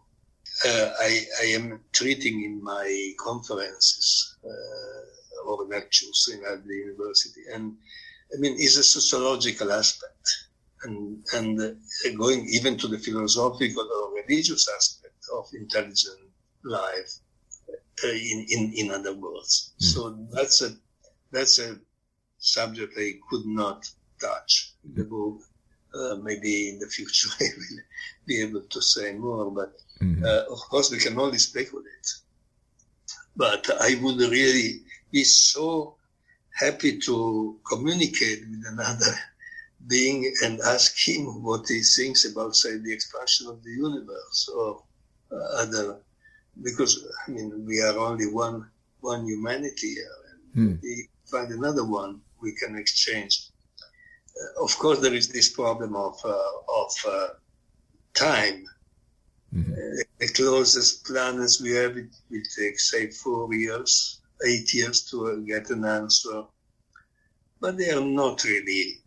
Uh, 0.65 0.89
I, 0.99 1.11
I, 1.43 1.45
am 1.57 1.79
treating 1.93 2.43
in 2.43 2.63
my 2.63 3.13
conferences 3.19 4.37
uh, 4.43 5.47
or 5.47 5.65
lectures 5.65 6.29
in 6.33 6.39
at 6.51 6.65
the 6.65 6.73
university, 6.73 7.43
and 7.53 7.77
I 8.33 8.35
mean, 8.39 8.55
is 8.59 8.75
a 8.77 8.83
sociological 8.83 9.71
aspect 9.71 10.25
and, 10.83 11.23
and 11.33 11.59
going 12.17 12.47
even 12.49 12.77
to 12.77 12.87
the 12.87 12.99
philosophical 12.99 13.83
or 13.83 14.21
religious 14.21 14.67
aspect 14.75 15.15
of 15.33 15.47
intelligent 15.53 16.19
life, 16.63 17.19
uh, 18.03 18.09
in, 18.09 18.45
in, 18.49 18.73
in 18.75 18.91
other 18.91 19.13
worlds. 19.13 19.73
Mm. 19.81 19.85
So 19.85 20.27
that's 20.31 20.61
a, 20.61 20.75
that's 21.31 21.59
a 21.59 21.79
subject 22.37 22.93
I 22.97 23.13
could 23.29 23.45
not 23.45 23.89
touch 24.21 24.73
in 24.83 24.95
the 24.95 25.03
book. 25.03 25.41
Uh, 25.93 26.15
maybe 26.21 26.69
in 26.69 26.79
the 26.79 26.87
future 26.87 27.29
I 27.39 27.45
will 27.57 27.79
be 28.27 28.41
able 28.41 28.61
to 28.61 28.81
say 28.81 29.13
more, 29.13 29.49
but 29.49 29.73
mm-hmm. 30.01 30.23
uh, 30.23 30.53
of 30.53 30.59
course 30.69 30.91
we 30.91 30.99
can 30.99 31.17
only 31.17 31.39
speculate. 31.39 32.07
But 33.35 33.69
I 33.81 33.97
would 34.01 34.19
really 34.19 34.81
be 35.11 35.23
so 35.23 35.95
happy 36.53 36.99
to 36.99 37.59
communicate 37.67 38.41
with 38.41 38.63
another 38.67 39.15
being 39.87 40.33
and 40.43 40.59
ask 40.61 40.97
him 40.97 41.43
what 41.43 41.67
he 41.67 41.81
thinks 41.81 42.25
about, 42.25 42.55
say, 42.55 42.77
the 42.77 42.93
expansion 42.93 43.47
of 43.47 43.63
the 43.63 43.71
universe 43.71 44.49
or 44.53 44.83
uh, 45.31 45.61
other, 45.61 45.97
because 46.63 47.05
I 47.27 47.31
mean 47.31 47.65
we 47.65 47.81
are 47.81 47.97
only 47.97 48.27
one 48.27 48.69
one 49.01 49.25
humanity 49.25 49.95
here, 49.95 50.19
and 50.31 50.69
hmm. 50.69 50.75
we 50.81 51.07
find 51.25 51.51
another 51.51 51.85
one 51.85 52.21
we 52.41 52.53
can 52.53 52.77
exchange. 52.77 53.49
Uh, 53.79 54.63
of 54.63 54.77
course, 54.77 54.99
there 54.99 55.13
is 55.13 55.29
this 55.29 55.49
problem 55.49 55.95
of 55.95 56.19
uh, 56.25 56.81
of 56.81 56.91
uh, 57.07 57.27
time. 58.13 58.65
Mm-hmm. 59.53 59.73
Uh, 59.73 60.03
the 60.19 60.27
closest 60.33 61.05
planets 61.05 61.61
we 61.61 61.71
have, 61.71 61.95
it 61.95 62.09
will 62.29 62.41
take 62.57 62.79
say 62.79 63.09
four 63.11 63.53
years, 63.53 64.21
eight 64.45 64.73
years 64.73 65.09
to 65.09 65.45
get 65.47 65.69
an 65.69 65.85
answer, 65.85 66.43
but 67.61 67.77
they 67.77 67.91
are 67.91 68.01
not 68.01 68.43
really 68.43 69.01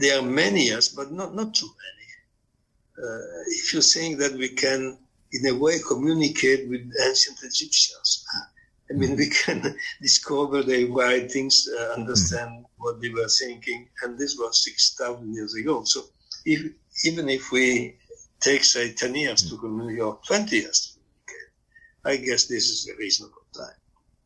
there 0.00 0.18
are 0.18 0.22
many 0.22 0.68
yes, 0.68 0.88
but 0.88 1.12
not, 1.12 1.34
not 1.34 1.54
too 1.54 1.66
many. 1.66 3.06
Uh, 3.06 3.42
if 3.48 3.72
you 3.72 3.80
think 3.80 4.18
that 4.18 4.32
we 4.32 4.48
can, 4.50 4.98
in 5.32 5.46
a 5.46 5.54
way, 5.56 5.78
communicate 5.86 6.68
with 6.68 6.92
ancient 7.06 7.38
Egyptians, 7.42 8.24
I 8.90 8.94
mean, 8.94 9.16
we 9.16 9.30
can 9.30 9.76
discover 10.02 10.62
their 10.62 10.86
writings, 10.88 11.68
uh, 11.78 11.94
understand 11.96 12.50
mm. 12.50 12.64
what 12.78 13.00
they 13.00 13.10
were 13.10 13.28
thinking, 13.28 13.88
and 14.02 14.18
this 14.18 14.36
was 14.36 14.64
6,000 14.64 15.32
years 15.32 15.54
ago. 15.54 15.84
So 15.84 16.02
if, 16.44 16.72
even 17.04 17.28
if 17.28 17.52
we 17.52 17.96
take, 18.40 18.64
say, 18.64 18.92
10 18.92 19.14
years 19.14 19.48
to 19.48 19.56
communicate, 19.58 20.02
or 20.02 20.18
20 20.26 20.56
years 20.56 20.96
to 20.96 21.00
communicate, 21.26 22.22
I 22.22 22.26
guess 22.26 22.46
this 22.46 22.68
is 22.68 22.90
a 22.92 22.96
reasonable 22.98 23.46
time. 23.54 23.80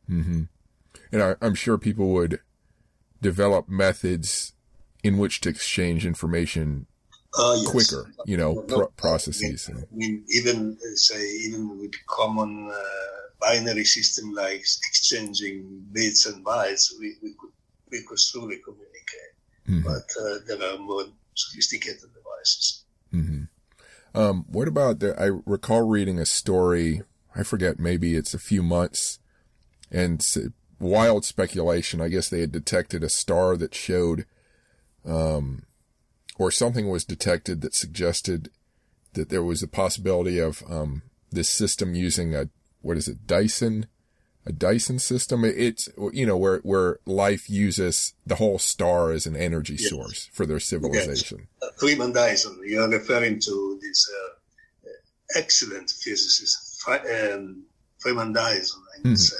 Mm-hmm. 0.09 0.41
And 1.11 1.23
I, 1.23 1.35
I'm 1.41 1.55
sure 1.55 1.77
people 1.77 2.09
would 2.13 2.39
develop 3.25 3.63
methods 3.67 4.53
in 5.07 5.13
which 5.21 5.35
to 5.41 5.49
exchange 5.49 6.05
information 6.05 6.85
uh, 7.37 7.55
yes. 7.57 7.71
quicker, 7.73 8.03
you 8.25 8.37
know, 8.37 8.51
pro- 8.61 8.91
processes. 9.03 9.69
I 9.69 9.73
mean, 9.91 10.23
even 10.29 10.77
say 10.95 11.21
even 11.45 11.61
with 11.79 11.95
common 12.07 12.51
uh, 12.71 13.17
binary 13.41 13.83
system 13.83 14.25
like 14.33 14.63
exchanging 14.89 15.57
bits 15.91 16.25
and 16.29 16.45
bytes, 16.45 16.83
we, 16.99 17.07
we 17.23 17.31
could 17.39 17.53
we 17.91 17.99
could 18.07 18.19
surely 18.19 18.59
communicate. 18.67 19.33
Mm-hmm. 19.67 19.83
But 19.89 20.07
uh, 20.21 20.37
there 20.47 20.61
are 20.69 20.77
more 20.77 21.05
sophisticated 21.33 22.09
devices. 22.17 22.83
Mm-hmm. 23.13 23.43
Um, 24.19 24.45
what 24.47 24.67
about 24.67 24.99
the, 24.99 25.09
I 25.19 25.27
recall 25.45 25.81
reading 25.81 26.19
a 26.19 26.25
story, 26.25 27.01
I 27.35 27.43
forget, 27.43 27.79
maybe 27.79 28.15
it's 28.15 28.33
a 28.33 28.39
few 28.39 28.63
months, 28.63 29.19
and 29.91 30.21
wild 30.79 31.25
speculation. 31.25 32.01
I 32.01 32.09
guess 32.09 32.29
they 32.29 32.41
had 32.41 32.51
detected 32.51 33.03
a 33.03 33.09
star 33.09 33.57
that 33.57 33.75
showed, 33.75 34.25
um, 35.05 35.63
or 36.37 36.51
something 36.51 36.89
was 36.89 37.05
detected 37.05 37.61
that 37.61 37.75
suggested 37.75 38.49
that 39.13 39.29
there 39.29 39.43
was 39.43 39.63
a 39.63 39.67
possibility 39.67 40.39
of, 40.39 40.63
um, 40.69 41.01
this 41.31 41.49
system 41.49 41.95
using 41.95 42.35
a, 42.35 42.49
what 42.81 42.97
is 42.97 43.07
it, 43.07 43.25
Dyson 43.25 43.87
a 44.45 44.51
Dyson 44.51 44.99
system. 44.99 45.43
It's, 45.43 45.89
you 46.13 46.25
know, 46.25 46.37
where, 46.37 46.59
where 46.59 46.99
life 47.05 47.49
uses 47.49 48.13
the 48.25 48.35
whole 48.35 48.59
star 48.59 49.11
as 49.11 49.25
an 49.25 49.35
energy 49.35 49.75
yes. 49.79 49.89
source 49.89 50.29
for 50.31 50.45
their 50.45 50.59
civilization. 50.59 51.47
Yes. 51.61 51.69
Uh, 51.69 51.73
Freeman 51.77 52.13
Dyson, 52.13 52.59
you're 52.63 52.87
referring 52.87 53.39
to 53.39 53.79
this 53.81 54.07
uh, 54.13 54.89
excellent 55.35 55.89
physicist, 55.89 56.83
um, 56.87 57.63
Freeman 57.97 58.33
Dyson, 58.33 58.81
I 58.95 58.97
would 58.99 59.05
mm-hmm. 59.07 59.15
say, 59.15 59.35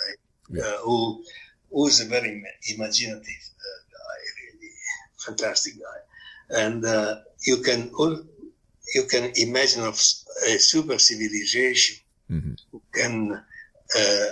yeah. 0.50 0.64
uh, 0.64 0.78
who, 0.84 1.24
who 1.72 1.88
is 1.88 2.02
a 2.02 2.06
very 2.06 2.44
imaginative 2.74 3.44
uh, 3.60 3.82
guy, 3.92 4.18
really 4.42 4.72
fantastic 5.18 5.74
guy. 5.80 6.62
And 6.66 6.86
uh, 6.86 7.16
you 7.46 7.58
can 7.58 7.90
all 7.98 8.22
you 8.94 9.04
can 9.04 9.32
imagine 9.36 9.82
of 9.82 9.96
a 9.96 10.60
super 10.60 11.00
civilization 11.00 11.98
mm-hmm. 12.30 12.54
who 12.72 12.82
can 12.94 13.32
uh, 13.34 14.26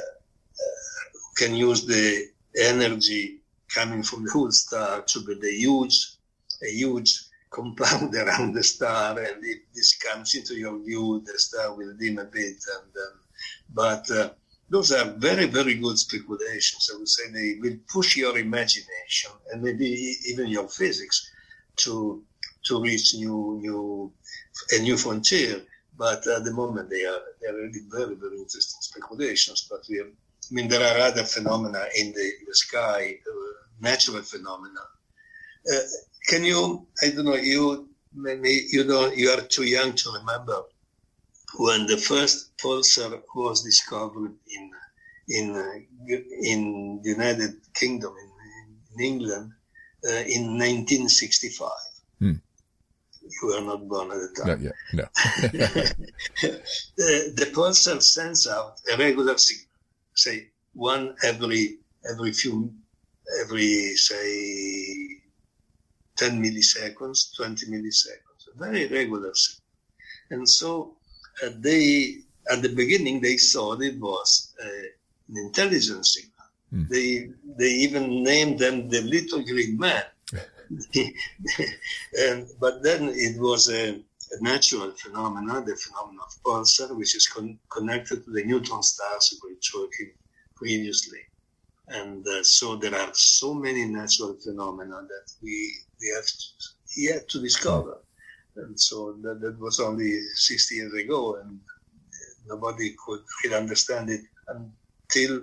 can 1.35 1.55
use 1.55 1.85
the 1.85 2.27
energy 2.59 3.39
coming 3.73 4.03
from 4.03 4.25
the 4.25 4.31
whole 4.31 4.51
star 4.51 5.01
to 5.01 5.19
build 5.21 5.43
a 5.43 5.51
huge, 5.51 6.15
a 6.63 6.71
huge 6.71 7.19
compound 7.49 8.15
around 8.23 8.53
the 8.53 8.63
star. 8.63 9.17
And 9.17 9.43
if 9.43 9.59
this 9.73 9.97
comes 9.97 10.35
into 10.35 10.55
your 10.55 10.77
view, 10.83 11.23
the 11.25 11.37
star 11.37 11.75
will 11.75 11.93
dim 11.99 12.19
a 12.19 12.25
bit. 12.25 12.57
And 12.75 12.93
um, 12.95 13.19
but 13.73 14.11
uh, 14.11 14.29
those 14.69 14.91
are 14.91 15.05
very, 15.17 15.45
very 15.45 15.75
good 15.75 15.97
speculations. 15.97 16.89
I 16.91 16.97
would 16.97 17.09
say 17.09 17.29
they 17.31 17.59
will 17.59 17.77
push 17.87 18.17
your 18.17 18.37
imagination 18.37 19.31
and 19.51 19.61
maybe 19.61 20.15
even 20.27 20.47
your 20.47 20.67
physics 20.67 21.31
to 21.77 22.23
to 22.65 22.81
reach 22.81 23.13
new, 23.15 23.59
new, 23.61 24.13
a 24.71 24.79
new 24.81 24.95
frontier. 24.97 25.61
But 25.97 26.25
at 26.27 26.43
the 26.45 26.53
moment, 26.53 26.89
they 26.89 27.05
are 27.05 27.21
they 27.41 27.47
are 27.49 27.55
really 27.55 27.81
very, 27.89 28.15
very 28.15 28.37
interesting 28.37 28.81
speculations. 28.81 29.67
But 29.69 29.81
we 29.89 29.97
have 29.97 30.07
I 30.51 30.53
mean, 30.53 30.67
there 30.67 30.81
are 30.81 30.99
other 31.07 31.23
phenomena 31.23 31.85
in 31.95 32.11
the, 32.11 32.21
in 32.21 32.45
the 32.47 32.55
sky, 32.55 33.17
uh, 33.27 33.53
natural 33.79 34.21
phenomena. 34.23 34.81
Uh, 35.71 35.79
can 36.27 36.43
you? 36.43 36.87
I 37.01 37.09
don't 37.09 37.25
know. 37.25 37.35
You 37.35 37.89
maybe 38.13 38.67
you 38.71 38.83
don't. 38.83 39.15
You 39.15 39.29
are 39.29 39.41
too 39.41 39.63
young 39.63 39.93
to 39.93 40.11
remember 40.11 40.63
when 41.57 41.85
the 41.87 41.97
first 41.97 42.57
pulsar 42.57 43.21
was 43.35 43.63
discovered 43.63 44.35
in 44.47 44.71
in 45.29 45.55
uh, 45.55 46.15
in 46.41 46.99
the 47.03 47.09
United 47.11 47.53
Kingdom 47.73 48.13
in, 48.23 48.99
in 48.99 49.13
England 49.13 49.51
uh, 50.07 50.23
in 50.35 50.57
1965. 50.57 51.69
Hmm. 52.19 52.33
You 53.21 53.47
were 53.47 53.61
not 53.61 53.87
born 53.87 54.11
at 54.11 54.17
the 54.17 54.29
time. 54.35 54.47
Not 54.47 54.61
yet. 54.61 54.73
No. 54.93 55.05
the, 56.97 57.33
the 57.35 57.45
pulsar 57.53 58.01
sends 58.01 58.47
out 58.47 58.79
a 58.91 58.97
regular 58.97 59.37
signal 59.37 59.73
say 60.15 60.49
one 60.73 61.15
every 61.23 61.79
every 62.11 62.31
few 62.31 62.73
every 63.41 63.95
say 63.95 65.19
10 66.17 66.41
milliseconds 66.41 67.35
20 67.35 67.67
milliseconds 67.67 68.43
very 68.55 68.87
regular 68.87 69.33
signal. 69.33 69.63
and 70.31 70.49
so 70.49 70.95
they 71.57 72.17
at 72.49 72.61
the 72.61 72.69
beginning 72.69 73.21
they 73.21 73.37
saw 73.37 73.73
it 73.79 73.99
was 73.99 74.53
uh, 74.63 74.67
an 75.29 75.37
intelligence 75.47 76.15
signal 76.15 76.47
mm. 76.73 76.87
they 76.89 77.29
they 77.57 77.71
even 77.85 78.23
named 78.23 78.59
them 78.59 78.89
the 78.89 79.01
little 79.01 79.43
green 79.43 79.77
man 79.77 80.03
and 82.19 82.47
but 82.59 82.83
then 82.83 83.09
it 83.09 83.39
was 83.39 83.69
a, 83.69 83.91
a 83.91 84.43
natural 84.43 84.91
phenomenon, 84.91 85.65
the 85.65 85.75
phenomenon 85.75 86.25
of 86.25 86.43
pulsar, 86.43 86.95
which 86.95 87.15
is 87.15 87.27
con- 87.27 87.59
connected 87.69 88.23
to 88.25 88.31
the 88.31 88.43
neutron 88.43 88.83
stars 88.83 89.39
we 89.43 89.53
were 89.53 89.59
talking 89.71 90.11
previously. 90.55 91.19
And 91.87 92.25
uh, 92.27 92.43
so 92.43 92.75
there 92.75 92.95
are 92.95 93.09
so 93.13 93.53
many 93.53 93.85
natural 93.85 94.37
phenomena 94.41 95.01
that 95.01 95.33
we, 95.41 95.73
we 95.99 96.13
have 96.15 96.25
to, 96.25 96.45
yet 96.95 97.29
to 97.29 97.41
discover. 97.41 97.97
And 98.55 98.79
so 98.79 99.13
that, 99.23 99.41
that 99.41 99.59
was 99.59 99.79
only 99.79 100.19
60 100.35 100.75
years 100.75 100.93
ago, 100.93 101.37
and 101.37 101.59
nobody 102.47 102.95
could 103.05 103.21
really 103.43 103.55
understand 103.55 104.09
it 104.09 104.21
until, 104.47 105.41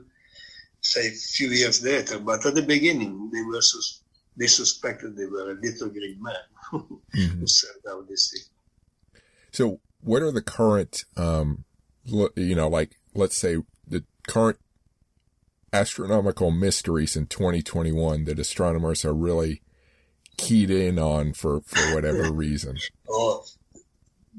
say, 0.81 1.09
a 1.09 1.13
few 1.13 1.49
years 1.49 1.83
later. 1.83 2.19
But 2.19 2.47
at 2.47 2.55
the 2.55 2.63
beginning, 2.63 3.31
they 3.33 3.43
were 3.43 3.63
sus- 3.63 4.03
they 4.37 4.47
suspected 4.47 5.17
they 5.17 5.27
were 5.27 5.51
a 5.51 5.61
little 5.61 5.89
green 5.89 6.23
man 6.23 6.35
mm-hmm. 6.73 7.41
who 7.41 7.47
sent 7.47 7.85
out 7.91 8.09
this 8.09 8.31
thing. 8.31 9.23
So, 9.53 9.81
what 10.01 10.23
are 10.23 10.31
the 10.33 10.43
current, 10.43 11.05
um, 11.17 11.65
you 12.05 12.55
know, 12.55 12.69
like 12.69 12.97
let's 13.15 13.37
say 13.37 13.59
the 13.87 14.05
current 14.29 14.59
astronomical 15.73 16.51
mysteries 16.51 17.17
in 17.17 17.27
2021 17.27 18.25
that 18.25 18.39
astronomers 18.39 19.05
are 19.05 19.13
really 19.13 19.63
keyed 20.37 20.71
in 20.71 20.99
on 20.99 21.33
for, 21.33 21.61
for 21.63 21.95
whatever 21.95 22.33
reason? 22.47 22.77
Oh, 23.09 23.45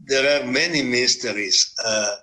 there 0.05 0.41
are 0.41 0.45
many 0.45 0.81
mysteries. 0.81 1.73
Uh, 1.83 2.15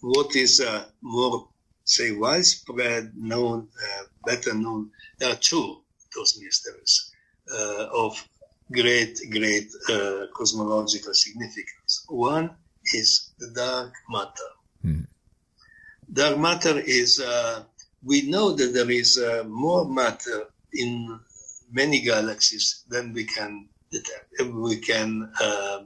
what 0.00 0.34
is 0.36 0.60
uh, 0.60 0.84
more, 1.02 1.48
say, 1.84 2.12
widespread 2.12 3.12
known, 3.16 3.68
uh, 3.82 4.02
better 4.24 4.54
known? 4.54 4.90
There 5.18 5.30
are 5.30 5.36
two 5.36 5.82
those 6.14 6.40
mysteries 6.42 7.12
uh, 7.52 7.86
of 7.94 8.28
great, 8.72 9.18
great 9.30 9.68
uh, 9.90 10.26
cosmological 10.34 11.14
significance. 11.14 12.04
One 12.08 12.50
is 12.94 13.32
the 13.38 13.50
dark 13.54 13.92
matter. 14.10 14.50
Hmm. 14.82 15.00
Dark 16.12 16.38
matter 16.38 16.78
is 16.78 17.20
uh, 17.20 17.64
we 18.02 18.22
know 18.22 18.52
that 18.52 18.72
there 18.72 18.90
is 18.90 19.18
uh, 19.18 19.44
more 19.46 19.88
matter 19.88 20.44
in 20.72 21.20
many 21.70 22.00
galaxies 22.00 22.84
then 22.88 23.12
we 23.12 23.24
can 23.24 23.68
detect, 23.90 24.42
we 24.52 24.76
can 24.76 25.30
uh, 25.40 25.80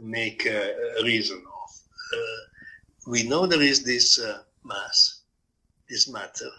make 0.00 0.46
a, 0.46 0.74
reason 1.02 1.36
of. 1.38 1.70
Uh, 2.14 2.42
we 3.06 3.22
know 3.24 3.46
there 3.46 3.62
is 3.62 3.82
this 3.82 4.20
uh, 4.20 4.42
mass, 4.64 5.22
this 5.88 6.08
matter, 6.08 6.50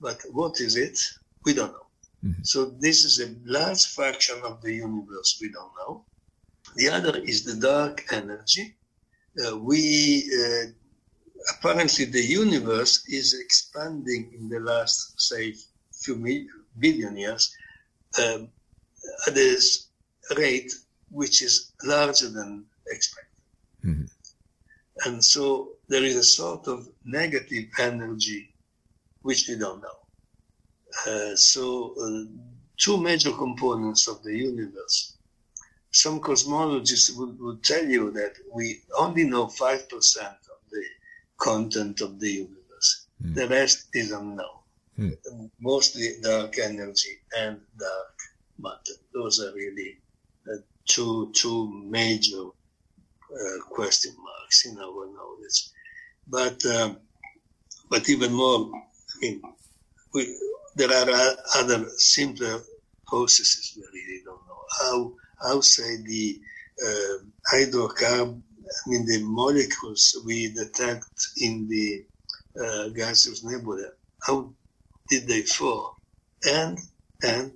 but 0.00 0.20
what 0.32 0.60
is 0.60 0.76
it? 0.76 0.98
We 1.44 1.54
don't 1.54 1.72
know. 1.72 1.86
Mm-hmm. 2.24 2.42
So 2.42 2.66
this 2.66 3.04
is 3.04 3.20
a 3.20 3.34
large 3.44 3.86
fraction 3.86 4.36
of 4.44 4.60
the 4.62 4.72
universe 4.72 5.38
we 5.40 5.50
don't 5.50 5.72
know. 5.80 6.04
The 6.76 6.88
other 6.90 7.18
is 7.18 7.44
the 7.44 7.56
dark 7.56 8.04
energy. 8.12 8.76
Uh, 9.44 9.56
we 9.56 10.30
uh, 10.38 10.70
apparently 11.56 12.04
the 12.04 12.22
universe 12.22 13.08
is 13.08 13.34
expanding 13.34 14.32
in 14.34 14.48
the 14.48 14.60
last, 14.60 15.20
say, 15.20 15.54
few 15.92 16.16
billion 16.78 17.16
years 17.16 17.54
um, 18.18 18.48
at 19.26 19.36
a 19.36 19.58
rate 20.36 20.72
which 21.10 21.42
is 21.42 21.72
larger 21.84 22.28
than 22.28 22.64
expected. 22.88 23.42
Mm-hmm. 23.84 24.04
And 25.06 25.24
so 25.24 25.70
there 25.88 26.04
is 26.04 26.16
a 26.16 26.24
sort 26.24 26.66
of 26.68 26.88
negative 27.04 27.66
energy 27.78 28.54
which 29.22 29.48
we 29.48 29.56
don't 29.56 29.82
know. 29.82 29.98
Uh, 31.06 31.36
so, 31.36 31.94
uh, 32.02 32.24
two 32.78 32.96
major 32.98 33.32
components 33.32 34.08
of 34.08 34.22
the 34.22 34.36
universe. 34.36 35.16
Some 35.90 36.20
cosmologists 36.20 37.16
would, 37.16 37.38
would 37.40 37.62
tell 37.62 37.84
you 37.84 38.10
that 38.12 38.34
we 38.52 38.80
only 38.98 39.24
know 39.24 39.46
5% 39.46 39.82
of 39.84 40.60
the 40.70 40.84
content 41.38 42.00
of 42.00 42.20
the 42.20 42.30
universe. 42.30 43.06
Mm. 43.22 43.34
The 43.34 43.48
rest 43.48 43.88
is 43.94 44.12
unknown. 44.12 44.57
Mm. 44.98 45.50
Mostly 45.60 46.14
dark 46.22 46.58
energy 46.58 47.18
and 47.36 47.60
dark 47.78 48.14
matter. 48.58 48.96
Those 49.14 49.40
are 49.40 49.54
really 49.54 49.98
uh, 50.50 50.58
two 50.86 51.30
two 51.34 51.68
major 51.84 52.44
uh, 52.46 53.58
question 53.70 54.14
marks 54.18 54.66
in 54.66 54.78
our 54.78 55.06
knowledge. 55.06 55.70
But 56.26 56.64
um, 56.66 56.98
but 57.88 58.08
even 58.08 58.32
more, 58.32 58.70
I 58.74 59.18
mean, 59.20 59.42
we, 60.12 60.36
there 60.74 60.90
are 60.90 61.36
other 61.56 61.88
simpler 61.96 62.60
processes 63.06 63.76
we 63.76 63.82
really 64.00 64.22
don't 64.24 64.46
know 64.46 64.64
how 64.80 65.52
outside 65.52 66.04
the 66.04 66.40
uh, 66.84 67.18
hydrocarbon 67.52 68.42
I 68.68 68.90
mean, 68.90 69.06
the 69.06 69.22
molecules 69.22 70.16
we 70.26 70.52
detect 70.52 71.08
in 71.40 71.68
the 71.68 72.04
uh, 72.62 72.88
gaseous 72.88 73.42
nebula. 73.44 73.90
How 74.22 74.52
did 75.08 75.26
they 75.26 75.42
form? 75.42 75.94
And 76.46 76.78
and 77.22 77.52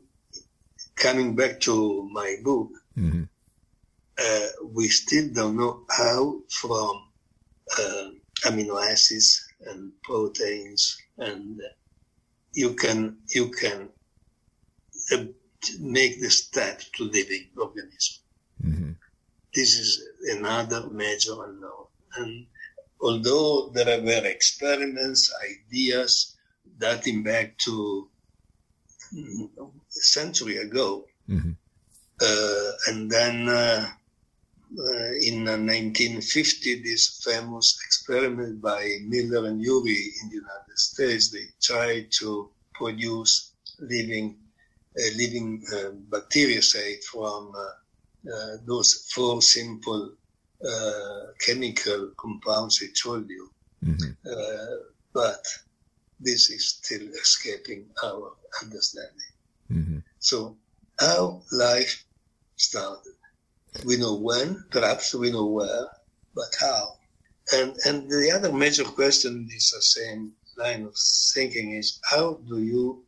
coming 0.97 1.35
back 1.37 1.61
to 1.61 2.09
my 2.13 2.37
book, 2.43 2.71
mm-hmm. 2.97 3.25
uh, 4.19 4.49
we 4.73 4.89
still 4.89 5.29
don't 5.33 5.57
know 5.57 5.85
how 5.91 6.41
from 6.49 7.09
uh, 7.79 8.09
amino 8.47 8.83
acids 8.83 9.45
and 9.67 9.93
proteins, 10.03 10.97
and 11.19 11.61
you 12.55 12.75
can 12.75 13.19
you 13.35 13.51
can 13.51 13.89
uh, 15.13 15.25
make 15.81 16.21
the 16.21 16.31
step 16.31 16.83
to 16.97 17.05
living 17.05 17.49
organism. 17.57 18.23
Mm-hmm. 18.65 18.91
This 19.55 19.79
is 19.79 20.03
another 20.37 20.89
major 20.91 21.35
unknown, 21.45 21.87
and 22.17 22.47
although 23.01 23.71
there 23.75 24.01
were 24.01 24.27
experiments, 24.27 25.33
ideas 25.45 26.32
dating 26.83 27.23
back 27.23 27.57
to 27.59 28.09
mm, 29.15 29.49
a 29.59 29.67
century 29.91 30.57
ago, 30.59 31.07
mm-hmm. 31.29 31.53
uh, 32.21 32.71
and 32.89 33.11
then 33.11 33.49
uh, 33.49 33.87
uh, 34.79 35.13
in 35.29 35.45
1950, 35.45 36.83
this 36.83 37.23
famous 37.25 37.79
experiment 37.87 38.61
by 38.61 38.83
Miller 39.07 39.47
and 39.49 39.65
Urey 39.65 40.05
in 40.21 40.29
the 40.31 40.37
United 40.45 40.79
States, 40.79 41.31
they 41.31 41.47
tried 41.61 42.07
to 42.21 42.51
produce 42.75 43.53
living 43.79 44.37
living 45.17 45.65
uh, 45.75 45.91
bacteria, 46.11 46.63
say, 46.63 46.97
from 47.11 47.53
uh, 47.57 48.31
uh, 48.31 48.57
those 48.67 49.11
four 49.15 49.43
simple 49.43 50.13
chemical 51.41 52.11
compounds 52.17 52.81
I 52.83 52.87
told 53.03 53.29
you. 53.29 53.51
Mm-hmm. 53.85 54.13
but 55.13 55.45
this 56.23 56.51
is 56.51 56.69
still 56.69 57.07
escaping 57.23 57.87
our 58.05 58.33
understanding. 58.63 59.33
Mm-hmm. 59.71 59.99
So, 60.19 60.57
how 60.99 61.43
life 61.53 62.05
started. 62.57 63.15
We 63.85 63.97
know 63.97 64.17
when, 64.17 64.65
perhaps 64.71 65.15
we 65.15 65.31
know 65.31 65.47
where, 65.47 65.87
but 66.35 66.53
how? 66.61 66.97
And 67.53 67.77
and 67.87 68.09
the 68.09 68.31
other 68.35 68.53
major 68.53 68.85
question 68.85 69.33
in 69.33 69.47
this 69.49 69.75
same 69.95 70.33
line 70.57 70.85
of 70.85 70.95
thinking 71.35 71.73
is 71.73 71.99
how 72.05 72.35
do 72.49 72.63
you 72.63 73.05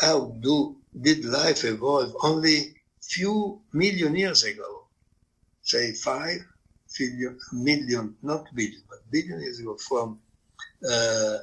how 0.00 0.36
do 0.40 0.76
did 1.02 1.24
life 1.24 1.64
evolve 1.64 2.14
only 2.22 2.74
few 3.02 3.60
million 3.72 4.16
years 4.16 4.44
ago? 4.44 4.86
Say 5.62 5.92
five 5.92 6.40
billion, 6.98 7.38
million, 7.52 8.16
not 8.22 8.46
billion, 8.54 8.82
but 8.88 8.98
billion 9.10 9.40
years 9.40 9.58
ago 9.60 9.76
from 9.88 10.18
uh, 10.90 11.38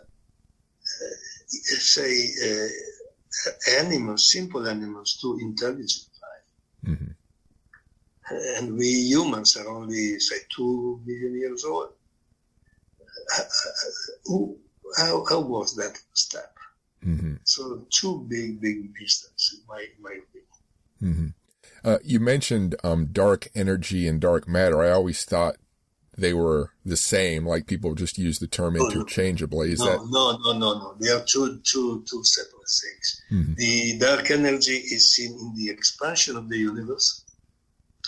say 1.48 2.30
uh, 2.43 3.80
animals, 3.80 4.32
simple 4.32 4.68
animals 4.68 5.18
to 5.22 5.38
intelligent 5.41 6.10
life. 6.22 6.93
Mm-hmm. 6.93 7.12
And 8.58 8.78
we 8.78 8.88
humans 8.88 9.56
are 9.58 9.70
only 9.70 10.20
say 10.20 10.38
two 10.54 11.02
billion 11.06 11.39
years 11.39 11.64
old. 11.64 11.89
Uh, 13.38 13.41
uh 13.41 14.45
how, 14.98 15.26
how 15.30 15.41
was 15.41 15.76
that 15.76 16.00
step? 16.14 16.56
Mm-hmm. 17.06 17.36
So 17.43 17.86
two 17.89 18.26
big, 18.28 18.62
big 18.62 18.95
distance, 18.95 19.54
in 19.54 19.62
my, 19.68 19.86
my 20.00 20.12
opinion. 20.12 20.48
Mm-hmm. 21.04 21.28
Uh, 21.84 21.98
you 22.04 22.20
mentioned 22.20 22.76
um, 22.84 23.08
dark 23.08 23.50
energy 23.54 24.08
and 24.08 24.20
dark 24.20 24.48
matter. 24.48 24.82
I 24.82 24.91
always 24.91 25.24
thought 25.24 25.58
they 26.18 26.34
were 26.34 26.72
the 26.84 26.97
same, 26.97 27.45
like 27.45 27.68
people 27.68 27.93
just 27.93 28.18
use 28.18 28.39
the 28.39 28.47
term 28.47 28.76
oh, 28.80 28.86
interchangeably. 28.86 29.72
Is 29.72 29.80
no, 29.80 29.86
that 29.86 29.99
no, 30.09 30.38
no, 30.38 30.57
no, 30.57 30.80
no? 30.80 30.95
They 30.99 31.09
are 31.09 31.24
two, 31.24 31.59
two, 31.63 32.03
two 32.09 32.24
separate 32.24 32.72
things. 32.82 33.22
Mm-hmm. 33.32 33.53
The 33.55 33.97
dark 33.99 34.32
energy 34.32 34.78
is 34.78 35.13
seen 35.13 35.34
in 35.34 35.53
the 35.55 35.70
expansion 35.70 36.36
of 36.36 36.49
the 36.49 36.57
universe, 36.57 37.24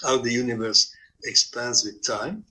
how 0.03 0.17
the 0.17 0.31
universe 0.31 0.91
expands 1.23 1.85
with 1.85 2.05
time. 2.05 2.45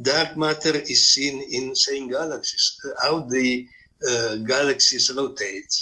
Dark 0.00 0.36
matter 0.36 0.76
is 0.76 1.12
seen 1.12 1.42
in, 1.50 1.74
say, 1.74 2.06
galaxies, 2.08 2.80
how 3.02 3.20
the 3.20 3.66
uh, 4.08 4.36
galaxies 4.36 5.12
rotate 5.14 5.74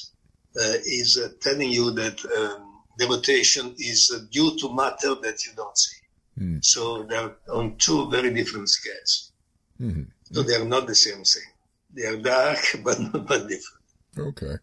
uh, 0.61 0.79
is 0.85 1.18
uh, 1.18 1.29
telling 1.41 1.70
you 1.70 1.93
that 1.93 2.18
um, 2.37 2.83
the 2.99 3.07
rotation 3.07 3.75
is 3.79 4.11
due 4.31 4.57
to 4.59 4.75
matter 4.75 5.14
that 5.22 5.45
you 5.45 5.53
don't 5.57 5.79
see. 5.79 6.04
Mm. 6.39 6.64
So 6.64 7.05
they're 7.05 7.32
on 7.53 7.76
two 7.76 8.11
very 8.11 8.32
different 8.32 8.68
scales. 8.68 9.32
Mm-hmm. 9.80 10.03
So 10.32 10.43
they 10.43 10.55
are 10.55 10.64
not 10.64 10.87
the 10.87 10.95
same 10.95 11.22
thing. 11.24 11.43
They 11.93 12.07
are 12.07 12.16
dark, 12.16 12.59
but 12.85 13.01
not 13.01 13.26
but 13.26 13.49
different. 13.49 13.82
Okay. 14.18 14.57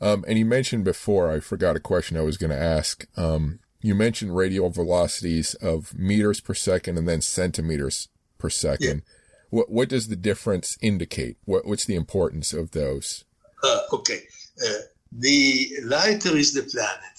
Um, 0.00 0.24
and 0.28 0.38
you 0.38 0.44
mentioned 0.44 0.84
before, 0.84 1.30
I 1.30 1.40
forgot 1.40 1.76
a 1.76 1.80
question 1.80 2.16
I 2.16 2.22
was 2.22 2.36
going 2.36 2.50
to 2.50 2.60
ask. 2.60 3.06
Um, 3.16 3.58
you 3.80 3.94
mentioned 3.94 4.36
radial 4.36 4.70
velocities 4.70 5.54
of 5.54 5.96
meters 5.96 6.40
per 6.40 6.54
second 6.54 6.98
and 6.98 7.08
then 7.08 7.20
centimeters 7.20 8.08
per 8.38 8.50
second. 8.50 9.02
Yeah. 9.06 9.14
What 9.50 9.70
what 9.70 9.88
does 9.88 10.08
the 10.08 10.16
difference 10.16 10.76
indicate? 10.82 11.38
What 11.44 11.64
what's 11.64 11.86
the 11.86 11.94
importance 11.94 12.52
of 12.52 12.72
those? 12.72 13.24
Uh, 13.62 13.80
okay, 13.92 14.20
uh, 14.64 14.80
the 15.10 15.70
lighter 15.84 16.36
is 16.36 16.52
the 16.52 16.62
planet, 16.62 17.18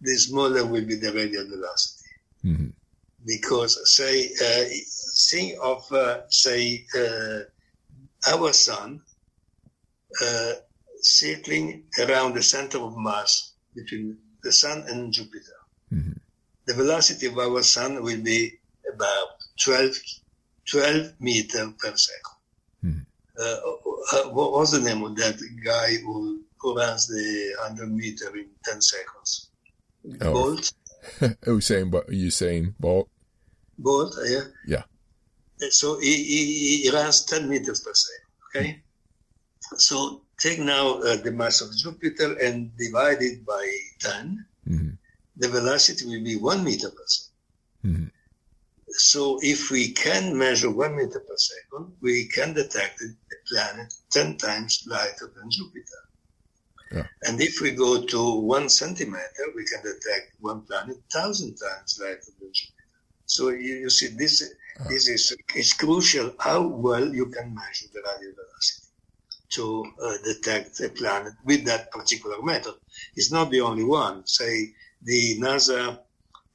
the 0.00 0.14
smaller 0.16 0.66
will 0.66 0.84
be 0.84 0.96
the 0.96 1.12
radial 1.12 1.48
velocity. 1.48 2.10
Mm-hmm. 2.44 2.68
Because 3.24 3.78
say 3.94 4.30
uh, 4.42 4.64
think 5.30 5.58
of 5.62 5.90
uh, 5.92 6.22
say 6.28 6.84
uh, 6.96 7.40
our 8.32 8.52
sun 8.52 9.02
uh, 10.22 10.52
circling 11.00 11.84
around 12.00 12.34
the 12.34 12.42
center 12.42 12.78
of 12.78 12.96
mass 12.96 13.52
between 13.74 14.18
the 14.42 14.52
sun 14.52 14.84
and 14.88 15.12
Jupiter. 15.12 15.60
Mm-hmm. 15.92 16.12
The 16.66 16.74
velocity 16.74 17.26
of 17.26 17.38
our 17.38 17.62
sun 17.62 18.02
will 18.02 18.22
be 18.22 18.52
about 18.92 19.28
12 19.60 19.96
12 20.70 21.14
meter 21.20 21.72
per 21.78 21.94
second. 21.96 22.38
Hmm. 22.82 22.98
Uh, 23.38 23.56
uh, 24.12 24.28
what 24.30 24.52
was 24.52 24.72
the 24.72 24.80
name 24.80 25.02
of 25.04 25.16
that 25.16 25.38
guy 25.64 25.96
who, 25.96 26.42
who 26.58 26.76
runs 26.76 27.08
the 27.08 27.54
100 27.60 27.92
meter 27.92 28.36
in 28.36 28.48
10 28.64 28.80
seconds? 28.80 29.50
Oh. 30.20 30.32
Bolt? 30.32 30.72
Usain, 31.46 31.90
Usain 32.10 32.74
Bolt? 32.78 33.08
Bolt, 33.82 34.16
uh, 34.18 34.24
yeah. 34.24 34.44
Yeah. 34.66 34.82
Uh, 35.62 35.70
so 35.70 35.98
he, 35.98 36.14
he, 36.14 36.82
he 36.82 36.90
runs 36.90 37.24
10 37.24 37.48
meters 37.48 37.80
per 37.80 37.92
second, 37.94 38.30
okay? 38.48 38.70
Hmm. 38.72 39.76
So 39.78 40.22
take 40.40 40.58
now 40.58 40.98
uh, 41.00 41.16
the 41.16 41.32
mass 41.32 41.60
of 41.60 41.76
Jupiter 41.76 42.36
and 42.38 42.76
divide 42.76 43.22
it 43.22 43.44
by 43.46 43.64
10. 44.00 44.46
Mm-hmm. 44.68 44.88
The 45.36 45.48
velocity 45.48 46.06
will 46.06 46.24
be 46.24 46.36
1 46.36 46.64
meter 46.64 46.90
per 46.90 47.04
2nd 47.04 47.28
mm-hmm. 47.86 48.04
So 48.94 49.38
if 49.42 49.70
we 49.70 49.92
can 49.92 50.36
measure 50.36 50.70
one 50.70 50.96
meter 50.96 51.20
per 51.20 51.36
second, 51.36 51.94
we 52.02 52.26
can 52.26 52.52
detect 52.52 53.00
a 53.00 53.08
planet 53.48 53.94
10 54.10 54.36
times 54.36 54.84
lighter 54.86 55.32
than 55.34 55.50
Jupiter. 55.50 56.02
Yeah. 56.92 57.06
And 57.22 57.40
if 57.40 57.60
we 57.62 57.70
go 57.70 58.04
to 58.04 58.40
one 58.40 58.68
centimeter, 58.68 59.44
we 59.56 59.64
can 59.64 59.82
detect 59.82 60.34
one 60.40 60.60
planet 60.62 60.98
thousand 61.10 61.56
times 61.56 61.98
lighter 61.98 62.32
than 62.38 62.50
Jupiter. 62.52 62.81
So 63.34 63.48
you, 63.48 63.74
you 63.84 63.90
see, 63.90 64.08
this 64.08 64.34
this 64.90 65.08
is 65.08 65.34
is 65.54 65.72
crucial 65.72 66.34
how 66.38 66.60
well 66.66 67.06
you 67.18 67.26
can 67.26 67.54
measure 67.54 67.88
the 67.94 68.02
radial 68.08 68.34
velocity 68.40 68.88
to 69.56 69.84
uh, 70.04 70.16
detect 70.24 70.80
a 70.80 70.88
planet 70.90 71.34
with 71.44 71.64
that 71.64 71.90
particular 71.90 72.42
method. 72.42 72.74
It's 73.16 73.32
not 73.32 73.50
the 73.50 73.62
only 73.62 73.84
one. 73.84 74.26
Say 74.26 74.74
the 75.02 75.38
NASA 75.40 75.98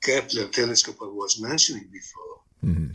Kepler 0.03 0.47
telescope 0.49 0.99
I 1.01 1.05
was 1.05 1.41
mentioning 1.41 1.87
before, 1.91 2.35
mm-hmm. 2.63 2.91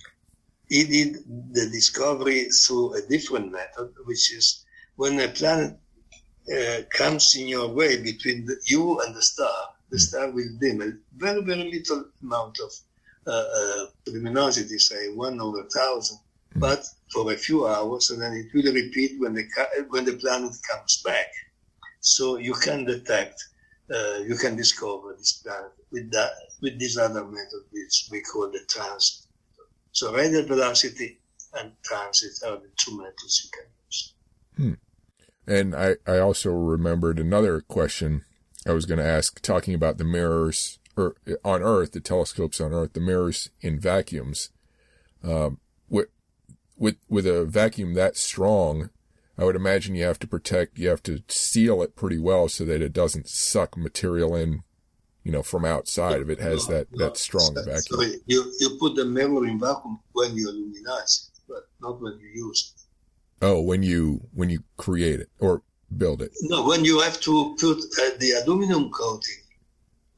he 0.68 0.84
did 0.84 1.10
the 1.52 1.66
discovery 1.70 2.44
through 2.50 2.94
a 2.94 3.02
different 3.02 3.50
method, 3.50 3.92
which 4.04 4.32
is 4.32 4.64
when 4.96 5.18
a 5.18 5.28
planet 5.28 5.76
uh, 6.56 6.82
comes 6.90 7.34
in 7.36 7.48
your 7.48 7.68
way 7.68 8.00
between 8.00 8.46
the, 8.46 8.56
you 8.66 9.00
and 9.00 9.14
the 9.14 9.22
star, 9.22 9.58
the 9.90 9.96
mm-hmm. 9.96 10.08
star 10.08 10.30
will 10.30 10.52
dim 10.60 10.80
a 10.82 10.92
very, 11.16 11.42
very 11.42 11.70
little 11.70 12.04
amount 12.22 12.60
of 12.60 12.72
uh, 13.26 13.30
uh, 13.30 13.86
luminosity, 14.06 14.78
say 14.78 15.08
one 15.14 15.40
over 15.40 15.58
1000 15.58 16.16
mm-hmm. 16.16 16.60
but 16.60 16.84
for 17.12 17.32
a 17.32 17.36
few 17.36 17.66
hours, 17.66 18.10
and 18.10 18.20
then 18.22 18.32
it 18.32 18.46
will 18.54 18.72
repeat 18.72 19.20
when 19.20 19.34
the 19.34 19.44
when 19.90 20.04
the 20.04 20.14
planet 20.14 20.52
comes 20.70 21.02
back. 21.04 21.26
So 22.00 22.36
you 22.38 22.54
can 22.54 22.84
detect, 22.84 23.42
uh, 23.94 24.18
you 24.26 24.34
can 24.34 24.56
discover 24.56 25.14
this 25.16 25.34
planet 25.34 25.72
with 25.92 26.10
that 26.12 26.32
with 26.60 26.78
this 26.78 26.98
other 26.98 27.24
method, 27.24 27.62
which 27.70 28.08
we 28.10 28.22
call 28.22 28.50
the 28.50 28.60
transit. 28.68 29.26
So 29.92 30.12
radial 30.12 30.44
velocity 30.44 31.20
and 31.54 31.72
transit 31.84 32.32
are 32.46 32.56
the 32.56 32.70
two 32.76 32.96
methods 32.96 33.42
you 33.44 33.50
can 33.52 33.70
use. 33.86 34.14
Hmm. 34.56 34.72
And 35.46 35.74
I, 35.74 35.96
I 36.06 36.18
also 36.18 36.50
remembered 36.50 37.18
another 37.18 37.60
question 37.60 38.24
I 38.66 38.72
was 38.72 38.86
going 38.86 38.98
to 38.98 39.06
ask, 39.06 39.40
talking 39.42 39.74
about 39.74 39.98
the 39.98 40.04
mirrors 40.04 40.78
or 40.96 41.16
on 41.44 41.62
Earth, 41.62 41.92
the 41.92 42.00
telescopes 42.00 42.60
on 42.60 42.72
Earth, 42.72 42.92
the 42.92 43.00
mirrors 43.00 43.50
in 43.60 43.78
vacuums. 43.80 44.50
Um, 45.24 45.58
with 45.88 46.08
with 46.76 46.96
with 47.08 47.26
a 47.26 47.44
vacuum 47.44 47.94
that 47.94 48.16
strong, 48.16 48.90
I 49.38 49.44
would 49.44 49.56
imagine 49.56 49.94
you 49.94 50.04
have 50.04 50.18
to 50.20 50.26
protect, 50.26 50.78
you 50.78 50.88
have 50.88 51.02
to 51.04 51.22
seal 51.28 51.82
it 51.82 51.96
pretty 51.96 52.18
well 52.18 52.48
so 52.48 52.64
that 52.64 52.82
it 52.82 52.92
doesn't 52.92 53.28
suck 53.28 53.76
material 53.76 54.34
in, 54.36 54.62
you 55.24 55.32
know, 55.32 55.42
from 55.42 55.64
outside 55.64 56.20
if 56.20 56.28
it 56.28 56.40
has 56.40 56.68
No, 56.68 56.74
that, 56.76 56.86
no. 56.92 57.04
that 57.06 57.16
strong 57.16 57.54
vacuum. 57.54 57.82
so 57.82 58.02
you, 58.26 58.52
you 58.60 58.76
put 58.78 58.94
the 58.96 59.04
mirror 59.04 59.46
in 59.46 59.58
vacuum 59.58 60.00
when 60.12 60.34
you 60.36 60.48
luminize 60.48 61.28
it, 61.30 61.38
but 61.48 61.68
not 61.80 62.00
when 62.02 62.18
you 62.20 62.28
use 62.46 62.74
it. 62.76 62.82
Oh, 63.44 63.60
when 63.60 63.82
you, 63.82 64.28
when 64.34 64.50
you 64.50 64.62
create 64.76 65.20
it 65.20 65.30
or 65.40 65.62
build 65.96 66.22
it. 66.22 66.32
No, 66.42 66.64
when 66.66 66.84
you 66.84 67.00
have 67.00 67.20
to 67.20 67.56
put 67.58 67.78
uh, 67.78 68.10
the 68.18 68.32
aluminum 68.44 68.90
coating 68.90 69.41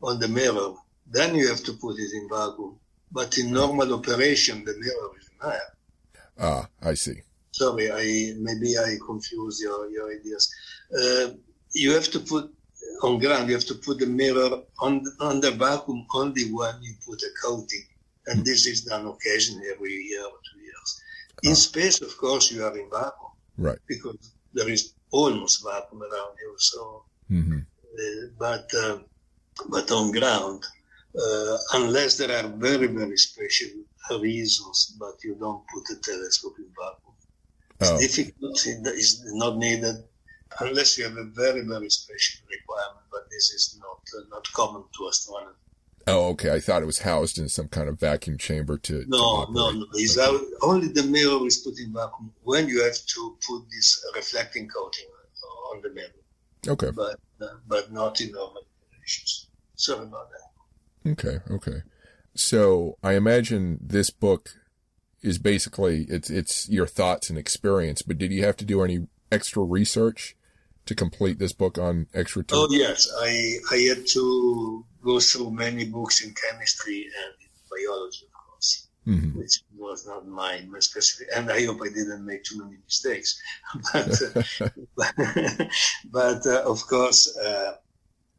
on 0.08 0.18
the 0.20 0.28
mirror, 0.28 0.70
then 1.06 1.34
you 1.34 1.48
have 1.48 1.62
to 1.64 1.72
put 1.74 1.98
it 1.98 2.10
in 2.18 2.28
vacuum. 2.28 2.78
But 3.10 3.38
in 3.38 3.52
normal 3.52 3.94
operation, 3.94 4.64
the 4.64 4.74
mirror 4.84 5.10
is 5.20 5.26
in 5.32 5.50
air. 5.52 5.68
Ah, 6.38 6.68
I 6.82 6.94
see. 6.94 7.18
Sorry, 7.52 7.86
I 7.90 8.34
maybe 8.48 8.76
I 8.78 8.96
confuse 9.06 9.60
your, 9.62 9.88
your 9.90 10.06
ideas. 10.18 10.44
Uh, 11.00 11.26
you 11.72 11.92
have 11.92 12.08
to 12.10 12.20
put 12.20 12.44
on 13.02 13.18
ground. 13.18 13.48
You 13.48 13.54
have 13.54 13.66
to 13.66 13.76
put 13.86 13.98
the 13.98 14.06
mirror 14.06 14.50
on 14.80 14.92
on 15.20 15.40
the 15.40 15.52
vacuum 15.52 16.00
only 16.14 16.44
when 16.52 16.74
you 16.82 16.94
put 17.06 17.22
a 17.22 17.30
coating, 17.42 17.84
and 18.26 18.44
this 18.44 18.66
is 18.66 18.82
done 18.82 19.06
occasionally 19.06 19.68
every 19.74 19.92
year 20.10 20.24
or 20.24 20.38
two 20.48 20.60
years. 20.68 20.90
In 21.48 21.52
Ah. 21.52 21.62
space, 21.68 22.00
of 22.08 22.12
course, 22.24 22.50
you 22.52 22.64
are 22.64 22.76
in 22.82 22.88
vacuum 22.90 23.32
Right. 23.66 23.78
because 23.86 24.18
there 24.56 24.70
is 24.76 24.82
almost 25.12 25.62
vacuum 25.64 26.02
around 26.02 26.34
you. 26.42 26.52
So, 26.70 26.80
hmm 27.28 27.60
uh, 28.02 28.22
but 28.44 28.66
uh, 28.74 28.98
but 29.68 29.90
on 29.90 30.12
ground, 30.12 30.64
uh, 31.20 31.56
unless 31.74 32.16
there 32.16 32.32
are 32.38 32.48
very 32.48 32.86
very 32.86 33.16
special 33.16 33.70
reasons, 34.20 34.96
but 34.98 35.14
you 35.22 35.34
don't 35.34 35.62
put 35.72 35.96
a 35.96 36.00
telescope 36.00 36.56
in 36.58 36.68
vacuum. 36.78 37.14
Oh, 37.80 37.98
difficult 37.98 38.66
it 38.66 38.86
is 38.86 39.22
not 39.34 39.56
needed 39.56 39.96
unless 40.60 40.96
you 40.96 41.04
have 41.04 41.16
a 41.16 41.24
very 41.24 41.62
very 41.62 41.90
special 41.90 42.46
requirement 42.48 43.04
but 43.10 43.28
this 43.30 43.50
is 43.50 43.78
not 43.80 43.98
uh, 44.16 44.24
not 44.30 44.50
common 44.52 44.84
to 44.96 45.08
astronomy 45.08 45.56
oh, 46.06 46.28
okay. 46.28 46.52
I 46.52 46.60
thought 46.60 46.82
it 46.82 46.86
was 46.86 47.00
housed 47.00 47.38
in 47.38 47.48
some 47.48 47.68
kind 47.68 47.88
of 47.88 47.98
vacuum 47.98 48.38
chamber 48.38 48.78
to, 48.78 49.04
to 49.04 49.08
no 49.08 49.46
no 49.50 49.70
no. 49.70 49.86
It's 49.94 50.18
out, 50.18 50.40
only 50.62 50.88
the 50.88 51.02
mirror 51.02 51.46
is 51.46 51.58
put 51.58 51.78
in 51.78 51.92
vacuum 51.92 52.32
when 52.42 52.68
you 52.68 52.82
have 52.82 52.96
to 52.96 53.36
put 53.46 53.64
this 53.70 54.04
reflecting 54.14 54.68
coating 54.68 55.06
on 55.72 55.82
the 55.82 55.90
mirror. 55.90 56.08
Okay. 56.66 56.90
but 56.90 57.18
uh, 57.40 57.56
but 57.66 57.92
not 57.92 58.20
in 58.20 58.32
normal 58.32 58.62
sorry 59.74 60.02
about 60.02 60.28
that 60.30 60.44
Okay, 61.06 61.40
okay. 61.50 61.82
So 62.34 62.96
I 63.02 63.14
imagine 63.14 63.78
this 63.80 64.10
book 64.10 64.50
is 65.22 65.38
basically 65.38 66.06
it's 66.08 66.30
it's 66.30 66.68
your 66.68 66.86
thoughts 66.86 67.30
and 67.30 67.38
experience. 67.38 68.02
But 68.02 68.18
did 68.18 68.32
you 68.32 68.44
have 68.44 68.56
to 68.58 68.64
do 68.64 68.82
any 68.82 69.06
extra 69.30 69.62
research 69.62 70.34
to 70.86 70.94
complete 70.94 71.38
this 71.38 71.52
book 71.52 71.78
on 71.78 72.06
extra? 72.14 72.44
oh 72.52 72.68
yes 72.70 73.08
i 73.20 73.56
i 73.72 73.76
had 73.88 74.06
to 74.06 74.84
go 75.02 75.18
through 75.18 75.50
many 75.50 75.86
books 75.86 76.22
in 76.22 76.34
chemistry 76.34 77.04
and 77.04 77.34
in 77.40 77.48
biology 77.70 78.26
of 78.26 78.32
course 78.46 78.88
hmm 79.04 79.30
which 79.34 79.60
was 79.76 80.06
not 80.06 80.26
my, 80.26 80.62
my 80.68 80.78
specific, 80.78 81.28
and 81.36 81.50
I 81.50 81.64
hope 81.64 81.80
I 81.82 81.88
didn't 81.88 82.24
make 82.24 82.44
too 82.44 82.64
many 82.64 82.78
mistakes. 82.84 83.38
but, 83.92 84.22
uh, 84.22 84.68
but, 84.96 85.14
but, 86.10 86.46
uh, 86.46 86.62
of 86.64 86.86
course, 86.86 87.36
uh, 87.36 87.74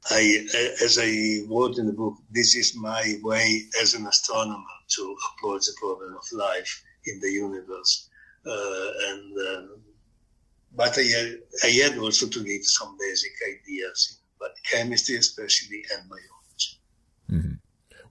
I, 0.10 0.45
as 0.84 0.99
I 1.01 1.41
wrote 1.49 1.78
in 1.78 1.88
the 1.88 1.93
book, 1.93 2.16
this 2.32 2.56
is 2.56 2.76
my 2.76 3.16
way 3.24 3.64
as 3.82 3.93
an 3.95 4.06
astronomer 4.08 4.64
to 4.89 5.16
approach 5.34 5.66
the 5.66 5.74
problem 5.80 6.16
of 6.16 6.24
life 6.32 6.84
in 7.06 7.20
the 7.20 7.32
universe. 7.32 8.10
Uh, 8.45 8.89
and 9.10 9.38
uh, 9.47 9.62
but 10.76 10.97
I, 10.97 11.03
had- 11.03 11.39
I 11.64 11.68
had 11.68 11.97
also 11.97 12.28
to 12.28 12.43
give 12.43 12.66
some 12.66 12.95
basic 12.99 13.32
ideas, 13.47 14.20
but 14.39 14.51
chemistry 14.70 15.16
especially 15.18 15.84
and 15.97 16.10
biology. 16.10 16.80
hmm 17.30 17.53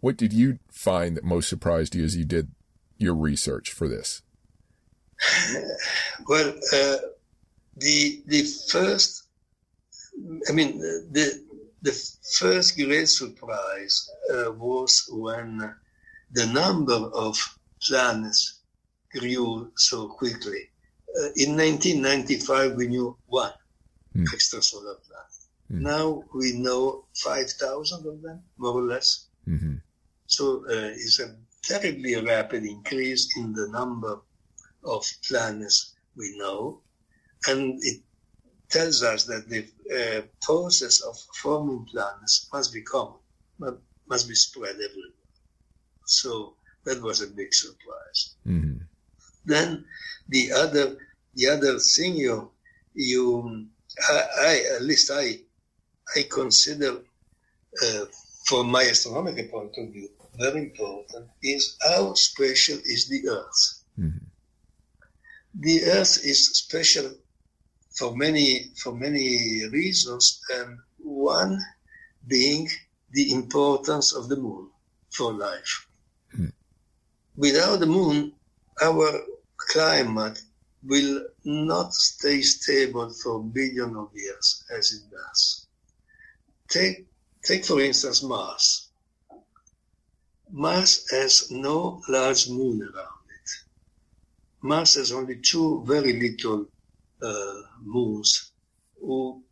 What 0.01 0.17
did 0.17 0.33
you 0.33 0.59
find 0.73 1.17
that 1.17 1.25
most 1.25 1.49
surprised 1.49 1.95
you 1.95 2.05
as 2.05 2.17
you 2.17 2.25
did 2.25 2.51
your 2.99 3.15
research 3.15 3.71
for 3.71 3.89
this? 3.89 4.23
Well, 6.29 6.49
uh, 6.73 6.97
the 7.77 8.23
the 8.27 8.43
first, 8.71 9.25
I 10.49 10.53
mean, 10.53 10.79
the 10.79 11.44
the 11.87 11.93
first 12.39 12.69
great 12.79 13.09
surprise 13.09 13.97
uh, 14.33 14.51
was 14.53 14.93
when 15.13 15.49
the 16.39 16.47
number 16.61 17.01
of 17.25 17.35
planets 17.87 18.43
grew 19.13 19.71
so 19.77 20.09
quickly. 20.09 20.63
Uh, 21.19 21.29
in 21.37 21.51
1995, 21.57 22.75
we 22.77 22.87
knew 22.89 23.09
one 23.27 23.53
Hmm. 24.15 24.25
extrasolar 24.35 24.97
planet. 25.07 25.35
Hmm. 25.69 25.83
Now 25.93 26.07
we 26.35 26.53
know 26.67 27.07
5,000 27.17 28.07
of 28.07 28.23
them, 28.23 28.39
more 28.59 28.75
or 28.81 28.87
less. 28.95 29.09
hmm 29.45 29.77
So 30.27 30.45
uh, 30.75 30.91
it's 31.03 31.19
a 31.21 31.29
terribly 31.71 32.15
rapid 32.33 32.63
increase 32.65 33.25
in 33.37 33.53
the 33.53 33.69
number 33.79 34.15
of 34.85 35.03
planets 35.29 35.95
we 36.17 36.27
know, 36.39 36.83
and 37.49 37.61
it 37.91 37.99
tells 38.77 38.99
us 39.13 39.21
that 39.31 39.45
the 39.53 39.63
uh, 39.99 40.21
process 40.49 40.97
of 41.09 41.15
forming 41.43 41.83
planets 41.93 42.35
must 42.55 42.71
be 42.77 42.83
common, 42.95 43.21
must 44.13 44.27
be 44.29 44.37
spread 44.47 44.77
everywhere. 44.87 45.19
So 46.19 46.31
that 46.87 46.99
was 47.07 47.19
a 47.23 47.29
big 47.41 47.51
surprise. 47.65 48.21
hmm 48.45 48.77
Then 49.53 49.69
the 50.35 50.45
other, 50.63 50.87
the 51.39 51.47
other 51.55 51.75
thing 51.95 52.13
you, 52.27 52.37
you, 53.11 53.27
I, 54.17 54.21
I 54.51 54.55
at 54.77 54.83
least 54.91 55.11
I, 55.23 55.25
I 56.17 56.21
consider, 56.41 56.93
uh, 57.85 58.05
from 58.49 58.65
my 58.77 58.85
astronomical 58.93 59.47
point 59.55 59.75
of 59.83 59.87
view, 59.95 60.09
very 60.45 60.61
important 60.69 61.27
is 61.43 61.77
how 61.89 62.03
special 62.15 62.79
is 62.95 63.03
the 63.13 63.21
Earth. 63.39 63.63
hmm 63.97 64.23
The 65.69 65.77
Earth 65.97 66.17
is 66.33 66.41
special 66.65 67.07
for 67.95 68.17
many, 68.17 68.73
for 68.77 68.93
many 68.93 69.67
reasons, 69.69 70.41
and 70.53 70.79
one 70.99 71.61
being 72.27 72.69
the 73.13 73.33
importance 73.33 74.13
of 74.13 74.29
the 74.29 74.37
moon 74.37 74.69
for 75.11 75.33
life. 75.33 75.87
Hmm. 76.35 76.49
Without 77.37 77.81
the 77.81 77.87
moon, 77.87 78.33
our 78.83 79.21
climate 79.57 80.41
will 80.83 81.25
not 81.45 81.95
stay 81.95 82.43
stable 82.43 83.11
for 83.23 83.43
billions 83.43 83.97
of 83.97 84.11
years 84.15 84.65
as 84.77 84.93
it 84.93 85.03
does. 85.11 85.67
Take, 86.69 87.07
take 87.43 87.65
for 87.65 87.81
instance 87.81 88.23
Mars. 88.23 88.89
Mars 90.51 91.09
has 91.11 91.51
no 91.51 92.03
large 92.09 92.49
moon 92.49 92.83
around 92.83 93.25
it. 93.41 93.51
Mars 94.63 94.95
has 94.95 95.13
only 95.13 95.37
two 95.37 95.83
very 95.87 96.13
little 96.21 96.67
moons. 97.83 98.53
Who, 99.01 99.43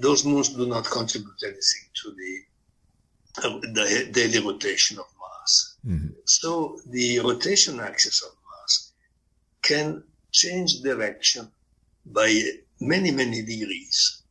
those 0.00 0.24
moons 0.24 0.50
do 0.50 0.66
not 0.66 0.84
contribute 0.84 1.42
anything 1.42 1.84
to 2.02 2.14
the, 2.20 3.46
uh, 3.46 3.58
the 3.60 4.08
daily 4.12 4.38
rotation 4.38 4.98
of 4.98 5.06
Mars. 5.18 5.76
hmm 5.84 6.08
So 6.24 6.78
the 6.90 7.20
rotation 7.20 7.80
axis 7.80 8.22
of 8.22 8.32
Mars 8.48 8.92
can 9.62 10.02
change 10.32 10.80
direction 10.80 11.50
by 12.06 12.42
many, 12.80 13.10
many 13.10 13.42
degrees 13.42 14.22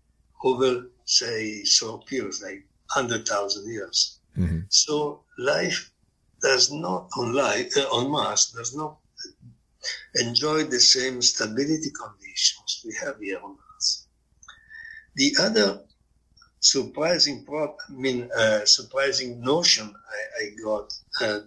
over, 0.44 0.88
say, 1.06 1.64
short 1.64 2.06
periods 2.08 2.42
like 2.42 2.66
100,000 2.96 3.72
years. 3.72 4.20
hmm 4.36 4.60
So 4.70 5.24
life 5.38 5.92
does 6.42 6.72
not 6.72 7.10
on 7.18 7.34
life 7.34 7.76
uh, 7.78 7.82
on 7.92 8.10
Mars 8.10 8.54
does 8.56 8.74
not 8.76 8.99
enjoy 10.16 10.64
the 10.64 10.80
same 10.80 11.22
stability 11.22 11.92
conditions 11.92 12.84
we 12.86 12.94
have 13.02 13.20
here 13.20 13.40
on 13.44 13.52
Earth. 13.52 14.06
The 15.16 15.36
other 15.40 15.82
surprising 16.60 17.46
pro- 17.46 17.76
I 17.90 17.92
mean 17.92 18.30
uh, 18.38 18.66
surprising 18.66 19.42
notion 19.42 19.94
I, 19.94 20.44
I 20.44 20.50
got 20.64 20.92
uh, 21.22 21.40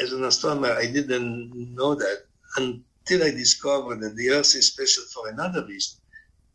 as 0.00 0.12
an 0.12 0.24
astronomer 0.24 0.72
I 0.72 0.86
didn't 0.86 1.52
know 1.74 1.94
that 1.94 2.24
until 2.56 3.24
I 3.24 3.30
discovered 3.30 4.00
that 4.00 4.16
the 4.16 4.30
Earth 4.30 4.54
is 4.54 4.68
special 4.68 5.04
for 5.12 5.28
another 5.28 5.64
reason 5.64 5.98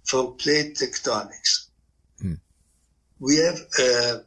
for 0.05 0.35
plate 0.35 0.75
tectonics. 0.75 1.67
Hmm. 2.21 2.35
We 3.19 3.37
have 3.37 3.59
uh, 3.79 4.19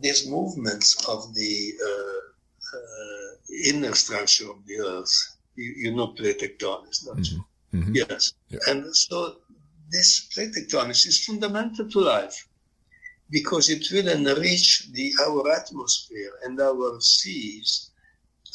these 0.00 0.28
movements 0.28 1.08
of 1.08 1.34
the 1.34 1.72
uh, 1.84 2.76
uh, 2.76 3.28
inner 3.66 3.94
structure 3.94 4.50
of 4.50 4.64
the 4.66 4.78
Earth. 4.80 5.37
You, 5.62 5.70
you 5.82 5.90
know 5.96 6.08
plate 6.18 6.40
tectonics, 6.44 6.98
don't 7.06 7.26
you? 7.30 7.44
hmm 7.72 7.82
hmm 7.82 7.94
Yes. 8.02 8.32
Yeah. 8.48 8.60
And 8.68 8.80
so 9.04 9.16
this 9.90 10.08
plate 10.32 10.52
tectonics 10.58 11.06
is 11.10 11.24
fundamental 11.24 11.88
to 11.94 12.00
life 12.00 12.38
because 13.30 13.68
it 13.68 13.84
will 13.92 14.08
enrich 14.08 14.88
the, 14.92 15.12
our 15.26 15.42
atmosphere 15.60 16.32
and 16.44 16.60
our 16.60 17.00
seas 17.00 17.90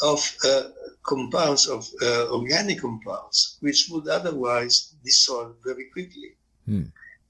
of 0.01 0.19
uh, 0.45 0.63
compounds 1.03 1.67
of 1.67 1.87
uh, 2.01 2.27
organic 2.31 2.81
compounds, 2.81 3.57
which 3.59 3.87
would 3.91 4.07
otherwise 4.07 4.95
dissolve 5.03 5.55
very 5.63 5.85
quickly. 5.93 6.31
Hmm. 6.65 6.83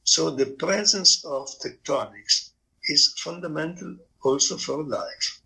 So 0.04 0.30
the 0.30 0.48
presence 0.66 1.24
of 1.26 1.48
tectonics 1.64 2.52
is 2.86 3.14
fundamental 3.18 3.98
also 4.24 4.58
for 4.58 4.84
life. 4.84 5.42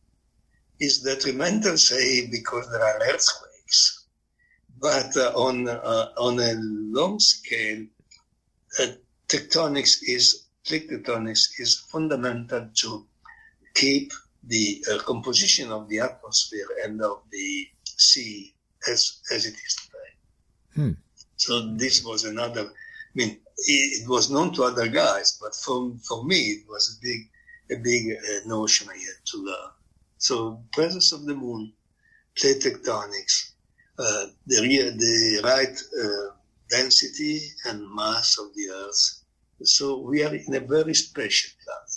Is 0.80 1.02
detrimental, 1.02 1.78
say, 1.78 2.28
because 2.28 2.70
there 2.72 2.84
are 2.84 3.00
earthquakes, 3.02 4.06
but 4.80 5.16
uh, 5.18 5.32
on 5.36 5.68
uh, 5.68 6.10
on 6.18 6.40
a 6.40 6.54
long 6.58 7.20
scale, 7.20 7.86
uh, 8.80 8.88
tectonics 9.28 9.98
is 10.04 10.48
plate 10.66 10.90
tectonics 10.90 11.60
is 11.60 11.76
fundamental 11.92 12.70
to 12.76 13.06
keep 13.74 14.12
the 14.44 14.84
uh, 14.92 14.98
composition 15.00 15.72
of 15.72 15.88
the 15.90 16.00
atmosphere 16.00 16.68
and 16.84 17.02
of 17.02 17.22
the 17.32 17.68
sea 17.86 18.54
as 18.92 19.20
as 19.32 19.46
it 19.46 19.56
is 19.56 19.76
today. 19.76 20.12
Hmm. 20.76 20.92
So 21.38 21.74
this 21.76 22.04
was 22.04 22.24
another. 22.26 22.62
I 22.62 23.14
mean, 23.16 23.40
it, 23.58 24.08
was 24.08 24.30
known 24.30 24.54
to 24.54 24.64
other 24.64 24.88
guys, 24.88 25.38
but 25.42 25.56
for 25.56 25.94
for 26.08 26.24
me, 26.24 26.36
it 26.36 26.64
was 26.68 26.98
a 26.98 27.06
big 27.06 27.30
a 27.72 27.82
big 27.82 28.18
uh, 28.18 28.48
notion 28.48 28.88
I 28.90 28.98
had 28.98 29.26
to 29.32 29.38
learn. 29.38 29.72
So 30.18 30.64
presence 30.74 31.12
of 31.12 31.26
the 31.26 31.36
moon, 31.36 31.74
plate 32.38 32.62
tectonics, 32.62 33.52
the 33.98 34.34
the 34.46 35.42
right 35.44 35.82
uh, 36.04 36.36
density 36.70 37.42
and 37.66 37.94
mass 37.94 38.38
of 38.40 38.54
the 38.56 38.70
Earth. 38.74 39.24
So 39.64 40.00
we 40.00 40.24
are 40.24 40.34
in 40.34 40.54
a 40.56 40.60
very 40.60 40.94
special 40.94 41.52
planet. 41.64 41.94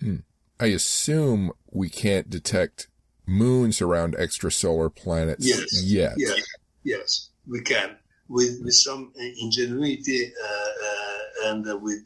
Hmm. 0.00 0.22
I 0.60 0.66
assume 0.74 1.52
we 1.70 1.88
can't 1.88 2.28
detect 2.28 2.88
moons 3.26 3.80
around 3.80 4.16
extrasolar 4.16 4.94
planets 4.94 5.46
yes, 5.46 5.84
yet. 5.84 6.14
Yes, 6.16 6.42
yes, 6.82 7.30
we 7.46 7.60
can. 7.60 7.96
With, 8.28 8.60
with 8.62 8.74
some 8.74 9.12
ingenuity 9.16 10.26
uh, 10.26 10.48
uh, 10.48 11.50
and 11.50 11.68
uh, 11.68 11.78
with 11.78 12.02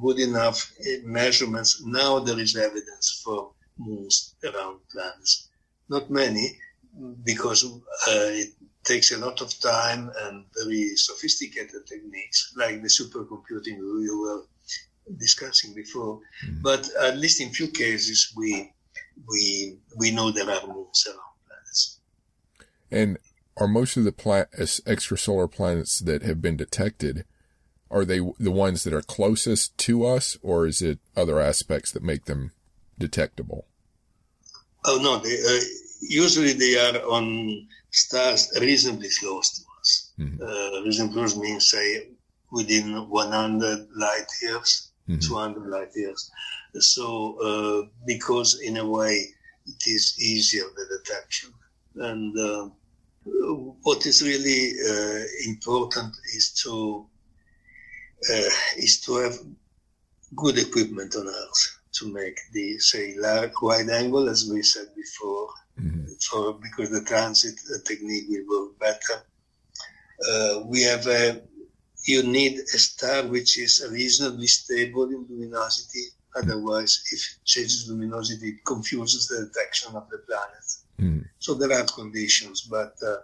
good 0.00 0.18
enough 0.18 0.72
measurements, 1.04 1.82
now 1.84 2.18
there 2.20 2.38
is 2.38 2.56
evidence 2.56 3.20
for 3.24 3.52
moons 3.78 4.36
around 4.44 4.78
planets. 4.90 5.48
Not 5.88 6.10
many, 6.10 6.56
because 7.24 7.64
uh, 7.64 7.70
it 8.08 8.48
takes 8.84 9.12
a 9.12 9.18
lot 9.18 9.40
of 9.40 9.58
time 9.60 10.10
and 10.22 10.44
very 10.56 10.96
sophisticated 10.96 11.86
techniques, 11.86 12.52
like 12.56 12.82
the 12.82 12.88
supercomputing 12.88 13.78
we 13.78 14.10
were 14.10 14.42
discussing 15.18 15.74
before. 15.74 16.20
Mm. 16.46 16.62
But 16.62 16.88
at 17.00 17.18
least 17.18 17.40
in 17.40 17.50
few 17.50 17.68
cases, 17.68 18.32
we 18.36 18.72
we 19.28 19.78
we 19.96 20.10
know 20.10 20.30
there 20.30 20.50
are 20.50 20.66
moons 20.66 21.06
around 21.06 21.36
planets. 21.46 22.00
And 22.90 23.18
are 23.56 23.68
most 23.68 23.96
of 23.96 24.04
the 24.04 24.12
planet, 24.12 24.50
extrasolar 24.52 25.50
planets 25.50 26.00
that 26.00 26.22
have 26.22 26.40
been 26.40 26.56
detected 26.56 27.24
are 27.90 28.04
they 28.04 28.20
the 28.38 28.52
ones 28.52 28.84
that 28.84 28.94
are 28.94 29.02
closest 29.02 29.76
to 29.78 30.06
us, 30.06 30.38
or 30.42 30.66
is 30.66 30.80
it 30.80 31.00
other 31.16 31.40
aspects 31.40 31.90
that 31.92 32.02
make 32.02 32.26
them 32.26 32.52
detectable? 32.98 33.66
Oh 34.84 35.00
no, 35.02 35.18
they, 35.18 35.34
uh, 35.34 35.60
usually 36.00 36.52
they 36.52 36.76
are 36.76 36.98
on 37.10 37.68
stars 37.90 38.50
reasonably 38.60 39.08
close 39.18 39.50
to 39.58 39.62
us. 39.80 40.12
Mm-hmm. 40.18 40.42
Uh, 40.42 40.82
reasonably 40.82 41.14
close 41.14 41.36
means 41.36 41.70
say 41.70 42.08
within 42.52 43.08
100 43.08 43.88
light 43.96 44.26
years 44.42 44.90
mm-hmm. 45.08 45.20
200 45.20 45.66
light 45.68 45.88
years. 45.94 46.30
So, 46.74 47.36
uh, 47.40 47.88
because 48.06 48.60
in 48.60 48.76
a 48.76 48.86
way 48.86 49.26
it 49.66 49.86
is 49.86 50.16
easier 50.20 50.64
the 50.64 50.98
detection. 50.98 51.52
And 51.96 52.38
uh, 52.38 52.68
what 53.82 54.06
is 54.06 54.22
really 54.22 54.72
uh, 54.88 55.24
important 55.46 56.14
is 56.34 56.52
to 56.64 57.06
uh, 58.30 58.50
is 58.76 59.00
to 59.00 59.14
have 59.16 59.38
good 60.36 60.58
equipment 60.58 61.16
on 61.16 61.26
Earth 61.26 61.78
to 61.92 62.12
make 62.12 62.38
the 62.52 62.78
say 62.78 63.16
large 63.18 63.52
wide 63.62 63.88
angle, 63.88 64.28
as 64.28 64.48
we 64.50 64.62
said 64.62 64.86
before, 64.94 65.48
mm-hmm. 65.80 66.04
for 66.30 66.54
because 66.54 66.90
the 66.90 67.02
transit 67.02 67.54
technique 67.84 68.24
will 68.28 68.66
work 68.68 68.78
better. 68.78 69.22
Uh, 70.28 70.60
we 70.66 70.82
have 70.82 71.06
a 71.06 71.42
you 72.06 72.22
need 72.22 72.58
a 72.58 72.78
star 72.78 73.26
which 73.26 73.58
is 73.58 73.86
reasonably 73.90 74.46
stable 74.46 75.04
in 75.04 75.26
luminosity. 75.28 76.04
Otherwise, 76.36 77.02
if 77.12 77.20
it 77.20 77.44
changes 77.44 77.88
luminosity, 77.88 78.50
it 78.50 78.64
confuses 78.64 79.26
the 79.28 79.46
detection 79.46 79.94
of 79.96 80.08
the 80.10 80.18
planet. 80.18 80.66
Mm. 81.00 81.26
So 81.38 81.54
there 81.54 81.72
are 81.72 81.84
conditions, 81.84 82.62
but 82.62 82.94
uh, 83.06 83.16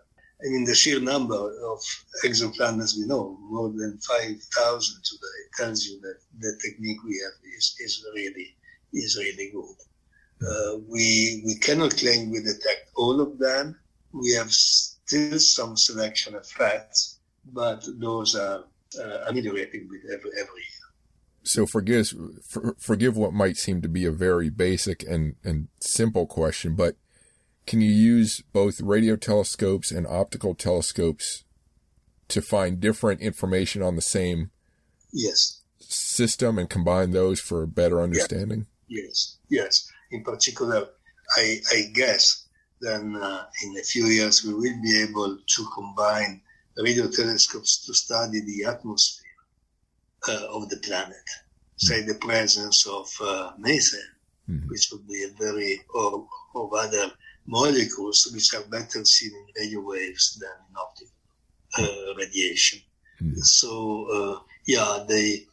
I 0.45 0.49
mean, 0.51 0.65
the 0.65 0.75
sheer 0.75 1.01
number 1.01 1.35
of 1.35 1.81
exoplanets 2.25 2.97
we 2.99 3.07
know, 3.07 3.39
more 3.41 3.71
than 3.71 3.99
5,000 3.99 5.03
today, 5.03 5.41
tells 5.57 5.87
you 5.87 5.99
that 6.01 6.19
the 6.39 6.59
technique 6.63 7.03
we 7.05 7.21
have 7.25 7.33
is, 7.57 7.75
is 7.81 8.05
really 8.15 8.55
is 8.93 9.17
really 9.19 9.51
good. 9.51 9.77
Uh, 10.43 10.79
we 10.89 11.43
we 11.45 11.55
cannot 11.57 11.97
claim 11.97 12.31
we 12.31 12.41
detect 12.41 12.91
all 12.95 13.21
of 13.21 13.39
them. 13.39 13.79
We 14.13 14.33
have 14.35 14.51
still 14.53 15.39
some 15.39 15.77
selection 15.77 16.35
effects, 16.35 17.19
but 17.53 17.85
those 17.99 18.35
are 18.35 18.65
uh, 18.99 19.19
ameliorating 19.29 19.89
with 19.89 20.03
every, 20.05 20.31
every 20.39 20.41
year. 20.41 20.87
So 21.43 21.65
forgive 21.65 22.13
for, 22.47 22.75
forgive 22.79 23.17
what 23.17 23.33
might 23.33 23.57
seem 23.57 23.81
to 23.83 23.89
be 23.89 24.05
a 24.05 24.11
very 24.11 24.51
basic 24.51 25.03
and, 25.05 25.37
and 25.45 25.69
simple 25.81 26.27
question, 26.27 26.75
but 26.75 26.97
can 27.67 27.81
you 27.81 27.91
use 27.91 28.43
both 28.53 28.81
radio 28.81 29.17
telescopes 29.17 29.91
and 29.91 30.07
optical 30.07 30.55
telescopes 30.55 31.45
to 32.29 32.43
find 32.43 32.81
different 32.81 33.21
information 33.21 33.83
on 33.83 33.97
the 33.97 34.03
same 34.03 34.51
yes 35.13 35.63
system 35.79 36.59
and 36.59 36.69
combine 36.69 37.13
those 37.13 37.41
for 37.41 37.63
a 37.63 37.69
better 37.69 38.01
understanding? 38.01 38.67
Yes, 38.89 39.39
yes. 39.49 39.91
In 40.11 40.23
particular, 40.23 40.89
I, 41.37 41.59
I 41.73 41.91
guess 41.93 42.47
then 42.81 43.17
uh, 43.17 43.47
in 43.65 43.77
a 43.79 43.83
few 43.83 44.07
years 44.07 44.45
we 44.45 44.55
will 44.55 44.83
be 44.83 45.03
able 45.03 45.39
to 45.47 45.69
combine 45.75 46.43
radio 46.79 47.09
telescopes 47.09 47.85
to 47.87 47.95
study 47.95 48.41
the 48.41 48.65
atmosphere 48.67 49.25
uh, 50.29 50.47
of 50.51 50.69
the 50.69 50.77
planet, 50.79 51.17
mm-hmm. 51.27 51.87
say 51.87 52.03
the 52.03 52.15
presence 52.15 52.87
of 52.87 53.11
uh, 53.23 53.53
methane, 53.59 54.01
mm-hmm. 54.51 54.69
which 54.69 54.89
would 54.93 55.07
be 55.09 55.25
a 55.25 55.29
very, 55.39 55.81
or 55.95 56.27
of 56.55 56.73
other 56.75 57.11
molecules 57.47 58.29
which 58.33 58.55
are 58.55 58.65
better 58.69 59.05
seen 59.05 59.31
in 59.33 59.63
radio 59.63 59.81
waves 59.81 60.39
than 60.41 60.51
in 60.69 60.77
optical 60.77 61.13
uh, 61.79 62.15
radiation. 62.19 62.81
Mm-hmm. 63.23 63.41
So, 63.41 64.07
uh, 64.13 64.41
yeah, 64.67 65.05
they, 65.09 65.47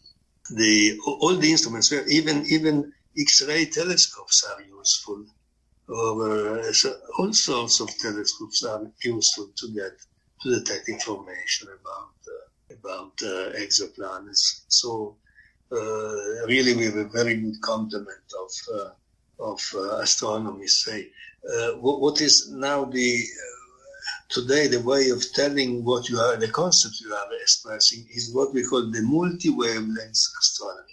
the 0.49 0.99
all 1.06 1.36
the 1.36 1.51
instruments, 1.51 1.93
even 2.10 2.45
even 2.47 2.91
X-ray 3.18 3.66
telescopes 3.66 4.43
are 4.51 4.61
useful, 4.64 5.26
or 5.88 6.59
uh, 6.59 6.74
all 7.18 7.34
sorts 7.34 7.80
of 7.80 7.89
telescopes 7.97 8.64
are 8.64 8.89
useful 9.03 9.49
to 9.55 9.68
get 9.74 9.91
to 10.41 10.59
detect 10.59 10.89
information 10.89 11.68
about 11.80 12.16
uh, 12.28 12.76
about 12.78 13.14
uh, 13.22 13.51
exoplanets. 13.57 14.64
So 14.68 15.18
uh, 15.72 16.45
really, 16.47 16.76
we 16.76 16.86
have 16.86 16.97
a 16.97 17.09
very 17.09 17.36
good 17.36 17.61
complement 17.61 18.28
of 18.41 18.51
of 19.39 19.59
astronomy. 19.99 20.68
Say, 20.68 21.09
what, 21.80 22.01
what 22.01 22.22
is 22.22 22.49
now 22.51 22.86
the 22.86 23.20
today 24.30 24.68
the 24.68 24.82
way 24.82 25.09
of 25.09 25.22
telling 25.34 25.84
what 25.84 26.09
you 26.09 26.18
are, 26.18 26.38
the 26.38 26.47
concept 26.47 26.95
you 27.01 27.14
are 27.14 27.28
expressing 27.41 28.05
is 28.11 28.34
what 28.34 28.53
we 28.53 28.64
call 28.64 28.89
the 28.89 29.01
multi-wavelength 29.01 30.24
astronomy. 30.41 30.93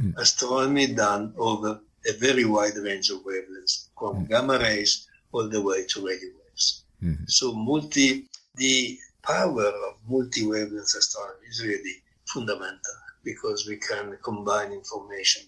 Mm. 0.00 0.16
Astronomy 0.16 0.86
done 0.94 1.34
over 1.36 1.80
a 2.06 2.12
very 2.14 2.44
wide 2.44 2.76
range 2.76 3.10
of 3.10 3.18
wavelengths, 3.24 3.88
from 3.98 4.24
mm. 4.24 4.28
gamma 4.28 4.58
rays 4.58 5.06
all 5.32 5.48
the 5.48 5.60
way 5.60 5.84
to 5.86 6.06
radio 6.06 6.30
waves. 6.42 6.84
Mm-hmm. 7.02 7.24
So 7.26 7.52
multi 7.52 8.26
the 8.56 8.98
power 9.22 9.66
of 9.66 9.94
multi-wavelength 10.08 10.96
astronomy 10.96 11.46
is 11.48 11.64
really 11.64 12.02
fundamental 12.26 12.96
because 13.24 13.66
we 13.68 13.76
can 13.76 14.16
combine 14.22 14.72
information 14.72 15.42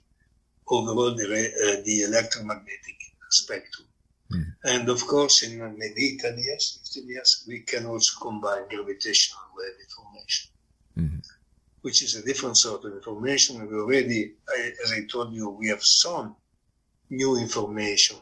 over 0.68 0.90
all 0.92 1.14
the, 1.14 1.24
uh, 1.24 1.82
the 1.84 2.02
electromagnetic 2.02 2.98
spectrum. 3.30 3.88
Mm. 4.32 4.44
And 4.64 4.88
of 4.88 5.06
course, 5.06 5.42
in 5.42 5.58
maybe 5.78 6.16
10 6.18 6.38
years, 6.38 6.78
15 6.94 7.08
years, 7.08 7.44
we 7.46 7.60
can 7.60 7.86
also 7.86 8.12
combine 8.20 8.68
gravitational 8.68 9.42
wave 9.56 9.76
information, 9.86 10.50
mm-hmm. 10.98 11.18
Which 11.82 12.02
is 12.02 12.16
a 12.16 12.24
different 12.24 12.56
sort 12.56 12.84
of 12.84 12.92
information. 12.92 13.66
We 13.68 13.76
already, 13.76 14.34
as 14.84 14.92
I 14.92 15.04
told 15.10 15.34
you, 15.34 15.50
we 15.50 15.68
have 15.68 15.82
some 15.82 16.36
new 17.10 17.36
information 17.36 18.16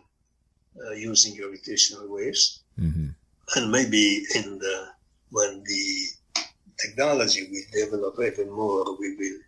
uh, 0.85 0.93
using 0.93 1.37
gravitational 1.37 2.13
waves. 2.13 2.63
Mm-hmm 2.79 3.11
and 3.57 3.71
maybe 3.71 4.25
in 4.35 4.59
the 4.59 4.89
when 5.31 5.63
the 5.65 6.07
technology 6.79 7.49
will 7.51 7.85
develop 7.85 8.15
even 8.21 8.51
more, 8.51 8.99
we 8.99 9.17
will 9.17 9.39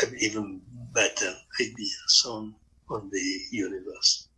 have 0.00 0.14
even 0.14 0.60
better 0.92 1.32
ideas 1.60 2.24
on 2.26 2.54
on 2.90 3.10
the 3.10 3.40
universe. 3.50 4.28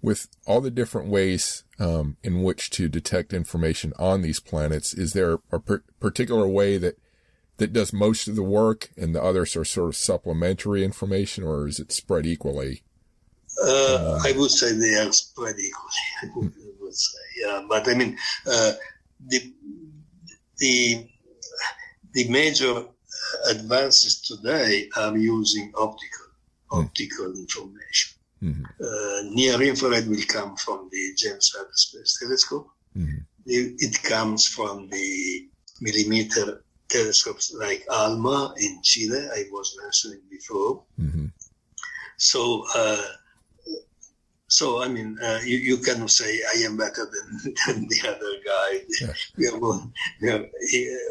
with 0.00 0.28
all 0.46 0.60
the 0.60 0.70
different 0.70 1.08
ways 1.08 1.64
um, 1.80 2.16
in 2.22 2.42
which 2.44 2.70
to 2.70 2.88
detect 2.88 3.32
information 3.32 3.92
on 3.98 4.22
these 4.22 4.38
planets, 4.40 4.94
is 4.94 5.12
there 5.12 5.38
a 5.50 5.58
per- 5.58 5.82
particular 5.98 6.46
way 6.46 6.78
that 6.78 6.96
that 7.58 7.72
does 7.72 7.92
most 7.92 8.28
of 8.28 8.36
the 8.36 8.42
work, 8.42 8.90
and 8.96 9.14
the 9.14 9.22
others 9.22 9.54
are 9.56 9.64
sort 9.64 9.90
of 9.90 9.96
supplementary 9.96 10.84
information, 10.84 11.44
or 11.44 11.68
is 11.68 11.78
it 11.78 11.92
spread 11.92 12.26
equally? 12.26 12.82
Uh, 13.62 14.14
um, 14.14 14.20
I 14.24 14.32
would 14.36 14.50
say 14.50 14.72
they 14.72 14.94
are 14.94 15.12
spread 15.12 15.56
equally. 15.58 16.52
I 16.54 16.72
would 16.80 16.94
say, 16.94 17.18
yeah. 17.36 17.62
But 17.68 17.88
I 17.88 17.94
mean, 17.94 18.16
uh, 18.46 18.72
the 19.26 19.52
the 20.58 21.08
the 22.12 22.28
major 22.28 22.84
advances 23.50 24.20
today 24.20 24.88
are 24.96 25.16
using 25.16 25.72
optical 25.76 26.26
hmm. 26.70 26.80
optical 26.80 27.32
information. 27.34 28.18
Mm-hmm. 28.42 28.64
Uh, 28.80 29.34
near 29.34 29.60
infrared 29.60 30.06
will 30.06 30.22
come 30.28 30.56
from 30.56 30.88
the 30.92 31.12
James 31.16 31.52
Webb 31.56 31.66
Space 31.72 32.18
Telescope. 32.20 32.68
Mm-hmm. 32.96 33.18
It, 33.46 33.74
it, 33.78 34.02
comes 34.02 34.46
from 34.46 34.88
the 34.90 35.48
millimeter 35.80 36.62
telescopes 36.88 37.54
like 37.54 37.84
ALMA 37.90 38.54
in 38.58 38.80
Chile, 38.82 39.28
I 39.34 39.44
was 39.50 39.76
mentioning 39.82 40.22
before. 40.30 40.82
Mm-hmm. 41.00 41.26
So, 42.16 42.64
uh, 42.74 43.02
so 44.48 44.82
I 44.82 44.88
mean, 44.88 45.18
uh, 45.22 45.40
you, 45.44 45.58
you 45.58 45.76
cannot 45.78 46.10
say 46.10 46.40
I 46.54 46.58
am 46.64 46.76
better 46.76 47.06
than, 47.06 47.54
than 47.66 47.88
the 47.88 48.08
other 48.08 48.32
guy. 48.44 48.84
Yeah. 49.00 49.12
we 49.36 49.48
are 49.48 49.58
both 49.58 49.86
we 50.20 50.30
are 50.30 50.46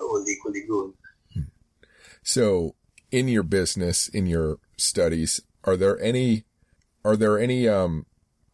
all 0.04 0.26
equally 0.28 0.64
good. 0.68 0.94
So, 2.24 2.76
in 3.10 3.30
your 3.30 3.44
business, 3.44 4.10
in 4.10 4.26
your 4.26 4.58
studies, 4.76 5.40
are 5.64 5.78
there 5.78 6.00
any 6.02 6.44
are 7.06 7.16
there 7.16 7.40
any 7.40 7.70
um, 7.70 8.06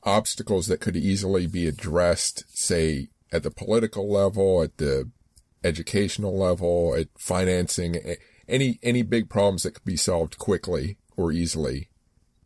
obstacles 0.03 0.67
that 0.67 0.79
could 0.79 0.95
easily 0.95 1.47
be 1.47 1.67
addressed, 1.67 2.43
say 2.55 3.07
at 3.31 3.41
the 3.41 3.49
political 3.49 4.11
level, 4.11 4.61
at 4.61 4.77
the 4.77 5.09
educational 5.63 6.37
level, 6.37 6.95
at 6.95 7.07
financing, 7.17 7.97
any 8.47 8.79
any 8.83 9.01
big 9.01 9.29
problems 9.29 9.63
that 9.63 9.73
could 9.75 9.85
be 9.85 9.97
solved 9.97 10.37
quickly 10.37 10.97
or 11.15 11.31
easily? 11.31 11.89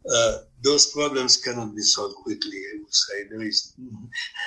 Uh, 0.10 0.38
those 0.64 0.92
problems 0.92 1.38
cannot 1.38 1.76
be 1.76 1.82
solved 1.82 2.16
quickly. 2.16 2.58
I 2.58 2.78
would 2.80 2.94
say 2.94 3.24
there 3.30 3.42
is. 3.42 3.74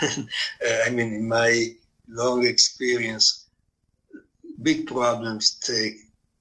uh, 0.02 0.78
I 0.86 0.90
mean, 0.90 1.14
in 1.14 1.28
my 1.28 1.74
long 2.08 2.46
experience, 2.46 3.46
big 4.62 4.86
problems 4.86 5.58
take 5.60 5.94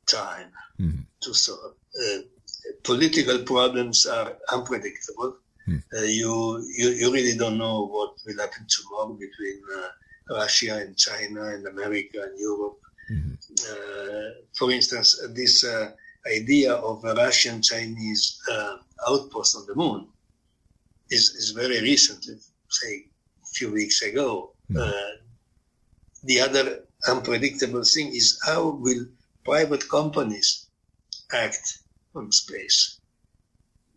time 0.06 0.52
mm-hmm. 0.80 1.02
to 1.22 1.34
solve. 1.34 1.76
Uh, 2.00 2.20
political 2.84 3.40
problems 3.44 4.06
are 4.06 4.38
unpredictable. 4.52 5.38
Mm. 5.68 5.84
Uh, 5.96 6.04
you, 6.04 6.66
you, 6.78 6.90
you 6.90 7.14
really 7.14 7.38
don't 7.38 7.58
know 7.58 7.86
what 7.86 8.14
will 8.26 8.38
happen 8.38 8.66
tomorrow 8.68 9.14
between 9.14 9.62
uh, 9.78 9.88
Russia 10.30 10.78
and 10.82 10.98
China 10.98 11.44
and 11.44 11.68
America 11.68 12.22
and 12.24 12.40
Europe. 12.40 12.80
Mm-hmm. 13.12 13.34
for 14.56 14.72
instance, 14.72 15.20
this 15.34 15.64
uh, 15.64 15.92
idea 16.28 16.74
of 16.74 17.04
a 17.06 17.16
Russian 17.16 17.62
Chinese 17.62 18.40
uh, 18.52 18.78
outpost 19.08 19.56
on 19.56 19.66
the 19.66 19.76
moon 19.76 20.08
is, 21.10 21.30
is 21.32 21.52
very 21.52 21.82
recent, 21.82 22.24
say 22.70 23.06
a 23.42 23.48
few 23.54 23.72
weeks 23.72 24.02
ago. 24.04 24.54
Mm. 24.72 24.94
the 26.24 26.40
other 26.40 26.84
unpredictable 27.08 27.84
thing 27.84 28.10
is 28.10 28.40
how 28.46 28.70
will 28.70 29.06
private 29.44 29.90
companies 29.90 30.68
act 31.34 31.80
on 32.16 32.32
space. 32.32 33.00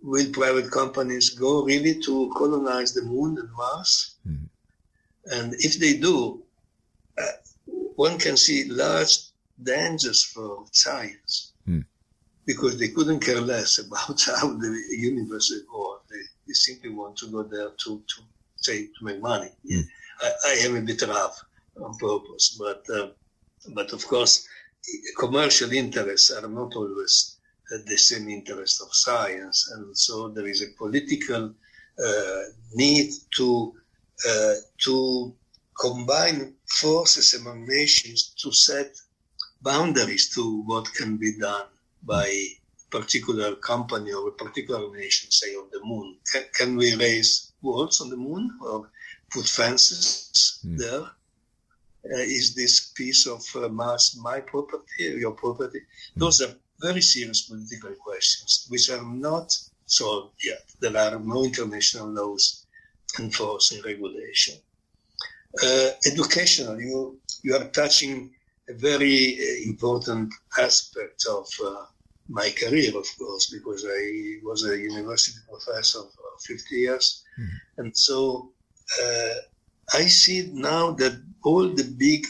Will 0.03 0.30
private 0.33 0.70
companies 0.70 1.30
go 1.30 1.64
really 1.64 2.01
to 2.01 2.33
colonize 2.37 2.93
the 2.95 3.03
moon 3.03 3.39
and 3.39 3.53
Mars? 3.53 4.16
Mm. 4.26 4.49
And 5.27 5.55
if 5.59 5.79
they 5.79 5.95
do, 5.95 6.43
uh, 7.18 7.27
one 7.97 8.18
can 8.18 8.37
see 8.37 8.64
large 8.68 9.18
dangers 9.62 10.25
for 10.25 10.64
science 10.73 11.53
mm. 11.68 11.85
because 12.45 12.79
they 12.79 12.89
couldn't 12.89 13.20
care 13.20 13.41
less 13.41 13.79
about 13.79 14.20
how 14.41 14.49
the 14.55 14.83
universe 14.91 15.53
evolved. 15.53 16.05
They, 16.11 16.23
they 16.47 16.55
simply 16.55 16.91
want 16.91 17.16
to 17.18 17.29
go 17.29 17.43
there 17.43 17.70
to, 17.70 18.03
to 18.07 18.23
say 18.57 18.87
to 18.87 19.05
make 19.05 19.20
money. 19.20 19.51
Mm. 19.70 19.85
I, 20.20 20.31
I, 20.47 20.53
am 20.66 20.77
a 20.77 20.81
bit 20.81 21.03
rough 21.03 21.45
on 21.81 21.97
purpose, 21.99 22.57
but 22.59 22.85
uh, 22.95 23.09
but 23.75 23.93
of 23.93 24.07
course, 24.07 24.47
commercial 25.18 25.73
interests 25.73 26.31
are 26.31 26.49
not 26.49 26.75
always 26.75 27.37
the 27.87 27.97
same 27.97 28.29
interest 28.29 28.83
of 28.83 28.95
science. 28.95 29.70
And 29.75 29.97
so 29.97 30.29
there 30.29 30.47
is 30.47 30.62
a 30.62 30.77
political 30.77 31.55
uh, 32.05 32.43
need 32.75 33.12
to, 33.37 33.75
uh, 34.29 34.55
to 34.79 35.35
combine 35.79 36.55
forces 36.68 37.35
among 37.35 37.66
nations 37.66 38.35
to 38.43 38.53
set 38.53 38.95
boundaries 39.62 40.35
to 40.35 40.62
what 40.62 40.93
can 40.95 41.16
be 41.16 41.39
done 41.39 41.66
by 42.03 42.27
a 42.27 42.49
particular 42.91 43.55
company 43.57 44.12
or 44.12 44.29
a 44.29 44.33
particular 44.33 44.95
nation, 44.95 45.31
say 45.31 45.55
on 45.55 45.68
the 45.73 45.81
moon. 45.83 46.16
Can, 46.31 46.45
can 46.55 46.77
we 46.77 46.95
raise 46.97 47.53
walls 47.62 48.01
on 48.01 48.11
the 48.11 48.16
moon 48.16 48.51
or 48.61 48.91
put 49.33 49.47
fences 49.47 50.61
mm. 50.66 50.79
there? 50.79 51.07
Uh, 52.05 52.18
is 52.18 52.55
this 52.55 52.93
piece 52.93 53.27
of 53.27 53.43
uh, 53.55 53.68
Mars 53.68 54.18
my 54.20 54.41
property, 54.41 55.09
or 55.09 55.18
your 55.18 55.33
property? 55.33 55.79
Mm. 55.79 56.20
Those 56.20 56.43
are 56.43 56.55
very 56.81 57.01
serious 57.01 57.43
political 57.43 57.95
questions, 57.95 58.66
which 58.68 58.91
are 58.91 59.03
not 59.03 59.53
solved 59.87 60.35
yet. 60.45 60.64
There 60.81 60.97
are 60.97 61.18
no 61.18 61.45
international 61.45 62.09
laws 62.09 62.62
enforcing 63.19 63.83
regulation. 63.83 64.55
Uh, 65.63 65.91
educational, 66.07 66.81
you, 66.81 67.19
you 67.43 67.55
are 67.55 67.65
touching 67.69 68.33
a 68.69 68.75
very 68.75 69.39
uh, 69.39 69.71
important 69.71 70.33
aspect 70.59 71.25
of 71.29 71.47
uh, 71.65 71.85
my 72.29 72.51
career, 72.51 72.97
of 72.97 73.07
course, 73.19 73.51
because 73.51 73.85
I 73.85 74.39
was 74.43 74.65
a 74.65 74.79
university 74.79 75.39
professor 75.49 76.01
for 76.01 76.25
50 76.47 76.75
years. 76.75 77.25
Mm-hmm. 77.39 77.81
And 77.81 77.97
so 77.97 78.53
uh, 79.03 79.35
I 79.95 80.03
see 80.03 80.51
now 80.53 80.93
that 80.93 81.21
all 81.45 81.69
the 81.69 81.95
big 81.99 82.27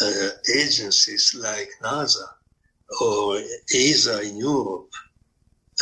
uh, 0.00 0.28
agencies 0.56 1.36
like 1.38 1.68
NASA 1.82 2.28
or 3.00 3.40
ESA 3.74 4.22
in 4.22 4.36
Europe 4.36 4.90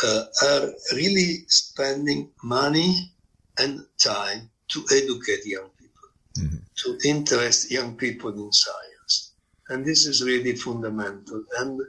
uh, 0.03 0.23
are 0.43 0.73
really 0.93 1.45
spending 1.47 2.31
money 2.43 3.13
and 3.59 3.85
time 3.97 4.49
to 4.69 4.85
educate 4.91 5.45
young 5.45 5.69
people, 5.77 6.09
mm-hmm. 6.37 6.57
to 6.75 6.97
interest 7.07 7.71
young 7.71 7.95
people 7.95 8.31
in 8.31 8.51
science. 8.51 9.31
And 9.69 9.85
this 9.85 10.05
is 10.05 10.23
really 10.23 10.55
fundamental. 10.55 11.43
And 11.57 11.81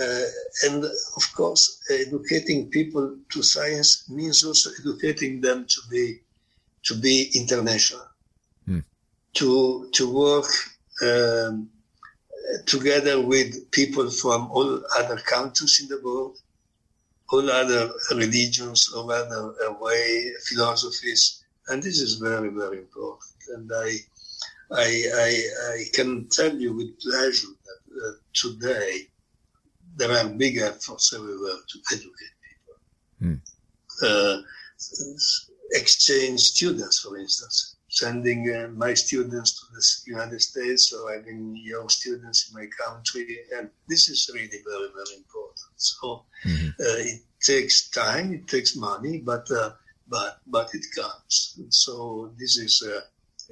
uh, 0.00 0.24
and 0.64 0.84
of 0.84 1.34
course, 1.34 1.82
educating 1.90 2.70
people 2.70 3.16
to 3.30 3.42
science 3.42 4.08
means 4.08 4.42
also 4.42 4.70
educating 4.80 5.40
them 5.40 5.66
to 5.68 5.80
be 5.90 6.20
to 6.84 6.94
be 6.94 7.30
international, 7.34 8.06
mm. 8.66 8.82
to 9.34 9.90
to 9.92 10.10
work 10.10 10.46
um, 11.02 11.68
together 12.66 13.20
with 13.20 13.70
people 13.70 14.10
from 14.10 14.50
all 14.50 14.82
other 14.96 15.16
countries 15.16 15.80
in 15.82 15.88
the 15.88 16.00
world, 16.02 16.38
all 17.32 17.50
other 17.50 17.90
religions, 18.10 18.92
all 18.94 19.10
other 19.10 19.54
uh, 19.66 19.72
way 19.80 20.30
philosophies, 20.48 21.44
and 21.68 21.82
this 21.82 22.00
is 22.00 22.14
very, 22.14 22.50
very 22.50 22.78
important. 22.78 23.32
And 23.54 23.70
I, 23.74 23.90
I, 24.72 25.04
I, 25.14 25.30
I 25.74 25.84
can 25.92 26.28
tell 26.28 26.54
you 26.54 26.74
with 26.76 27.00
pleasure 27.00 27.54
that 27.66 28.06
uh, 28.06 28.12
today 28.34 29.08
there 29.96 30.12
are 30.12 30.28
big 30.28 30.58
efforts 30.58 31.12
everywhere 31.14 31.60
to 31.68 31.78
educate 31.92 32.34
people. 32.46 32.76
Mm. 33.22 33.40
Uh, 34.02 34.42
exchange 35.72 36.40
students, 36.40 37.00
for 37.00 37.16
instance 37.16 37.76
sending 37.92 38.50
uh, 38.50 38.68
my 38.68 38.94
students 38.94 39.60
to 39.60 39.66
the 39.74 40.10
United 40.10 40.40
States 40.40 40.94
or 40.94 41.12
having 41.12 41.54
young 41.62 41.86
students 41.90 42.48
in 42.48 42.58
my 42.58 42.66
country. 42.82 43.40
And 43.54 43.68
this 43.86 44.08
is 44.08 44.30
really 44.32 44.60
very, 44.66 44.88
very 44.96 45.16
important. 45.18 45.41
So 45.82 46.24
mm-hmm. 46.44 46.68
uh, 46.80 47.00
it 47.12 47.20
takes 47.40 47.88
time, 47.90 48.32
it 48.32 48.48
takes 48.48 48.76
money, 48.76 49.18
but 49.18 49.50
uh, 49.50 49.70
but 50.08 50.40
but 50.46 50.68
it 50.74 50.84
comes. 50.94 51.54
And 51.58 51.72
so 51.72 52.32
this 52.38 52.56
is 52.56 52.74
uh, 52.86 53.00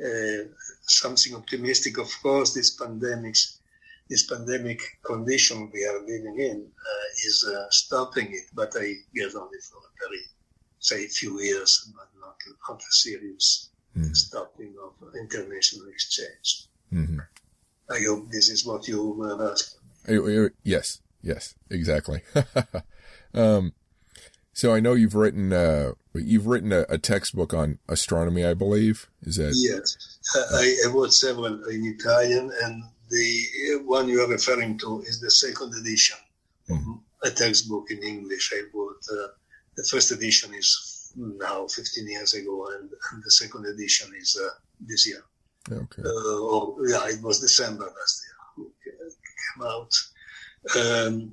uh, 0.07 0.45
something 0.83 1.35
optimistic. 1.35 1.99
Of 1.99 2.11
course, 2.23 2.55
this 2.55 2.71
pandemic, 2.77 3.37
this 4.09 4.27
pandemic 4.27 4.81
condition 5.03 5.71
we 5.73 5.85
are 5.85 6.01
living 6.01 6.39
in 6.39 6.67
uh, 6.91 7.27
is 7.27 7.45
stopping 7.71 8.29
it, 8.33 8.47
but 8.55 8.73
I 8.77 8.95
guess 9.15 9.35
only 9.35 9.59
for 9.69 9.79
a 9.79 9.93
very, 10.03 10.23
say, 10.79 11.07
few 11.09 11.41
years, 11.41 11.91
but 11.97 12.09
not, 12.21 12.37
not 12.69 12.81
a 12.81 12.93
serious 12.93 13.71
mm-hmm. 13.97 14.13
stopping 14.13 14.75
of 14.85 14.93
international 15.15 15.89
exchange. 15.89 16.67
Mm-hmm. 16.93 17.19
I 17.91 17.99
hope 18.07 18.31
this 18.31 18.49
is 18.49 18.65
what 18.65 18.87
you 18.89 19.11
were 19.11 19.51
asking. 19.51 19.81
Yes, 20.63 21.01
yes, 21.23 21.55
exactly. 21.71 22.23
um, 23.35 23.73
So 24.53 24.75
I 24.75 24.81
know 24.81 24.95
you've 24.95 25.15
written 25.15 25.53
uh, 25.53 25.93
you've 26.15 26.47
written 26.47 26.73
a, 26.73 26.85
a, 26.89 26.99
textbook 26.99 27.55
on 27.55 27.79
astronomy, 27.89 28.45
I 28.45 28.55
believe. 28.55 29.09
Is 29.23 29.37
that 29.37 29.55
yes? 29.57 30.19
I, 30.53 30.77
I 30.87 30.93
wrote 30.93 31.13
several 31.13 31.65
in 31.65 31.87
Italian, 31.87 32.51
and 32.63 32.83
the 33.09 33.83
one 33.85 34.09
you 34.09 34.21
are 34.23 34.29
referring 34.29 34.77
to 34.79 35.01
is 35.07 35.21
the 35.21 35.31
second 35.31 35.73
edition, 35.75 36.19
mm-hmm. 36.69 36.93
a 37.23 37.31
textbook 37.31 37.91
in 37.91 38.03
English. 38.03 38.53
I 38.55 38.63
wrote 38.75 39.03
uh, 39.13 39.29
the 39.77 39.85
first 39.91 40.13
edition 40.13 40.53
is 40.55 41.13
now 41.17 41.67
15 41.67 42.09
years 42.09 42.35
ago, 42.35 42.69
and, 42.75 42.91
and 43.13 43.23
the 43.25 43.31
second 43.31 43.67
edition 43.67 44.13
is 44.21 44.39
uh, 44.45 44.49
this 44.81 45.07
year. 45.07 45.25
Okay. 45.71 46.03
Uh, 46.05 46.39
or 46.39 46.77
yeah, 46.87 47.07
it 47.09 47.23
was 47.23 47.41
December 47.41 47.85
last 47.85 48.23
year. 48.27 48.67
It 48.87 49.15
came 49.57 49.67
out, 49.67 49.93
um, 50.77 51.33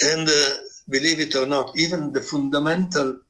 and 0.00 0.28
uh, 0.28 0.54
believe 0.88 1.20
it 1.20 1.34
or 1.34 1.46
not, 1.46 1.76
even 1.76 2.12
the 2.12 2.20
fundamental 2.20 3.20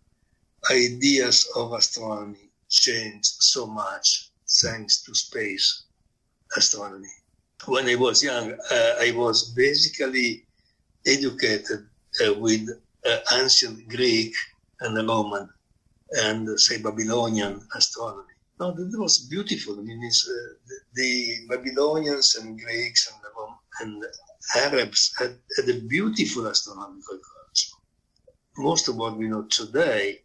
ideas 0.70 1.48
of 1.56 1.72
astronomy 1.72 2.50
changed 2.68 3.36
so 3.40 3.66
much 3.66 4.30
thanks 4.62 5.02
to 5.02 5.14
space 5.14 5.84
astronomy. 6.56 7.08
When 7.66 7.88
I 7.88 7.94
was 7.96 8.22
young, 8.22 8.52
uh, 8.52 8.92
I 9.00 9.12
was 9.14 9.50
basically 9.50 10.44
educated 11.06 11.86
uh, 12.24 12.34
with 12.34 12.68
uh, 13.04 13.18
ancient 13.32 13.88
Greek 13.88 14.34
and 14.80 14.96
Roman 15.08 15.48
and, 16.12 16.48
uh, 16.48 16.56
say, 16.56 16.80
Babylonian 16.80 17.60
astronomy. 17.74 18.24
No, 18.60 18.72
that 18.72 18.98
was 18.98 19.18
beautiful. 19.18 19.78
I 19.78 19.82
mean, 19.82 20.00
uh, 20.02 20.32
the, 20.66 20.78
the, 20.94 21.34
Babylonians 21.48 22.36
and 22.36 22.58
Greeks 22.60 23.12
and, 23.12 23.22
and 23.80 24.04
Arabs 24.56 25.12
had, 25.18 25.36
had 25.56 25.68
a 25.68 25.80
beautiful 25.80 26.46
astronomical 26.48 27.18
culture. 27.18 27.76
most 28.56 28.88
of 28.88 28.96
what 28.96 29.16
we 29.16 29.28
know 29.28 29.44
today 29.44 30.20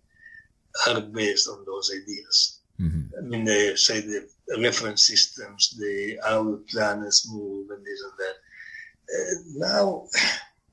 are 0.88 1.02
based 1.02 1.48
on 1.48 1.64
those 1.66 1.92
ideas. 1.94 2.62
Mm-hmm. 2.80 3.02
I 3.18 3.22
mean, 3.22 3.44
they 3.46 3.76
say 3.76 4.02
the 4.02 4.28
reference 4.60 5.08
systems, 5.08 5.76
the 5.80 6.18
how 6.26 6.44
the 6.44 6.64
planets 6.72 7.30
move, 7.32 7.70
and 7.70 7.86
this 7.86 8.02
and 8.04 8.14
that. 8.24 8.36
Uh, 9.16 9.68
now, 9.68 10.08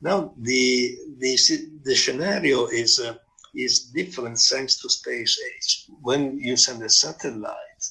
now 0.00 0.34
the 0.38 0.96
the 1.18 1.38
the 1.84 1.94
scenario 1.94 2.66
is 2.66 2.98
uh, 2.98 3.14
is 3.54 3.90
different 3.94 4.38
thanks 4.38 4.80
to 4.80 4.88
space 4.88 5.38
age. 5.54 5.86
When 6.00 6.38
you 6.38 6.56
send 6.56 6.82
a 6.82 6.88
satellite, 6.88 7.84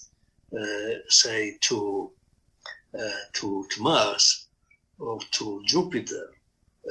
uh, 0.60 0.94
say 1.10 1.58
to 1.62 2.12
uh, 2.98 3.22
to 3.34 3.66
to 3.70 3.82
Mars 3.84 4.49
or 5.00 5.20
to 5.32 5.62
Jupiter, 5.66 6.32